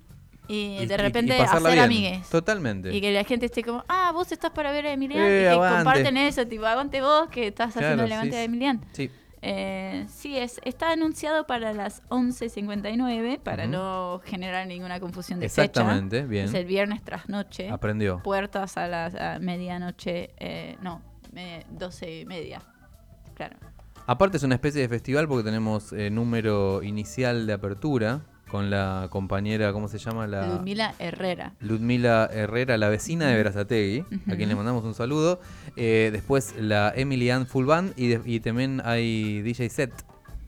y, 0.48 0.78
Y- 0.82 0.86
de 0.86 0.98
repente 0.98 1.38
y 1.38 1.42
hacer 1.42 1.62
bien. 1.72 1.80
amigues. 1.80 2.30
Totalmente. 2.30 2.94
Y 2.94 3.00
que 3.00 3.12
la 3.12 3.24
gente 3.24 3.46
esté 3.46 3.64
como, 3.64 3.84
ah, 3.88 4.12
vos 4.14 4.32
estás 4.32 4.52
para 4.52 4.72
ver 4.72 4.86
a 4.88 4.92
Emilian. 4.94 5.22
Eh, 5.26 5.48
y 5.50 5.54
que 5.54 5.56
comparten 5.76 6.18
eso, 6.18 6.46
tipo, 6.46 6.66
aguante 6.66 7.02
vos 7.02 7.30
que 7.30 7.48
estás 7.48 7.76
haciendo 7.78 8.04
el 8.04 8.10
levante 8.10 8.32
sí, 8.32 8.36
de 8.38 8.42
sí. 8.42 8.46
Emilian. 8.46 8.82
Sí. 8.92 9.12
Eh, 9.44 10.06
sí, 10.08 10.38
es, 10.38 10.62
está 10.64 10.92
anunciado 10.92 11.48
para 11.48 11.74
las 11.74 12.04
11.59, 12.10 13.40
para 13.40 13.64
Ujú. 13.64 13.72
no 13.72 14.22
generar 14.24 14.68
ninguna 14.68 15.00
confusión 15.00 15.40
de 15.40 15.48
Exactamente, 15.48 16.18
fecha. 16.18 16.28
bien. 16.28 16.46
Es 16.46 16.54
el 16.54 16.66
viernes 16.66 17.02
tras 17.04 17.28
noche. 17.28 17.70
Aprendió. 17.70 18.22
Puertas 18.24 18.78
a 18.78 18.88
las 18.88 19.16
a 19.16 19.40
medianoche, 19.40 20.32
eh, 20.38 20.78
no, 20.82 21.02
me- 21.34 21.66
12 21.72 22.20
y 22.22 22.26
media. 22.26 22.62
Claro. 23.34 23.58
Aparte 24.08 24.38
es 24.38 24.44
una 24.44 24.56
especie 24.56 24.82
de 24.82 24.90
festival 24.90 25.28
porque 25.28 25.44
tenemos 25.44 25.94
eh, 25.94 26.10
número 26.10 26.84
inicial 26.84 27.48
de 27.48 27.54
apertura 27.54 28.22
con 28.52 28.70
la 28.70 29.08
compañera, 29.10 29.72
¿cómo 29.72 29.88
se 29.88 29.98
llama? 29.98 30.28
La 30.28 30.46
Ludmila 30.46 30.94
Herrera. 31.00 31.54
Ludmila 31.62 32.30
Herrera, 32.32 32.78
la 32.78 32.90
vecina 32.90 33.28
de 33.28 33.36
Verazategui, 33.38 34.04
a 34.30 34.36
quien 34.36 34.50
le 34.50 34.56
mandamos 34.56 34.84
un 34.84 34.94
saludo. 34.94 35.40
Eh, 35.78 36.10
después 36.12 36.54
la 36.60 36.92
Emily 36.94 37.30
Ann 37.30 37.48
Full 37.48 37.66
Band 37.66 37.94
y, 37.96 38.08
de- 38.10 38.22
y 38.26 38.42
también 38.42 38.82
hay 38.84 39.42
DJ 39.42 39.70
Set, 39.70 39.94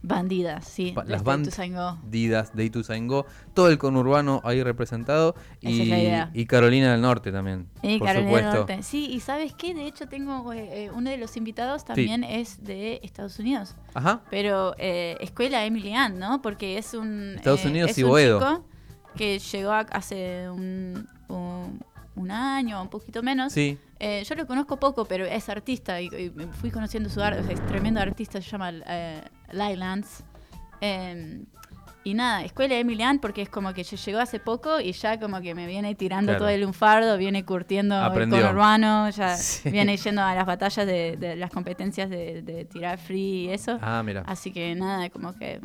Bandidas, 0.06 0.66
sí. 0.66 0.94
Las 1.06 1.22
bandas 1.24 1.48
Ituzaingó. 1.48 1.98
Didas, 2.04 2.54
de 2.54 2.64
Ituzaingó, 2.66 3.24
todo 3.54 3.70
el 3.70 3.78
conurbano 3.78 4.42
ahí 4.44 4.62
representado 4.62 5.34
y, 5.62 5.90
y 6.34 6.46
Carolina 6.46 6.92
del 6.92 7.00
Norte 7.00 7.32
también, 7.32 7.68
Y 7.82 7.98
por 7.98 8.08
Carolina 8.08 8.30
del 8.32 8.40
supuesto. 8.44 8.58
Norte. 8.72 8.82
Sí, 8.82 9.06
y 9.10 9.20
¿sabes 9.20 9.54
qué? 9.54 9.72
De 9.74 9.86
hecho, 9.86 10.06
tengo 10.06 10.52
eh, 10.52 10.84
eh, 10.84 10.90
uno 10.94 11.08
de 11.08 11.16
los 11.16 11.36
invitados 11.38 11.84
también 11.86 12.22
es 12.22 12.62
de 12.62 13.00
Estados 13.02 13.38
Unidos. 13.38 13.74
Ajá, 13.94 14.20
Pero 14.30 14.74
eh, 14.78 15.16
escuela 15.20 15.64
Emily 15.64 15.94
Ann, 15.94 16.18
¿no? 16.18 16.42
Porque 16.42 16.76
es 16.76 16.92
un. 16.92 17.34
Estados 17.36 17.64
eh, 17.64 17.68
Unidos 17.68 17.90
es 17.92 17.98
y 17.98 18.02
un 18.04 18.10
Boedo. 18.10 18.38
chico 18.40 18.64
que 19.16 19.38
llegó 19.38 19.70
a- 19.70 19.80
hace 19.80 20.50
un, 20.50 21.08
un, 21.28 21.80
un 22.16 22.30
año, 22.30 22.82
un 22.82 22.88
poquito 22.88 23.22
menos. 23.22 23.52
sí. 23.54 23.78
Eh, 24.00 24.22
yo 24.28 24.34
lo 24.34 24.46
conozco 24.46 24.76
poco, 24.76 25.06
pero 25.06 25.24
es 25.24 25.48
artista 25.48 25.98
y, 25.98 26.06
y 26.08 26.30
fui 26.60 26.70
conociendo 26.70 27.08
su 27.08 27.22
arte. 27.22 27.50
es 27.50 27.64
tremendo 27.68 28.00
artista, 28.00 28.42
se 28.42 28.50
llama 28.50 28.70
eh, 28.86 29.22
Lylands. 29.52 30.24
Eh, 30.80 31.44
y 32.06 32.12
nada, 32.12 32.44
escuela 32.44 32.74
Emilian 32.74 33.18
porque 33.18 33.40
es 33.40 33.48
como 33.48 33.72
que 33.72 33.82
yo 33.82 33.96
llegó 33.96 34.18
hace 34.18 34.38
poco 34.38 34.78
y 34.78 34.92
ya 34.92 35.18
como 35.18 35.40
que 35.40 35.54
me 35.54 35.66
viene 35.66 35.94
tirando 35.94 36.32
Claro. 36.32 36.40
todo 36.40 36.48
el 36.50 36.60
lunfardo, 36.60 37.16
viene 37.16 37.46
curtiendo 37.46 37.96
Aprendió. 37.96 38.36
el 38.38 38.44
conurbano, 38.44 39.08
ya 39.08 39.34
Sí. 39.38 39.70
viene 39.70 39.96
yendo 39.96 40.20
a 40.22 40.34
las 40.34 40.44
batallas 40.44 40.86
de, 40.86 41.16
de 41.16 41.34
las 41.36 41.50
competencias 41.50 42.10
de, 42.10 42.42
de 42.42 42.66
tirar 42.66 42.98
free 42.98 43.46
y 43.46 43.48
eso. 43.50 43.78
Ah, 43.80 44.02
mira. 44.04 44.22
Así 44.26 44.52
que 44.52 44.74
nada, 44.74 45.08
como 45.08 45.32
que 45.34 45.58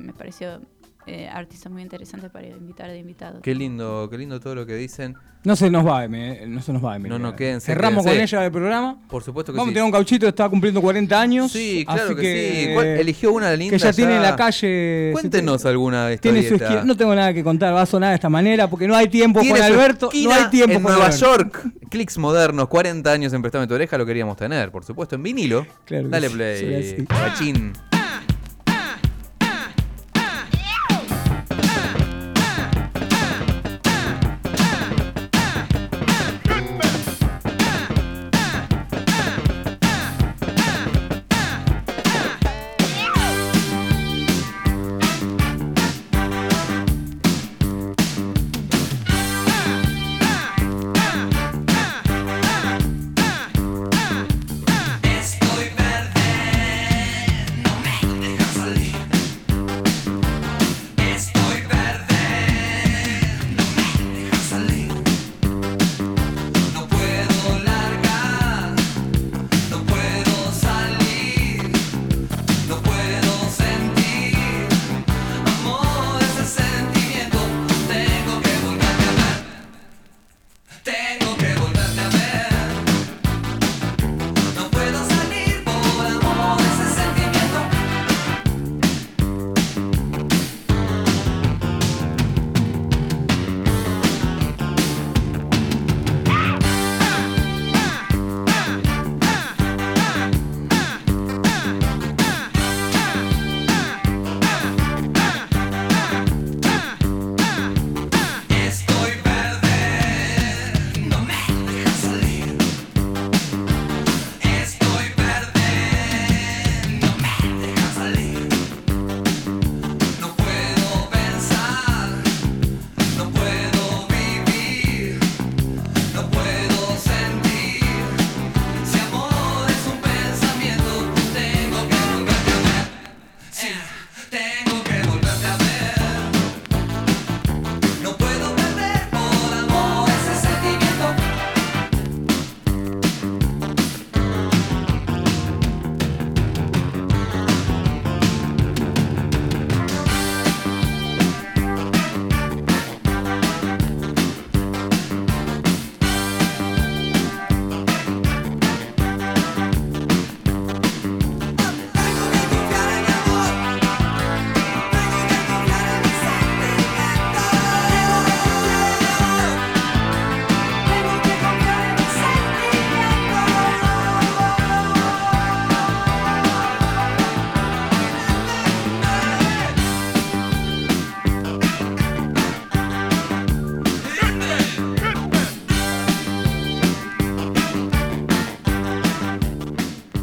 me 0.00 0.12
pareció 0.12 0.60
eh, 1.06 1.28
artista 1.28 1.68
muy 1.68 1.82
interesante 1.82 2.28
para 2.30 2.46
invitar 2.48 2.88
de 2.90 2.98
invitado. 2.98 3.40
Qué 3.42 3.54
lindo, 3.54 4.08
qué 4.10 4.18
lindo 4.18 4.40
todo 4.40 4.54
lo 4.54 4.66
que 4.66 4.74
dicen. 4.74 5.14
No 5.44 5.54
se 5.54 5.70
nos 5.70 5.86
va, 5.86 6.04
Emi, 6.04 6.18
no 6.48 6.60
se 6.60 6.72
nos 6.72 6.84
va, 6.84 6.96
Emi. 6.96 7.08
No, 7.08 7.20
no, 7.20 7.36
quédense, 7.36 7.66
Cerramos 7.66 8.04
quédense. 8.04 8.34
con 8.34 8.38
ella 8.40 8.46
el 8.46 8.50
programa. 8.52 8.98
Por 9.08 9.22
supuesto 9.22 9.52
que 9.52 9.58
Vamos 9.58 9.68
sí. 9.68 9.70
a 9.70 9.74
tener 9.74 9.84
un 9.84 9.92
cauchito 9.92 10.26
que 10.26 10.30
está 10.30 10.48
cumpliendo 10.48 10.82
40 10.82 11.20
años. 11.20 11.52
Sí, 11.52 11.84
claro 11.86 12.02
así 12.06 12.14
que, 12.16 12.64
sí. 12.66 12.74
¿Cuál- 12.74 12.86
eligió 12.86 13.32
una 13.32 13.52
linda 13.54 13.76
Que 13.76 13.78
ya 13.78 13.92
tiene 13.92 14.16
en 14.16 14.22
la 14.22 14.34
calle. 14.34 15.10
Cuéntenos 15.12 15.64
alguna 15.64 16.16
Tiene 16.16 16.42
su 16.42 16.56
esquina. 16.56 16.82
No 16.82 16.96
tengo 16.96 17.14
nada 17.14 17.32
que 17.32 17.44
contar, 17.44 17.72
va 17.72 17.82
a 17.82 17.86
sonar 17.86 18.08
de 18.10 18.16
esta 18.16 18.28
manera 18.28 18.68
porque 18.68 18.88
no 18.88 18.96
hay 18.96 19.06
tiempo 19.06 19.38
Tiene 19.40 19.60
con 19.60 19.66
Alberto. 19.68 20.10
No 20.12 20.32
hay 20.32 20.50
tiempo 20.50 20.72
en 20.78 20.82
con 20.82 20.90
Nueva 20.92 21.06
Alberto. 21.06 21.24
York. 21.36 21.62
Clicks 21.90 22.18
modernos, 22.18 22.66
40 22.66 23.12
años 23.12 23.32
en 23.32 23.40
Préstame 23.40 23.68
tu 23.68 23.74
oreja, 23.74 23.96
lo 23.96 24.04
queríamos 24.04 24.36
tener, 24.36 24.72
por 24.72 24.84
supuesto, 24.84 25.14
en 25.14 25.22
vinilo. 25.22 25.64
Claro 25.84 26.08
Dale 26.08 26.28
sí, 26.28 26.34
play, 26.34 26.82
será 27.06 27.95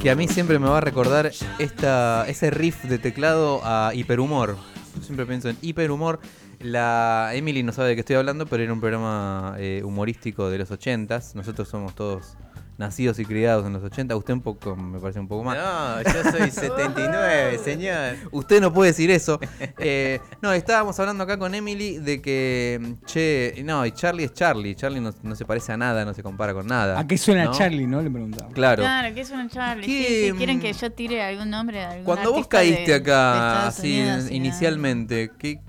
Que 0.04 0.12
a 0.12 0.18
mí 0.18 0.28
siempre 0.28 0.60
me 0.60 0.68
va 0.68 0.80
a 0.80 0.82
recordar 0.82 1.32
esta, 1.60 2.26
ese 2.28 2.52
riff 2.52 2.84
de 2.84 3.00
teclado 3.00 3.62
a 3.64 3.94
hiperhumor. 3.96 4.58
Yo 4.98 5.02
siempre 5.02 5.26
pienso 5.26 5.48
en 5.48 5.56
hiperhumor. 5.62 6.20
La 6.60 7.32
Emily 7.34 7.64
no 7.64 7.72
sabe 7.72 7.88
de 7.88 7.96
qué 7.96 8.02
estoy 8.02 8.18
hablando, 8.18 8.46
pero 8.46 8.64
era 8.64 8.74
un 8.74 8.82
programa 8.82 9.56
eh, 9.60 9.82
humorístico 9.82 10.50
de 10.50 10.58
los 10.58 10.72
ochentas. 10.72 11.36
Nosotros 11.36 11.70
somos 11.70 11.96
todos 11.96 12.36
nacidos 12.78 13.20
y 13.20 13.26
criados 13.26 13.66
en 13.66 13.74
los 13.74 13.84
80. 13.84 14.16
Usted 14.16 14.34
un 14.34 14.42
poco, 14.42 14.76
me 14.76 15.00
parece 15.00 15.20
un 15.20 15.28
poco 15.28 15.44
más. 15.44 15.58
No, 15.58 16.02
yo 16.02 16.32
soy 16.32 16.50
79, 16.52 17.60
señor. 17.64 18.16
Usted 18.32 18.62
no 18.62 18.74
puede 18.74 18.92
decir 18.92 19.12
eso. 19.12 19.40
Eh, 19.78 20.20
no, 20.42 20.52
estábamos 20.54 21.00
hablando 21.00 21.24
acá 21.24 21.38
con 21.38 21.54
Emily 21.56 21.98
de 22.00 22.22
que, 22.22 22.96
che, 23.06 23.62
no, 23.64 23.86
y 23.86 23.92
Charlie 23.92 24.24
es 24.26 24.34
Charlie. 24.34 24.76
Charlie 24.76 25.00
no, 25.02 25.14
no 25.24 25.36
se 25.36 25.46
parece 25.46 25.72
a 25.72 25.78
nada, 25.78 26.04
no 26.06 26.14
se 26.14 26.24
compara 26.24 26.54
con 26.54 26.68
nada. 26.68 27.00
¿A 27.00 27.06
qué 27.08 27.18
suena 27.18 27.46
¿no? 27.46 27.52
Charlie, 27.52 27.86
no? 27.88 28.02
Le 28.02 28.10
preguntaba. 28.10 28.50
Claro. 28.52 28.84
Claro, 28.84 29.14
que 29.14 29.22
es 29.22 29.30
un 29.32 29.50
Charlie. 29.50 29.86
¿Qué, 29.86 29.94
Sí, 30.04 30.30
sí, 30.32 30.38
quieren 30.38 30.60
que 30.60 30.74
yo 30.74 30.92
tire 30.92 31.22
algún 31.24 31.50
nombre 31.50 31.78
de 31.78 31.86
algún 31.86 32.04
Cuando 32.06 32.34
vos 32.34 32.48
caíste 32.48 32.92
de- 32.92 32.96
acá, 32.96 33.68
así, 33.68 34.00
Unidos 34.02 34.32
inicialmente, 34.32 35.32
¿qué, 35.38 35.60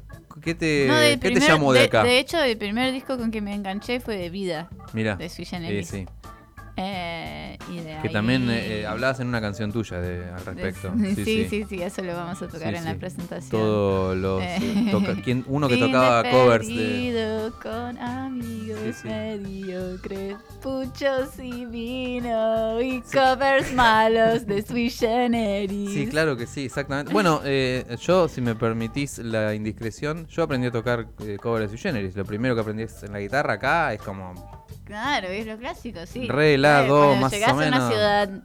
qué 0.43 0.55
te. 0.55 0.87
No, 0.89 1.21
¿qué 1.21 1.35
llamó 1.41 1.73
de 1.73 1.85
acá? 1.85 2.03
De 2.03 2.19
hecho, 2.19 2.41
el 2.43 2.57
primer 2.57 2.93
disco 2.93 3.17
con 3.19 3.31
que 3.31 3.41
me 3.41 3.55
enganché 3.55 4.01
fue 4.01 4.17
de 4.17 4.31
Vida, 4.31 4.69
Mira, 4.93 5.17
de 5.17 5.29
Sui 5.29 5.45
sí, 5.45 5.51
Generis. 5.51 5.89
sí. 5.89 6.07
Eh, 6.77 7.57
y 7.71 7.77
de 7.77 7.85
Que 8.03 8.09
ahí- 8.09 8.13
también 8.13 8.51
eh, 8.51 8.81
eh, 8.81 8.87
hablabas 8.87 9.21
en 9.21 9.29
una 9.29 9.41
canción 9.41 9.73
tuya 9.73 10.01
de, 10.01 10.25
al 10.31 10.45
de- 10.45 10.53
respecto. 10.53 10.93
Sí 11.15 11.47
sí, 11.49 11.65
sí, 11.69 11.83
eso 11.83 12.03
lo 12.03 12.15
vamos 12.15 12.43
a 12.43 12.49
tocar 12.49 12.73
Sí, 12.73 12.79
en 12.79 12.85
la 12.85 12.95
presentación. 12.97 13.51
Todos 13.51 14.17
los. 14.17 14.43
Eh. 14.43 14.89
toca- 14.91 15.15
¿quién- 15.23 15.45
uno 15.49 15.69
que 15.69 15.77
tocaba 15.77 16.29
covers 16.31 16.67
de. 16.67 17.53
con 17.63 17.97
amigos 17.99 19.05
mediocres, 19.05 20.37
puchos 20.63 21.39
y 21.41 21.65
vino 21.67 22.81
y 22.81 23.01
covers 23.03 23.73
malos 23.75 24.47
de 24.47 24.63
Sui 24.63 24.91
Generis. 24.91 25.91
Sí, 25.93 26.07
claro 26.09 26.37
que 26.37 26.47
sí, 26.47 26.65
exactamente. 26.65 27.13
Bueno, 27.13 27.41
eh, 27.45 27.85
yo, 28.01 28.29
si 28.29 28.41
me 28.41 28.55
permitís 28.55 29.19
la 29.19 29.55
indiscreción, 29.55 30.27
yo 30.27 30.43
aprendí 30.43 30.67
a 30.67 30.73
tocar 30.73 31.07
eh, 31.21 31.37
covers 31.41 31.71
de 31.71 31.77
Sui 31.77 31.79
Generis. 31.79 32.17
Lo 32.17 32.25
primero 32.25 32.55
que 32.57 32.61
aprendí 32.63 32.83
es 32.83 33.03
en 33.05 33.13
la 33.13 33.21
guitarra 33.21 33.55
acá 33.55 33.93
es 33.93 34.03
como. 34.03 34.64
Claro, 34.85 35.29
es 35.29 35.47
lo 35.47 35.57
clásico, 35.59 36.07
sí. 36.07 36.29
Re, 36.29 36.57
cuando 37.09 37.17
más 37.17 37.33
llegás 37.33 37.51
o 37.51 37.53
a 37.53 37.55
una 37.57 37.71
menos. 37.71 37.89
ciudad, 37.89 38.43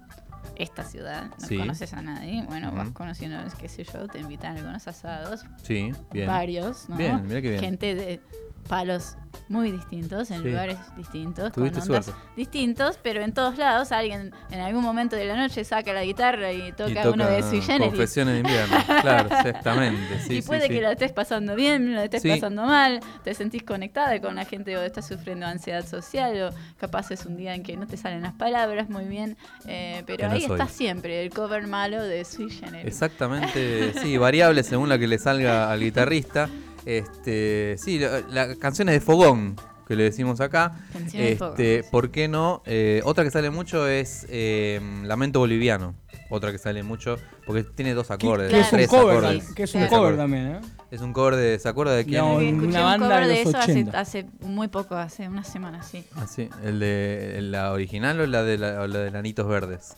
esta 0.56 0.84
ciudad, 0.84 1.26
no 1.40 1.48
Sí. 1.48 1.58
conoces 1.58 1.94
a 1.94 2.02
nadie, 2.02 2.44
bueno, 2.48 2.72
vas 2.72 2.90
conociendo, 2.92 3.38
qué 3.58 3.68
sé 3.70 3.84
yo, 3.84 4.08
te 4.08 4.20
invitan 4.20 4.54
a 4.56 4.60
algunos 4.60 4.88
asados, 4.88 5.46
Sí, 5.64 5.92
bien. 6.12 6.28
varios, 6.28 6.88
¿no? 6.90 6.98
Bien, 6.98 7.22
mirá 7.28 7.42
qué 7.42 7.50
bien. 7.50 7.62
Gente 7.62 7.96
de 7.96 8.22
palos 8.70 9.16
muy 9.48 9.72
distintos, 9.72 10.30
en 10.32 10.44
Sí. 10.44 10.50
lugares 10.50 10.78
distintos, 10.96 11.52
Tuviste 11.54 11.80
con 11.80 11.90
ondas 11.90 12.06
suerte. 12.06 12.22
distintos, 12.36 13.00
pero 13.02 13.22
en 13.22 13.34
todos 13.34 13.58
lados 13.58 13.92
alguien 13.92 14.32
en 14.52 14.60
algún 14.60 14.84
momento 14.84 15.16
de 15.16 15.26
la 15.26 15.36
noche 15.36 15.64
saca 15.64 15.92
la 15.92 16.04
guitarra 16.04 16.52
y 16.54 16.72
toca, 16.72 16.92
Y 16.92 16.94
toca 16.96 17.10
uno 17.12 17.26
de 17.28 17.42
Sui 17.44 17.62
Generis. 17.62 17.90
Confesiones 17.90 18.34
de 18.36 18.40
invierno. 18.42 18.78
Claro, 19.02 19.28
exactamente. 19.32 20.20
Sí, 20.20 20.38
y 20.38 20.42
puede 20.44 20.64
sí. 20.68 20.70
que 20.70 20.82
la 20.82 20.92
estés 20.92 21.12
pasando 21.12 21.56
bien, 21.56 21.96
la 21.96 22.04
estés 22.06 22.24
pasando 22.24 22.64
mal, 22.66 23.00
te 23.24 23.34
sentís 23.34 23.64
conectada 23.64 24.20
con 24.22 24.36
la 24.36 24.46
gente 24.46 24.78
o 24.78 24.82
estás 24.84 25.08
sufriendo 25.08 25.48
ansiedad 25.48 25.86
social 25.86 26.40
o 26.44 26.78
capaz 26.80 27.10
es 27.12 27.26
un 27.26 27.36
día 27.38 27.56
en 27.56 27.64
que 27.64 27.76
no 27.76 27.88
te 27.88 27.98
salen 27.98 28.22
las 28.22 28.34
palabras 28.34 28.88
muy 28.90 29.06
bien, 29.06 29.36
eh, 29.68 30.04
pero 30.06 30.28
no 30.28 30.34
ahí 30.36 30.42
soy. 30.42 30.60
está 30.60 30.68
siempre 30.72 31.24
el 31.26 31.32
cover 31.34 31.66
malo 31.68 32.04
de 32.04 32.24
Sui 32.24 32.52
Generis. 32.52 32.86
Exactamente, 32.88 33.94
sí, 34.02 34.16
variable 34.18 34.62
según 34.64 34.90
la 34.90 35.00
que 35.00 35.08
le 35.08 35.18
salga 35.18 35.72
al 35.72 35.80
guitarrista. 35.80 36.50
Este, 36.86 37.76
sí, 37.78 38.00
la, 38.00 38.22
la- 38.30 38.56
canciones 38.56 38.96
de 38.96 39.02
fogón 39.02 39.56
que 39.88 39.96
le 39.96 40.04
decimos 40.04 40.40
acá. 40.40 40.74
De 41.12 41.36
fogón, 41.36 41.52
Este. 41.60 41.84
¿por 41.90 42.12
qué 42.12 42.28
no? 42.28 42.62
Eh, 42.66 43.02
otra 43.04 43.24
que 43.24 43.32
sale 43.32 43.50
mucho 43.50 43.88
es 43.88 44.26
eh, 44.30 44.80
Lamento 45.04 45.40
Boliviano. 45.40 45.96
Otra 46.32 46.52
que 46.52 46.60
sale 46.60 46.84
mucho 46.84 47.18
porque 47.48 47.64
tiene 47.64 47.96
dos 47.96 48.12
acordes, 48.12 48.52
Que 48.52 48.60
es 48.60 48.66
un 48.72 48.78
tres 48.78 48.88
cover, 48.88 49.18
acordes. 49.18 49.52
que 49.56 49.64
es 49.64 49.74
un 49.74 49.88
cover 49.88 50.16
también, 50.16 50.48
¿eh? 50.48 50.60
Es 50.92 51.02
un 51.02 51.12
cover 51.12 51.36
de, 51.36 51.58
¿se 51.58 51.68
acuerda 51.68 51.94
de 51.96 52.06
quién? 52.06 52.22
No, 52.22 52.40
escuché 52.40 52.68
una 52.68 52.96
un 52.96 53.02
cover 53.02 53.28
de 53.28 53.42
eso 53.42 53.58
hace, 53.58 53.72
80. 53.72 54.00
hace 54.00 54.26
muy 54.42 54.68
poco, 54.68 54.96
hace 54.96 55.28
una 55.28 55.44
semana, 55.44 55.82
sí. 55.82 56.06
Ah, 56.16 56.28
sí, 56.28 56.48
el 56.64 56.80
de 56.80 57.40
la 57.42 57.72
original 57.72 58.20
o 58.22 58.28
la 58.28 58.44
de 58.44 58.60
la, 58.60 58.82
o 58.82 58.86
la 58.88 59.00
de 59.00 59.10
Lanitos 59.10 59.48
Verdes. 59.48 59.96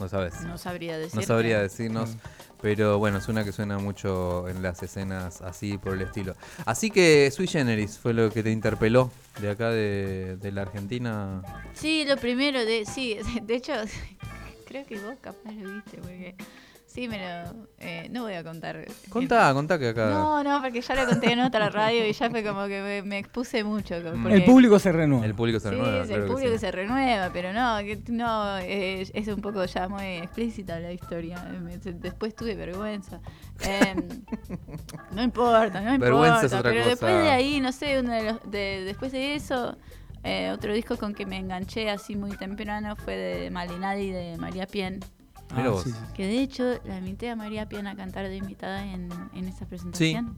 No 0.00 0.08
sabes. 0.08 0.38
No 0.42 0.58
sabría 0.58 0.98
decir. 0.98 1.18
No 1.18 1.22
sabría 1.22 1.60
decirnos, 1.62 2.10
pero 2.64 2.98
bueno, 2.98 3.18
es 3.18 3.28
una 3.28 3.44
que 3.44 3.52
suena 3.52 3.76
mucho 3.76 4.48
en 4.48 4.62
las 4.62 4.82
escenas 4.82 5.42
así 5.42 5.76
por 5.76 5.92
el 5.92 6.00
estilo. 6.00 6.34
Así 6.64 6.90
que 6.90 7.30
Sui 7.30 7.46
Generis 7.46 7.98
fue 7.98 8.14
lo 8.14 8.30
que 8.30 8.42
te 8.42 8.50
interpeló 8.50 9.10
de 9.38 9.50
acá 9.50 9.68
de, 9.68 10.38
de 10.38 10.50
la 10.50 10.62
Argentina. 10.62 11.42
Sí, 11.74 12.06
lo 12.08 12.16
primero 12.16 12.64
de. 12.64 12.86
Sí, 12.86 13.18
de 13.42 13.54
hecho, 13.54 13.74
creo 14.66 14.86
que 14.86 14.98
vos 14.98 15.14
capaz 15.20 15.52
lo 15.52 15.74
viste, 15.74 15.98
porque. 15.98 16.36
Sí, 16.94 17.08
me 17.08 17.18
lo. 17.18 17.66
eh, 17.80 18.06
no 18.12 18.22
voy 18.22 18.34
a 18.34 18.44
contar. 18.44 18.84
Contá, 19.08 19.52
contá 19.52 19.80
que 19.80 19.88
acá. 19.88 20.10
No, 20.10 20.44
no, 20.44 20.62
porque 20.62 20.80
ya 20.80 20.94
lo 20.94 21.06
conté 21.06 21.32
en 21.32 21.40
otra 21.40 21.68
radio 21.68 22.06
y 22.06 22.12
ya 22.12 22.30
fue 22.30 22.44
como 22.44 22.66
que 22.68 22.80
me, 22.82 23.02
me 23.02 23.18
expuse 23.18 23.64
mucho. 23.64 24.00
como- 24.00 24.22
porque- 24.22 24.36
El 24.36 24.44
público 24.44 24.78
se 24.78 24.92
renueva. 24.92 25.26
El 25.26 25.34
público 25.34 25.58
se 25.58 25.70
Sí, 25.70 25.74
renueva. 25.74 26.04
claro 26.06 26.22
el 26.22 26.28
público 26.30 26.50
que, 26.52 26.58
sí. 26.58 26.60
se 26.66 26.70
renueva, 26.70 27.30
pero 27.32 27.52
no, 27.52 27.78
que 27.78 28.00
no 28.12 28.58
eh, 28.58 29.10
es 29.12 29.26
un 29.26 29.40
poco 29.40 29.64
ya 29.64 29.88
muy 29.88 30.04
explícita 30.18 30.78
la 30.78 30.92
historia. 30.92 31.44
Después 31.82 32.36
tuve 32.36 32.54
vergüenza. 32.54 33.20
Em, 33.60 33.96
no 35.10 35.20
importa, 35.22 35.80
no 35.80 35.98
Vergüenza 35.98 36.44
importa. 36.44 36.46
es 36.46 36.52
otra 36.52 36.62
pero 36.70 36.76
cosa. 36.82 36.90
después 36.90 37.12
de 37.24 37.30
ahí, 37.30 37.60
no 37.60 37.72
sé, 37.72 37.98
uno 37.98 38.12
de 38.12 38.22
los- 38.22 38.50
de- 38.50 38.82
después 38.84 39.10
de 39.10 39.34
eso, 39.34 39.76
eh, 40.22 40.52
otro 40.52 40.72
disco 40.72 40.96
con 40.96 41.12
que 41.12 41.26
me 41.26 41.38
enganché 41.38 41.90
así 41.90 42.14
muy 42.14 42.36
temprano 42.36 42.94
fue 42.94 43.16
de 43.16 43.50
Malinadi 43.50 44.12
de 44.12 44.36
María 44.38 44.68
Pien. 44.68 45.00
Mira 45.52 45.66
Ah, 45.68 45.70
vos. 45.70 45.82
sí, 45.84 45.90
sí. 45.90 45.96
Que 46.14 46.26
de 46.26 46.40
hecho 46.40 46.64
la 46.84 46.98
invité 46.98 47.30
a 47.30 47.36
María 47.36 47.68
Pien 47.68 47.86
a 47.86 47.94
cantar 47.94 48.28
de 48.28 48.36
invitada 48.36 48.84
en, 48.84 49.08
en 49.34 49.48
esa 49.48 49.66
presentación. 49.66 50.36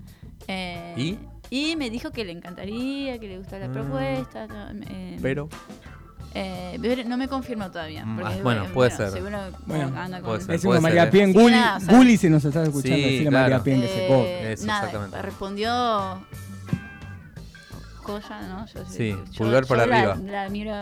Eh, 0.48 0.94
¿Y? 0.96 1.18
y 1.50 1.76
me 1.76 1.88
dijo 1.90 2.10
que 2.10 2.24
le 2.24 2.32
encantaría, 2.32 3.18
que 3.18 3.28
le 3.28 3.38
gustaba 3.38 3.60
la 3.66 3.70
Ah. 3.70 3.72
propuesta. 3.72 4.46
no, 4.46 4.70
eh, 4.88 5.18
Pero. 5.22 5.48
eh, 6.34 6.78
pero 6.82 7.08
no 7.08 7.16
me 7.16 7.28
confirmó 7.28 7.70
todavía. 7.70 8.04
Mm, 8.04 8.16
porque, 8.18 8.34
ah, 8.34 8.42
bueno, 8.42 8.64
puede 8.74 8.90
ser. 8.90 9.10
Seguro 9.10 9.38
Bueno, 9.66 9.84
anda 9.98 10.18
con- 10.18 10.26
puede 10.30 10.40
ser. 10.40 10.48
Decimos 10.50 10.76
ser, 10.76 10.82
María 10.82 11.04
¿eh? 11.04 11.10
Pien, 11.10 11.32
Sí, 11.32 11.38
Gulli, 11.38 11.54
nada, 11.54 11.76
o 11.76 11.80
sea- 11.80 11.96
Gulli 11.96 12.16
si 12.18 12.28
nos 12.28 12.44
estás 12.44 12.68
escuchando, 12.68 12.96
Sí, 12.96 13.02
decirle 13.02 13.28
a 13.28 13.30
claro. 13.30 13.44
María 13.44 13.62
Pien 13.64 13.80
que 13.80 13.88
se 13.88 14.06
cobre. 14.08 14.52
Eso, 14.52 14.66
nada, 14.66 14.78
exactamente. 14.86 15.22
respondió 15.22 16.26
Joya, 18.02 18.40
¿no? 18.48 18.66
Yo, 18.66 18.84
Sí, 18.86 19.16
yo- 19.32 19.38
pulgar 19.38 19.66
para 19.66 19.84
yo 19.84 19.90
la- 19.90 19.96
arriba. 20.12 20.16
La, 20.30 20.48
miro 20.48 20.74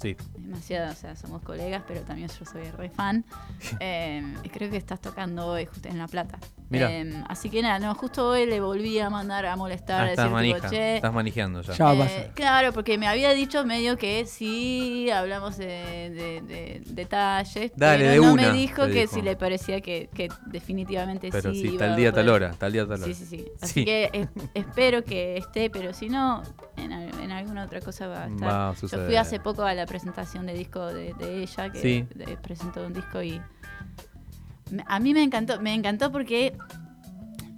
Sí. 0.00 0.16
Demasiado, 0.44 0.92
o 0.92 0.94
sea, 0.94 1.16
somos 1.16 1.42
colegas, 1.42 1.82
pero 1.86 2.02
también 2.02 2.28
yo 2.28 2.44
soy 2.44 2.70
re 2.70 2.90
fan. 2.90 3.24
Eh, 3.80 4.22
creo 4.52 4.70
que 4.70 4.76
estás 4.76 5.00
tocando 5.00 5.46
hoy 5.46 5.66
justo 5.66 5.88
en 5.88 5.98
La 5.98 6.06
Plata. 6.06 6.38
Mira. 6.70 6.90
Eh, 6.90 7.12
así 7.28 7.50
que 7.50 7.60
nada, 7.62 7.78
no, 7.78 7.94
justo 7.94 8.28
hoy 8.28 8.46
le 8.46 8.58
volví 8.60 8.98
a 8.98 9.10
mandar 9.10 9.44
a 9.46 9.54
molestar, 9.54 10.00
Ah, 10.00 10.04
a 10.04 10.10
estás 10.10 10.30
decir, 10.32 10.44
tipo, 10.46 10.58
manija. 10.58 10.70
che, 10.70 10.96
Estás 10.96 11.12
manejando 11.12 11.60
ya. 11.60 11.72
Ya 11.74 11.84
va 11.84 12.04
a 12.04 12.06
eh, 12.06 12.30
claro, 12.34 12.72
porque 12.72 12.96
me 12.98 13.06
había 13.06 13.30
dicho 13.34 13.64
medio 13.64 13.96
que 13.98 14.24
sí 14.26 15.10
hablamos 15.10 15.56
de, 15.58 15.66
de- 15.66 16.40
de 16.42 16.82
detalles, 16.86 17.72
Dale, 17.76 17.98
pero 18.04 18.10
de 18.10 18.16
no 18.26 18.32
una, 18.32 18.42
me 18.52 18.52
dijo 18.58 18.86
que 18.86 19.02
dijo. 19.02 19.14
si 19.14 19.22
le 19.22 19.36
parecía 19.36 19.80
que, 19.80 20.08
que 20.14 20.28
definitivamente 20.46 21.28
Pero 21.30 21.52
sí. 21.52 21.60
sí, 21.60 21.68
iba 21.68 21.78
tal 21.86 21.96
día, 21.96 22.12
tal 22.12 22.28
hora. 22.28 22.50
Tal 22.52 22.72
día, 22.72 22.82
tal 22.86 23.02
hora. 23.02 23.04
Sí, 23.04 23.14
sí, 23.14 23.26
sí. 23.26 23.44
Así 23.60 23.72
Sí. 23.74 23.84
que 23.84 24.10
es- 24.12 24.28
espero 24.54 25.04
que 25.04 25.36
esté, 25.36 25.68
pero 25.70 25.92
si 25.92 26.08
no, 26.08 26.42
en, 26.76 26.92
al- 26.92 27.20
en 27.20 27.30
alguna 27.30 27.64
otra 27.64 27.80
cosa 27.80 28.06
va 28.08 28.24
a 28.24 28.28
estar. 28.28 28.48
Va 28.48 28.68
a 28.70 28.74
Yo 28.74 28.88
fui 28.88 29.16
hace 29.16 29.38
poco 29.38 29.62
a 29.62 29.74
la 29.74 29.86
presentación 29.86 30.46
de 30.46 30.54
disco 30.54 30.86
de, 30.86 31.12
de 31.14 31.42
ella, 31.42 31.70
que 31.70 31.80
Sí. 31.80 32.06
de- 32.14 32.36
presentó 32.38 32.86
un 32.86 32.92
disco 32.94 33.22
y 33.22 33.40
a 34.86 35.00
mí 35.00 35.12
me 35.14 35.22
encantó, 35.22 35.60
me 35.60 35.74
encantó 35.74 36.10
porque 36.12 36.56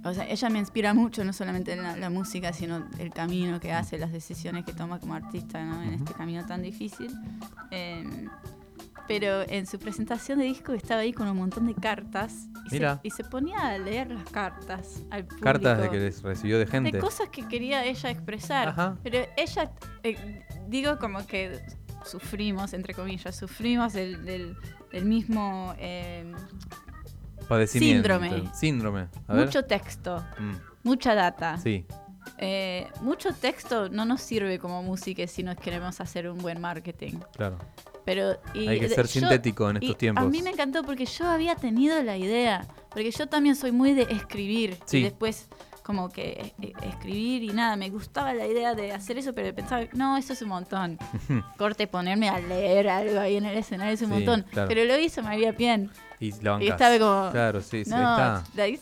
o 0.03 0.13
sea, 0.13 0.25
ella 0.29 0.49
me 0.49 0.59
inspira 0.59 0.93
mucho, 0.93 1.23
no 1.25 1.33
solamente 1.33 1.73
en 1.73 1.83
la, 1.83 1.97
la 1.97 2.09
música, 2.09 2.53
sino 2.53 2.87
el 2.97 3.09
camino 3.11 3.59
que 3.59 3.73
hace, 3.73 3.97
las 3.97 4.11
decisiones 4.11 4.63
que 4.63 4.71
toma 4.73 4.99
como 4.99 5.15
artista 5.15 5.63
¿no? 5.65 5.83
en 5.83 5.95
este 5.95 6.13
camino 6.13 6.45
tan 6.45 6.61
difícil. 6.61 7.11
Eh, 7.71 8.05
pero 9.07 9.41
en 9.49 9.65
su 9.65 9.79
presentación 9.79 10.39
de 10.39 10.45
disco 10.45 10.73
estaba 10.73 11.01
ahí 11.01 11.13
con 11.13 11.27
un 11.29 11.37
montón 11.37 11.65
de 11.65 11.73
cartas 11.73 12.47
y, 12.65 12.69
se, 12.69 12.75
Mira. 12.75 12.99
y 13.03 13.11
se 13.11 13.23
ponía 13.23 13.57
a 13.67 13.77
leer 13.77 14.11
las 14.11 14.29
cartas 14.29 15.01
al 15.11 15.23
público. 15.25 15.43
Cartas 15.45 15.81
de 15.81 15.89
que 15.89 15.97
les 15.97 16.21
recibió 16.21 16.59
de 16.59 16.67
gente. 16.67 16.91
De 16.91 16.99
cosas 16.99 17.29
que 17.29 17.47
quería 17.47 17.85
ella 17.85 18.09
expresar. 18.09 18.69
Ajá. 18.69 18.97
Pero 19.03 19.19
ella, 19.37 19.71
eh, 20.03 20.45
digo 20.67 20.97
como 20.99 21.25
que 21.25 21.57
sufrimos, 22.05 22.73
entre 22.73 22.93
comillas, 22.93 23.35
sufrimos 23.35 23.93
del, 23.93 24.23
del- 24.25 24.55
del 24.91 25.05
mismo 25.05 25.73
eh, 25.79 26.33
Padecimiento. 27.47 27.95
síndrome. 28.09 28.49
Síndrome. 28.53 29.07
A 29.27 29.33
ver. 29.33 29.45
mucho 29.45 29.63
texto, 29.65 30.23
Mm, 30.39 30.53
mucha 30.83 31.15
data. 31.15 31.57
Sí. 31.57 31.85
Eh, 32.39 32.87
mucho 33.01 33.33
texto 33.33 33.89
no 33.89 34.05
nos 34.05 34.21
sirve 34.21 34.59
como 34.59 34.83
música 34.83 35.25
si 35.27 35.43
nos 35.43 35.55
queremos 35.55 35.99
hacer 36.01 36.29
un 36.29 36.37
buen 36.39 36.59
marketing. 36.59 37.19
Claro. 37.35 37.57
Pero, 38.05 38.37
y 38.53 38.67
Hay 38.67 38.79
que 38.79 38.89
ser 38.89 39.05
yo- 39.05 39.19
sintético 39.19 39.69
en 39.69 39.77
y 39.77 39.85
estos 39.85 39.97
tiempos. 39.97 40.23
A 40.23 40.27
mí 40.27 40.41
me 40.41 40.51
encantó 40.51 40.83
porque 40.83 41.05
yo 41.05 41.25
había 41.25 41.55
tenido 41.55 42.01
la 42.03 42.17
idea, 42.17 42.65
porque 42.89 43.11
yo 43.11 43.27
también 43.27 43.55
soy 43.55 43.71
muy 43.71 43.93
de 43.93 44.03
escribir 44.03 44.77
Sí. 44.85 44.99
y 44.99 45.03
después 45.03 45.47
como 45.83 46.09
que 46.09 46.53
eh, 46.61 46.73
escribir 46.83 47.43
y 47.43 47.47
nada, 47.53 47.77
me 47.77 47.89
gustaba 47.89 48.33
la 48.33 48.45
idea 48.45 48.75
de 48.75 48.91
hacer 48.91 49.17
eso, 49.17 49.33
pero 49.33 49.53
pensaba, 49.55 49.85
no, 49.93 50.17
eso 50.17 50.33
es 50.33 50.41
un 50.41 50.49
montón. 50.49 50.97
Corte, 51.57 51.87
ponerme 51.87 52.27
a 52.29 52.39
leer 52.39 52.89
algo 52.89 53.19
ahí 53.21 53.37
en 53.37 53.45
el 53.45 53.57
escenario 53.57 53.93
es 53.93 54.01
un 54.01 54.07
Sí, 54.09 54.13
montón. 54.13 54.45
claro. 54.51 54.67
Pero 54.67 54.83
lo 54.83 54.97
hizo 54.99 55.21
María 55.23 55.53
Bien. 55.53 55.89
Y 56.19 56.31
la 56.41 56.61
Y 56.61 56.67
estaba 56.69 56.97
como, 56.97 57.31
Claro, 57.31 57.61
sí, 57.61 57.83
sí, 57.85 57.91
no, 57.91 58.01
está. 58.01 58.43
ahí 58.61 58.79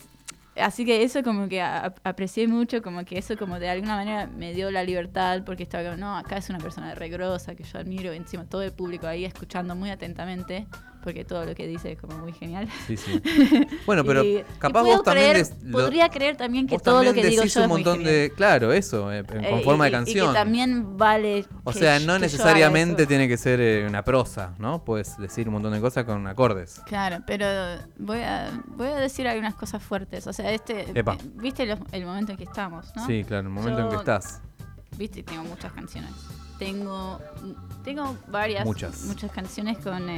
así 0.56 0.86
que 0.86 1.02
eso 1.02 1.22
como 1.22 1.48
que 1.48 1.60
a- 1.60 1.92
aprecié 2.02 2.48
mucho, 2.48 2.80
como 2.82 3.04
que 3.04 3.18
eso 3.18 3.36
como 3.36 3.58
de 3.58 3.68
alguna 3.68 3.94
manera 3.96 4.26
me 4.26 4.54
dio 4.54 4.70
la 4.70 4.82
libertad, 4.84 5.42
porque 5.44 5.62
estaba 5.64 5.84
como, 5.84 5.96
no, 5.98 6.16
acá 6.16 6.38
es 6.38 6.48
una 6.48 6.58
persona 6.60 6.94
regrosa 6.94 7.54
que 7.54 7.62
yo 7.64 7.78
admiro, 7.78 8.12
encima 8.12 8.46
todo 8.46 8.62
el 8.62 8.72
público 8.72 9.06
ahí 9.06 9.24
escuchando 9.26 9.74
muy 9.74 9.90
atentamente, 9.90 10.66
porque 11.06 11.24
todo 11.24 11.44
lo 11.44 11.54
que 11.54 11.68
dice 11.68 11.92
es 11.92 12.00
como 12.00 12.18
muy 12.18 12.32
genial. 12.32 12.68
Sí, 12.88 12.96
sí. 12.96 13.22
Bueno, 13.86 14.04
pero 14.04 14.24
Y- 14.24 14.38
y 14.38 14.44
capaz 14.58 14.82
puedo 14.82 14.96
vos 14.96 15.04
también... 15.04 15.30
creer- 15.30 15.36
des- 15.36 15.62
lo- 15.62 15.78
podría 15.78 16.08
creer 16.08 16.36
también 16.36 16.66
que 16.66 16.80
todo 16.80 17.04
lo 17.04 17.12
que 17.14 17.24
digo 17.24 17.44
yo 17.44 17.60
un 17.60 17.64
es 17.64 17.68
montón 17.68 18.02
de... 18.02 18.32
Claro, 18.34 18.72
eso, 18.72 19.12
eh, 19.12 19.22
con 19.22 19.44
Eh, 19.44 19.60
forma 19.62 19.86
y- 19.86 19.90
de 19.92 19.96
y- 19.96 19.98
canción. 19.98 20.24
Y 20.26 20.28
que 20.30 20.34
también 20.34 20.96
vale. 20.96 21.46
O 21.62 21.70
que 21.70 21.78
sea, 21.78 22.00
no 22.00 22.14
que 22.14 22.18
necesariamente 22.22 23.06
tiene 23.06 23.28
que 23.28 23.36
ser 23.36 23.60
eh, 23.60 23.86
una 23.88 24.02
prosa, 24.02 24.54
¿no? 24.58 24.82
Puedes 24.84 25.16
decir 25.18 25.46
un 25.46 25.54
montón 25.54 25.72
de 25.74 25.80
cosas 25.80 26.04
con 26.04 26.26
acordes. 26.26 26.80
Claro, 26.86 27.18
pero 27.24 27.46
voy 27.98 28.18
a, 28.22 28.50
voy 28.66 28.88
a 28.88 28.96
decir 28.96 29.28
algunas 29.28 29.54
cosas 29.54 29.80
fuertes. 29.80 30.26
O 30.26 30.32
sea, 30.32 30.50
este. 30.50 30.86
Epa. 30.98 31.14
eh, 31.14 31.18
¿Viste 31.36 31.66
lo- 31.66 31.78
el 31.92 32.04
momento 32.04 32.32
en 32.32 32.38
que 32.38 32.44
estamos, 32.44 32.86
no? 32.96 33.06
Sí, 33.06 33.22
claro, 33.22 33.46
el 33.46 33.52
momento 33.54 33.80
en 33.80 33.88
que 33.90 33.96
estás. 33.96 34.40
Viste, 34.98 35.22
tengo 35.22 35.44
muchas 35.44 35.70
canciones. 35.72 36.10
Tengo. 36.58 37.20
Tengo 37.84 38.16
varias. 38.28 38.64
Muchas. 38.64 39.04
Muchas 39.04 39.30
canciones 39.30 39.78
con. 39.78 40.08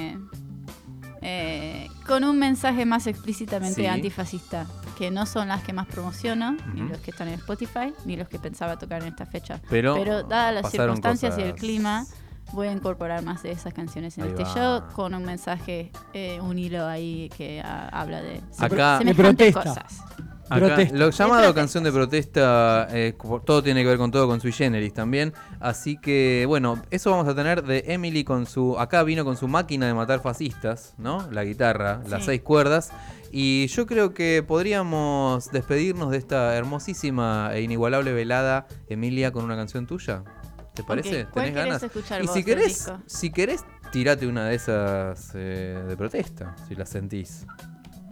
Eh, 1.23 1.89
con 2.07 2.25
un 2.25 2.39
mensaje 2.39 2.85
más 2.87 3.07
explícitamente 3.07 3.83
Sí. 3.83 3.87
antifascista, 3.87 4.67
que 4.97 5.11
no 5.11 5.27
son 5.27 5.49
las 5.49 5.63
que 5.63 5.73
más 5.73 5.87
promociono, 5.87 6.57
ni 6.75 6.83
los 6.83 6.99
que 6.99 7.11
están 7.11 7.29
en 7.29 7.35
Spotify, 7.35 7.93
ni 8.05 8.17
los 8.17 8.29
que 8.29 8.39
pensaba 8.39 8.79
tocar 8.79 9.03
en 9.03 9.09
esta 9.09 9.27
fecha. 9.27 9.61
Pero, 9.69 10.23
dadas 10.23 10.55
las 10.55 10.71
circunstancias 10.71 11.37
y 11.39 11.43
el 11.43 11.55
clima, 11.55 12.07
voy 12.53 12.69
a 12.69 12.73
incorporar 12.73 13.23
más 13.23 13.43
de 13.43 13.53
esas 13.53 13.73
canciones 13.75 14.17
en 14.19 14.25
Ahí 14.25 14.31
este 14.31 14.45
va. 14.45 14.55
show 14.55 14.83
con 14.95 15.15
un 15.15 15.25
mensaje, 15.25 15.91
eh, 16.13 16.41
un 16.41 16.59
hilo 16.59 16.87
ahí 16.87 17.31
que 17.37 17.63
habla 17.65 18.23
de 18.23 18.41
Acá- 18.59 18.99
semejantes 18.99 19.53
protesta. 19.55 19.63
cosas. 19.65 20.01
Acá, 20.51 20.65
Protesta. 20.67 20.97
lo 20.97 21.11
llamado 21.11 21.53
canción 21.55 21.85
de 21.85 21.93
protesta, 21.93 22.89
eh, 22.91 23.15
todo 23.45 23.63
tiene 23.63 23.83
que 23.83 23.89
ver 23.91 23.99
con 23.99 24.11
todo, 24.11 24.27
con 24.27 24.41
sui 24.41 24.51
generis 24.51 24.95
también. 24.95 25.35
Así 25.61 25.99
que, 25.99 26.47
bueno, 26.49 26.81
eso 26.91 27.11
vamos 27.11 27.29
a 27.29 27.35
tener 27.35 27.63
de 27.65 27.85
Emily 27.89 28.25
con 28.25 28.47
su. 28.47 28.79
Acá 28.79 29.03
vino 29.03 29.27
con 29.27 29.37
su 29.37 29.47
máquina 29.47 29.87
de 29.87 29.93
matar 29.93 30.21
fascistas, 30.21 30.95
¿no? 30.97 31.29
La 31.33 31.45
guitarra, 31.45 32.01
las 32.09 32.25
seis 32.25 32.41
cuerdas. 32.41 32.91
Y 33.31 33.67
yo 33.67 33.85
creo 33.87 34.15
que 34.15 34.43
podríamos 34.43 35.51
despedirnos 35.53 36.11
de 36.13 36.17
esta 36.17 36.57
hermosísima 36.57 37.51
e 37.53 37.61
inigualable 37.61 38.15
velada, 38.15 38.67
Emilia, 38.89 39.33
con 39.33 39.45
una 39.45 39.55
canción 39.55 39.87
tuya. 39.87 40.23
¿Te 40.79 40.85
parece? 40.85 41.23
Ok, 41.25 41.31
¿cuál 41.33 41.45
¿Tenés 41.47 41.65
ganas? 41.65 41.83
escuchar 41.83 42.23
y 42.23 42.27
vos 42.27 42.35
si 42.35 42.45
querés, 42.45 42.67
disco? 42.69 42.99
si 43.07 43.31
querés, 43.31 43.65
tirate 43.93 44.27
una 44.27 44.45
de 44.47 44.55
esas 44.55 45.33
eh, 45.35 45.83
de 45.89 45.97
protesta, 45.97 46.55
si 46.69 46.75
las 46.77 46.89
sentís. 46.89 47.47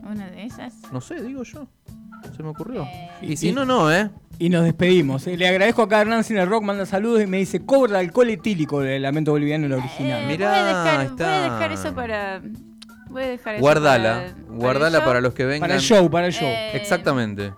Una 0.02 0.28
de 0.28 0.44
esas. 0.44 0.74
No 0.92 1.00
sé, 1.00 1.22
digo 1.22 1.42
yo. 1.44 1.66
Se 2.36 2.42
me 2.42 2.48
ocurrió. 2.48 2.82
Eh, 2.82 3.10
Y 3.22 3.36
si 3.36 3.52
no, 3.52 3.64
no, 3.64 3.92
¿eh? 3.92 4.10
Y 4.38 4.48
nos 4.50 4.64
despedimos. 4.64 5.26
eh. 5.28 5.36
Le 5.36 5.48
agradezco 5.48 5.82
acá 5.82 5.98
a 5.98 6.00
Hernán 6.02 6.24
Cine 6.24 6.44
Rock, 6.44 6.64
manda 6.64 6.84
saludos 6.86 7.22
y 7.22 7.26
me 7.26 7.38
dice, 7.38 7.64
cobra 7.64 8.00
alcohol 8.00 8.28
etílico 8.30 8.80
del 8.80 9.02
Lamento 9.02 9.30
Boliviano, 9.30 9.66
el 9.66 9.72
original. 9.72 10.22
eh, 10.24 10.26
Mirá, 10.26 10.50
voy, 10.50 10.58
a 10.58 10.64
dejar, 10.64 10.96
voy 10.96 11.06
está. 11.06 11.36
a 11.36 11.42
dejar 11.52 11.72
eso 11.72 11.94
para. 11.94 12.42
Voy 13.08 13.22
a 13.22 13.26
dejar 13.28 13.54
eso 13.54 13.60
Guardala. 13.62 14.12
para- 14.14 14.34
para 14.34 14.56
Guardala 14.56 14.98
para 15.00 15.12
show. 15.14 15.22
los 15.22 15.34
que 15.34 15.44
vengan. 15.44 15.60
para 15.60 15.74
el 15.76 15.80
show, 15.80 16.10
para 16.10 16.26
el 16.26 16.32
show. 16.32 16.48
Eh, 16.48 16.76
Exactamente. 16.76 17.52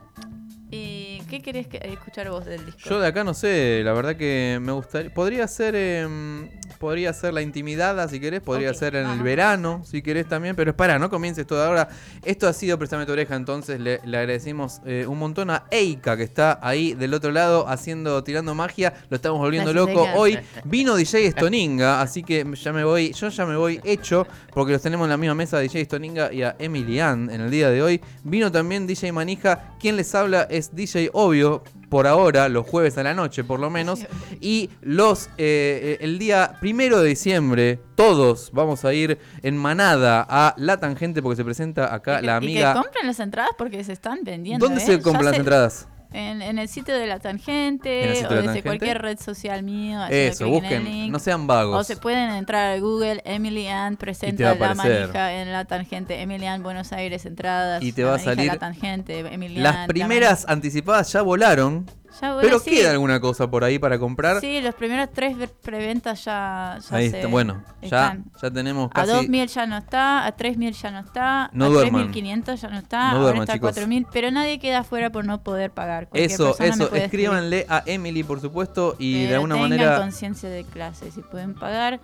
¿Y 1.38 1.40
qué 1.40 1.52
querés 1.52 1.66
que- 1.68 1.78
escuchar 1.92 2.28
vos 2.30 2.44
del 2.44 2.66
disco? 2.66 2.80
Yo 2.90 2.98
de 3.00 3.06
acá 3.06 3.22
no 3.22 3.32
sé, 3.32 3.82
la 3.84 3.92
verdad 3.92 4.16
que 4.16 4.58
me 4.60 4.72
gustaría. 4.72 5.14
Podría 5.14 5.46
ser. 5.46 5.76
em, 5.76 6.48
podría 6.78 7.12
ser 7.12 7.32
la 7.34 7.42
intimidada 7.42 8.06
si 8.08 8.20
querés, 8.20 8.40
podría 8.40 8.70
Ok, 8.70 8.76
ser 8.76 8.94
en 8.96 9.08
el 9.08 9.20
verano 9.22 9.82
si 9.84 10.00
querés 10.02 10.28
también, 10.28 10.54
pero 10.54 10.70
espera, 10.70 10.98
no 10.98 11.10
comiences 11.10 11.46
todo 11.46 11.62
ahora. 11.64 11.88
Esto 12.24 12.46
ha 12.46 12.52
sido 12.52 12.78
Préstame 12.78 13.04
tu 13.06 13.12
oreja, 13.12 13.34
entonces 13.36 13.80
le, 13.80 14.00
le 14.04 14.16
agradecemos 14.18 14.80
eh, 14.86 15.04
un 15.08 15.18
montón 15.18 15.50
a 15.50 15.64
Eika 15.70 16.16
que 16.16 16.22
está 16.22 16.58
ahí 16.62 16.94
del 16.94 17.14
otro 17.14 17.30
lado 17.32 17.66
haciendo, 17.68 18.22
tirando 18.22 18.54
magia, 18.54 18.94
lo 19.10 19.16
estamos 19.16 19.38
volviendo 19.40 19.72
Gracias, 19.72 19.94
loco. 19.96 20.06
Eika. 20.06 20.18
Hoy 20.20 20.38
vino 20.64 20.94
DJ 20.96 21.30
Stoninga, 21.32 22.00
así 22.00 22.22
que 22.22 22.44
ya 22.54 22.72
me 22.72 22.84
voy, 22.84 23.12
yo 23.12 23.28
ya 23.28 23.44
me 23.46 23.56
voy 23.56 23.80
hecho, 23.84 24.26
porque 24.54 24.72
los 24.72 24.82
tenemos 24.82 25.06
en 25.06 25.10
la 25.10 25.16
misma 25.16 25.34
mesa, 25.34 25.58
DJ 25.58 25.84
Stoninga 25.84 26.32
y 26.32 26.42
a 26.42 26.54
Emilian 26.58 27.28
en 27.30 27.40
el 27.40 27.50
día 27.50 27.70
de 27.70 27.82
hoy. 27.82 28.00
Vino 28.22 28.52
también 28.52 28.86
DJ 28.86 29.10
Manija, 29.12 29.74
quien 29.80 29.96
les 29.96 30.14
habla 30.14 30.42
es 30.48 30.74
DJ 30.74 31.10
Obvio, 31.28 31.62
por 31.90 32.06
ahora, 32.06 32.48
los 32.48 32.66
jueves 32.66 32.96
a 32.98 33.02
la 33.02 33.14
noche 33.14 33.44
por 33.44 33.60
lo 33.60 33.70
menos. 33.70 34.00
Y 34.40 34.70
los 34.82 35.26
eh, 35.38 35.98
eh, 35.98 35.98
el 36.00 36.18
día 36.18 36.56
primero 36.60 37.00
de 37.00 37.08
diciembre, 37.10 37.80
todos 37.94 38.50
vamos 38.52 38.84
a 38.84 38.92
ir 38.94 39.18
en 39.42 39.56
manada 39.56 40.26
a 40.28 40.54
La 40.58 40.78
Tangente 40.78 41.22
porque 41.22 41.36
se 41.36 41.44
presenta 41.44 41.94
acá 41.94 42.20
Y 42.22 42.26
la 42.26 42.32
Y 42.34 42.36
amiga. 42.36 42.72
que 42.74 42.80
compren 42.80 43.06
las 43.06 43.20
entradas 43.20 43.50
porque 43.58 43.82
se 43.84 43.92
están 43.92 44.20
vendiendo. 44.22 44.66
¿Dónde 44.66 44.82
¿eh? 44.82 44.86
se 44.86 44.96
Ya 44.96 45.02
compran 45.02 45.24
las 45.26 45.34
se- 45.34 45.40
entradas? 45.40 45.88
En, 46.10 46.40
en 46.40 46.58
el 46.58 46.68
sitio 46.68 46.94
de 46.94 47.06
la 47.06 47.18
tangente 47.18 48.02
¿En 48.04 48.08
el 48.08 48.14
sitio 48.16 48.28
o 48.28 48.30
de 48.30 48.36
desde 48.36 48.46
Tangente? 48.46 48.68
cualquier 48.68 49.02
red 49.02 49.18
social 49.18 49.62
mío. 49.62 50.00
Eso, 50.08 50.48
busquen, 50.48 51.12
no 51.12 51.18
sean 51.18 51.46
vagos. 51.46 51.78
O 51.78 51.84
se 51.84 51.96
pueden 51.96 52.30
entrar 52.30 52.74
a 52.74 52.80
Google, 52.80 53.20
Emily 53.26 53.66
Ann 53.68 53.96
presenta 53.98 54.54
la 54.54 54.74
manija 54.74 55.32
en 55.34 55.52
la 55.52 55.66
tangente, 55.66 56.22
Emily 56.22 56.46
Ann 56.46 56.62
Buenos 56.62 56.92
Aires 56.92 57.26
entradas. 57.26 57.82
Y 57.82 57.92
te 57.92 58.04
va 58.04 58.14
a 58.14 58.18
salir- 58.18 58.46
la 58.46 58.56
tangente, 58.58 59.18
Emily 59.20 59.56
Las 59.56 59.74
Ann, 59.74 59.80
la 59.82 59.86
primeras 59.88 60.46
anticipadas 60.48 61.12
ya 61.12 61.20
volaron. 61.20 61.84
Ya, 62.20 62.32
bueno, 62.34 62.40
pero 62.48 62.58
sí. 62.58 62.70
queda 62.70 62.90
alguna 62.90 63.20
cosa 63.20 63.48
por 63.50 63.62
ahí 63.64 63.78
para 63.78 63.98
comprar. 63.98 64.40
Sí, 64.40 64.60
los 64.60 64.74
primeros 64.74 65.08
tres 65.12 65.36
preventas 65.62 66.24
ya, 66.24 66.78
ya 66.90 66.96
ahí 66.96 67.10
se- 67.10 67.16
está, 67.18 67.28
bueno, 67.28 67.62
ya, 67.82 67.86
están. 67.86 68.24
ya 68.42 68.50
tenemos 68.50 68.86
A 68.92 68.94
casi 68.94 69.12
2.000 69.12 69.46
ya 69.46 69.66
no 69.66 69.76
está, 69.78 70.26
a 70.26 70.36
3.000 70.36 70.72
ya 70.72 70.90
no 70.90 70.98
está, 71.00 71.50
No 71.52 71.66
a 71.66 71.68
duerman. 71.68 72.12
3.500 72.12 72.60
ya 72.60 72.68
no 72.68 72.78
está, 72.78 72.98
No 72.98 73.04
ahora 73.06 73.20
duerman, 73.20 73.42
está 73.42 73.52
a 73.52 73.56
chicos. 73.56 73.76
4.000, 73.76 74.06
pero 74.12 74.30
nadie 74.30 74.58
queda 74.58 74.78
afuera 74.80 75.10
por 75.10 75.24
no 75.24 75.42
poder 75.42 75.70
pagar. 75.70 76.08
Cualquier 76.08 76.30
Eso, 76.32 76.50
eso, 76.50 76.58
puede 76.58 76.74
escribir. 76.74 77.02
escríbanle 77.04 77.66
a 77.68 77.82
Emily, 77.86 78.22
por 78.24 78.40
supuesto, 78.40 78.96
y 78.98 79.20
de 79.20 79.26
Pero 79.26 79.34
alguna 79.36 79.54
tengan 79.54 79.70
manera. 79.70 79.96
conciencia 79.98 80.48
de 80.48 80.64
clase, 80.64 81.10
si 81.12 81.20
pueden 81.22 81.54
pagar. 81.54 82.00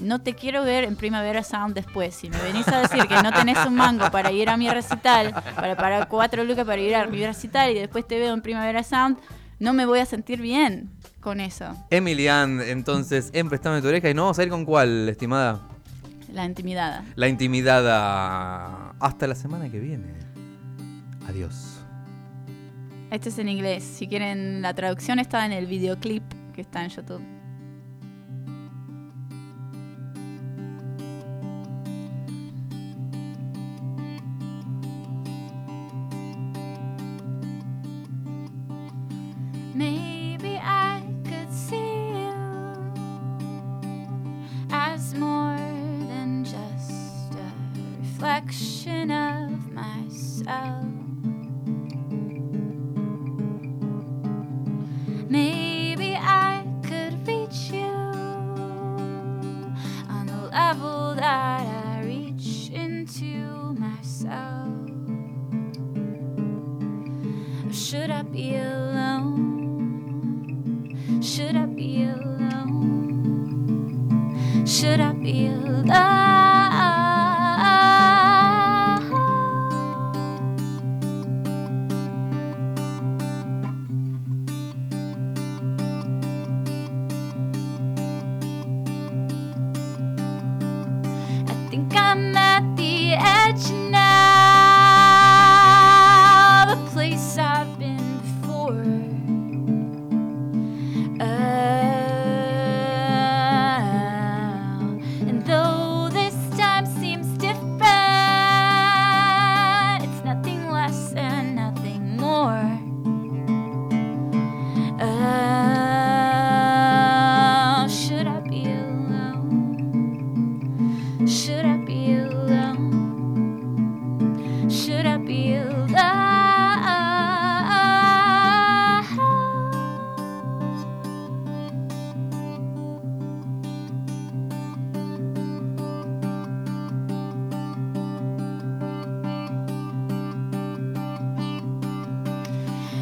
No 0.00 0.20
te 0.20 0.34
quiero 0.34 0.64
ver 0.64 0.84
en 0.84 0.96
Primavera 0.96 1.42
Sound 1.44 1.74
después. 1.74 2.14
Si 2.14 2.28
me 2.30 2.38
venís 2.42 2.66
a 2.68 2.80
decir 2.80 3.06
que 3.06 3.22
no 3.22 3.32
tenés 3.32 3.58
un 3.66 3.74
mango 3.76 4.10
para 4.10 4.32
ir 4.32 4.48
a 4.48 4.56
mi 4.56 4.68
recital, 4.70 5.32
para 5.54 5.76
pagar 5.76 6.08
cuatro 6.08 6.42
lucas 6.44 6.64
para 6.66 6.80
ir 6.80 6.96
a 6.96 7.06
mi 7.06 7.24
recital 7.24 7.70
y 7.70 7.74
después 7.74 8.06
te 8.06 8.18
veo 8.18 8.34
en 8.34 8.42
Primavera 8.42 8.82
Sound, 8.82 9.18
no 9.58 9.72
me 9.72 9.86
voy 9.86 9.98
a 9.98 10.06
sentir 10.06 10.40
bien 10.40 10.90
con 11.20 11.40
eso. 11.40 11.74
Emily 11.90 12.28
Ann, 12.28 12.60
entonces, 12.60 13.30
en 13.32 13.48
Préstame 13.48 13.82
tu 13.82 13.88
oreja. 13.88 14.08
¿Y 14.08 14.14
no 14.14 14.22
vamos 14.22 14.38
a 14.38 14.42
ir 14.42 14.48
con 14.48 14.64
cuál, 14.64 15.08
estimada? 15.08 15.60
La 16.32 16.44
intimidad. 16.44 17.04
La 17.16 17.28
intimidada. 17.28 18.94
Hasta 19.00 19.26
la 19.26 19.34
semana 19.34 19.68
que 19.70 19.80
viene. 19.80 20.14
Adiós. 21.26 21.80
Este 23.10 23.30
es 23.30 23.38
en 23.38 23.48
inglés. 23.48 23.82
Si 23.82 24.06
quieren, 24.06 24.62
la 24.62 24.74
traducción 24.74 25.18
está 25.18 25.46
en 25.46 25.52
el 25.52 25.66
videoclip 25.66 26.22
que 26.54 26.60
está 26.60 26.84
en 26.84 26.90
YouTube. 26.90 27.37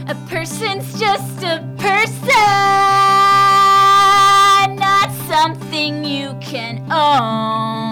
A 0.09 0.15
person's 0.29 1.01
just 1.01 1.43
a 1.43 1.67
person, 1.79 2.31
not 4.77 5.11
something 5.27 6.05
you 6.05 6.37
can 6.41 6.81
own. 6.93 7.86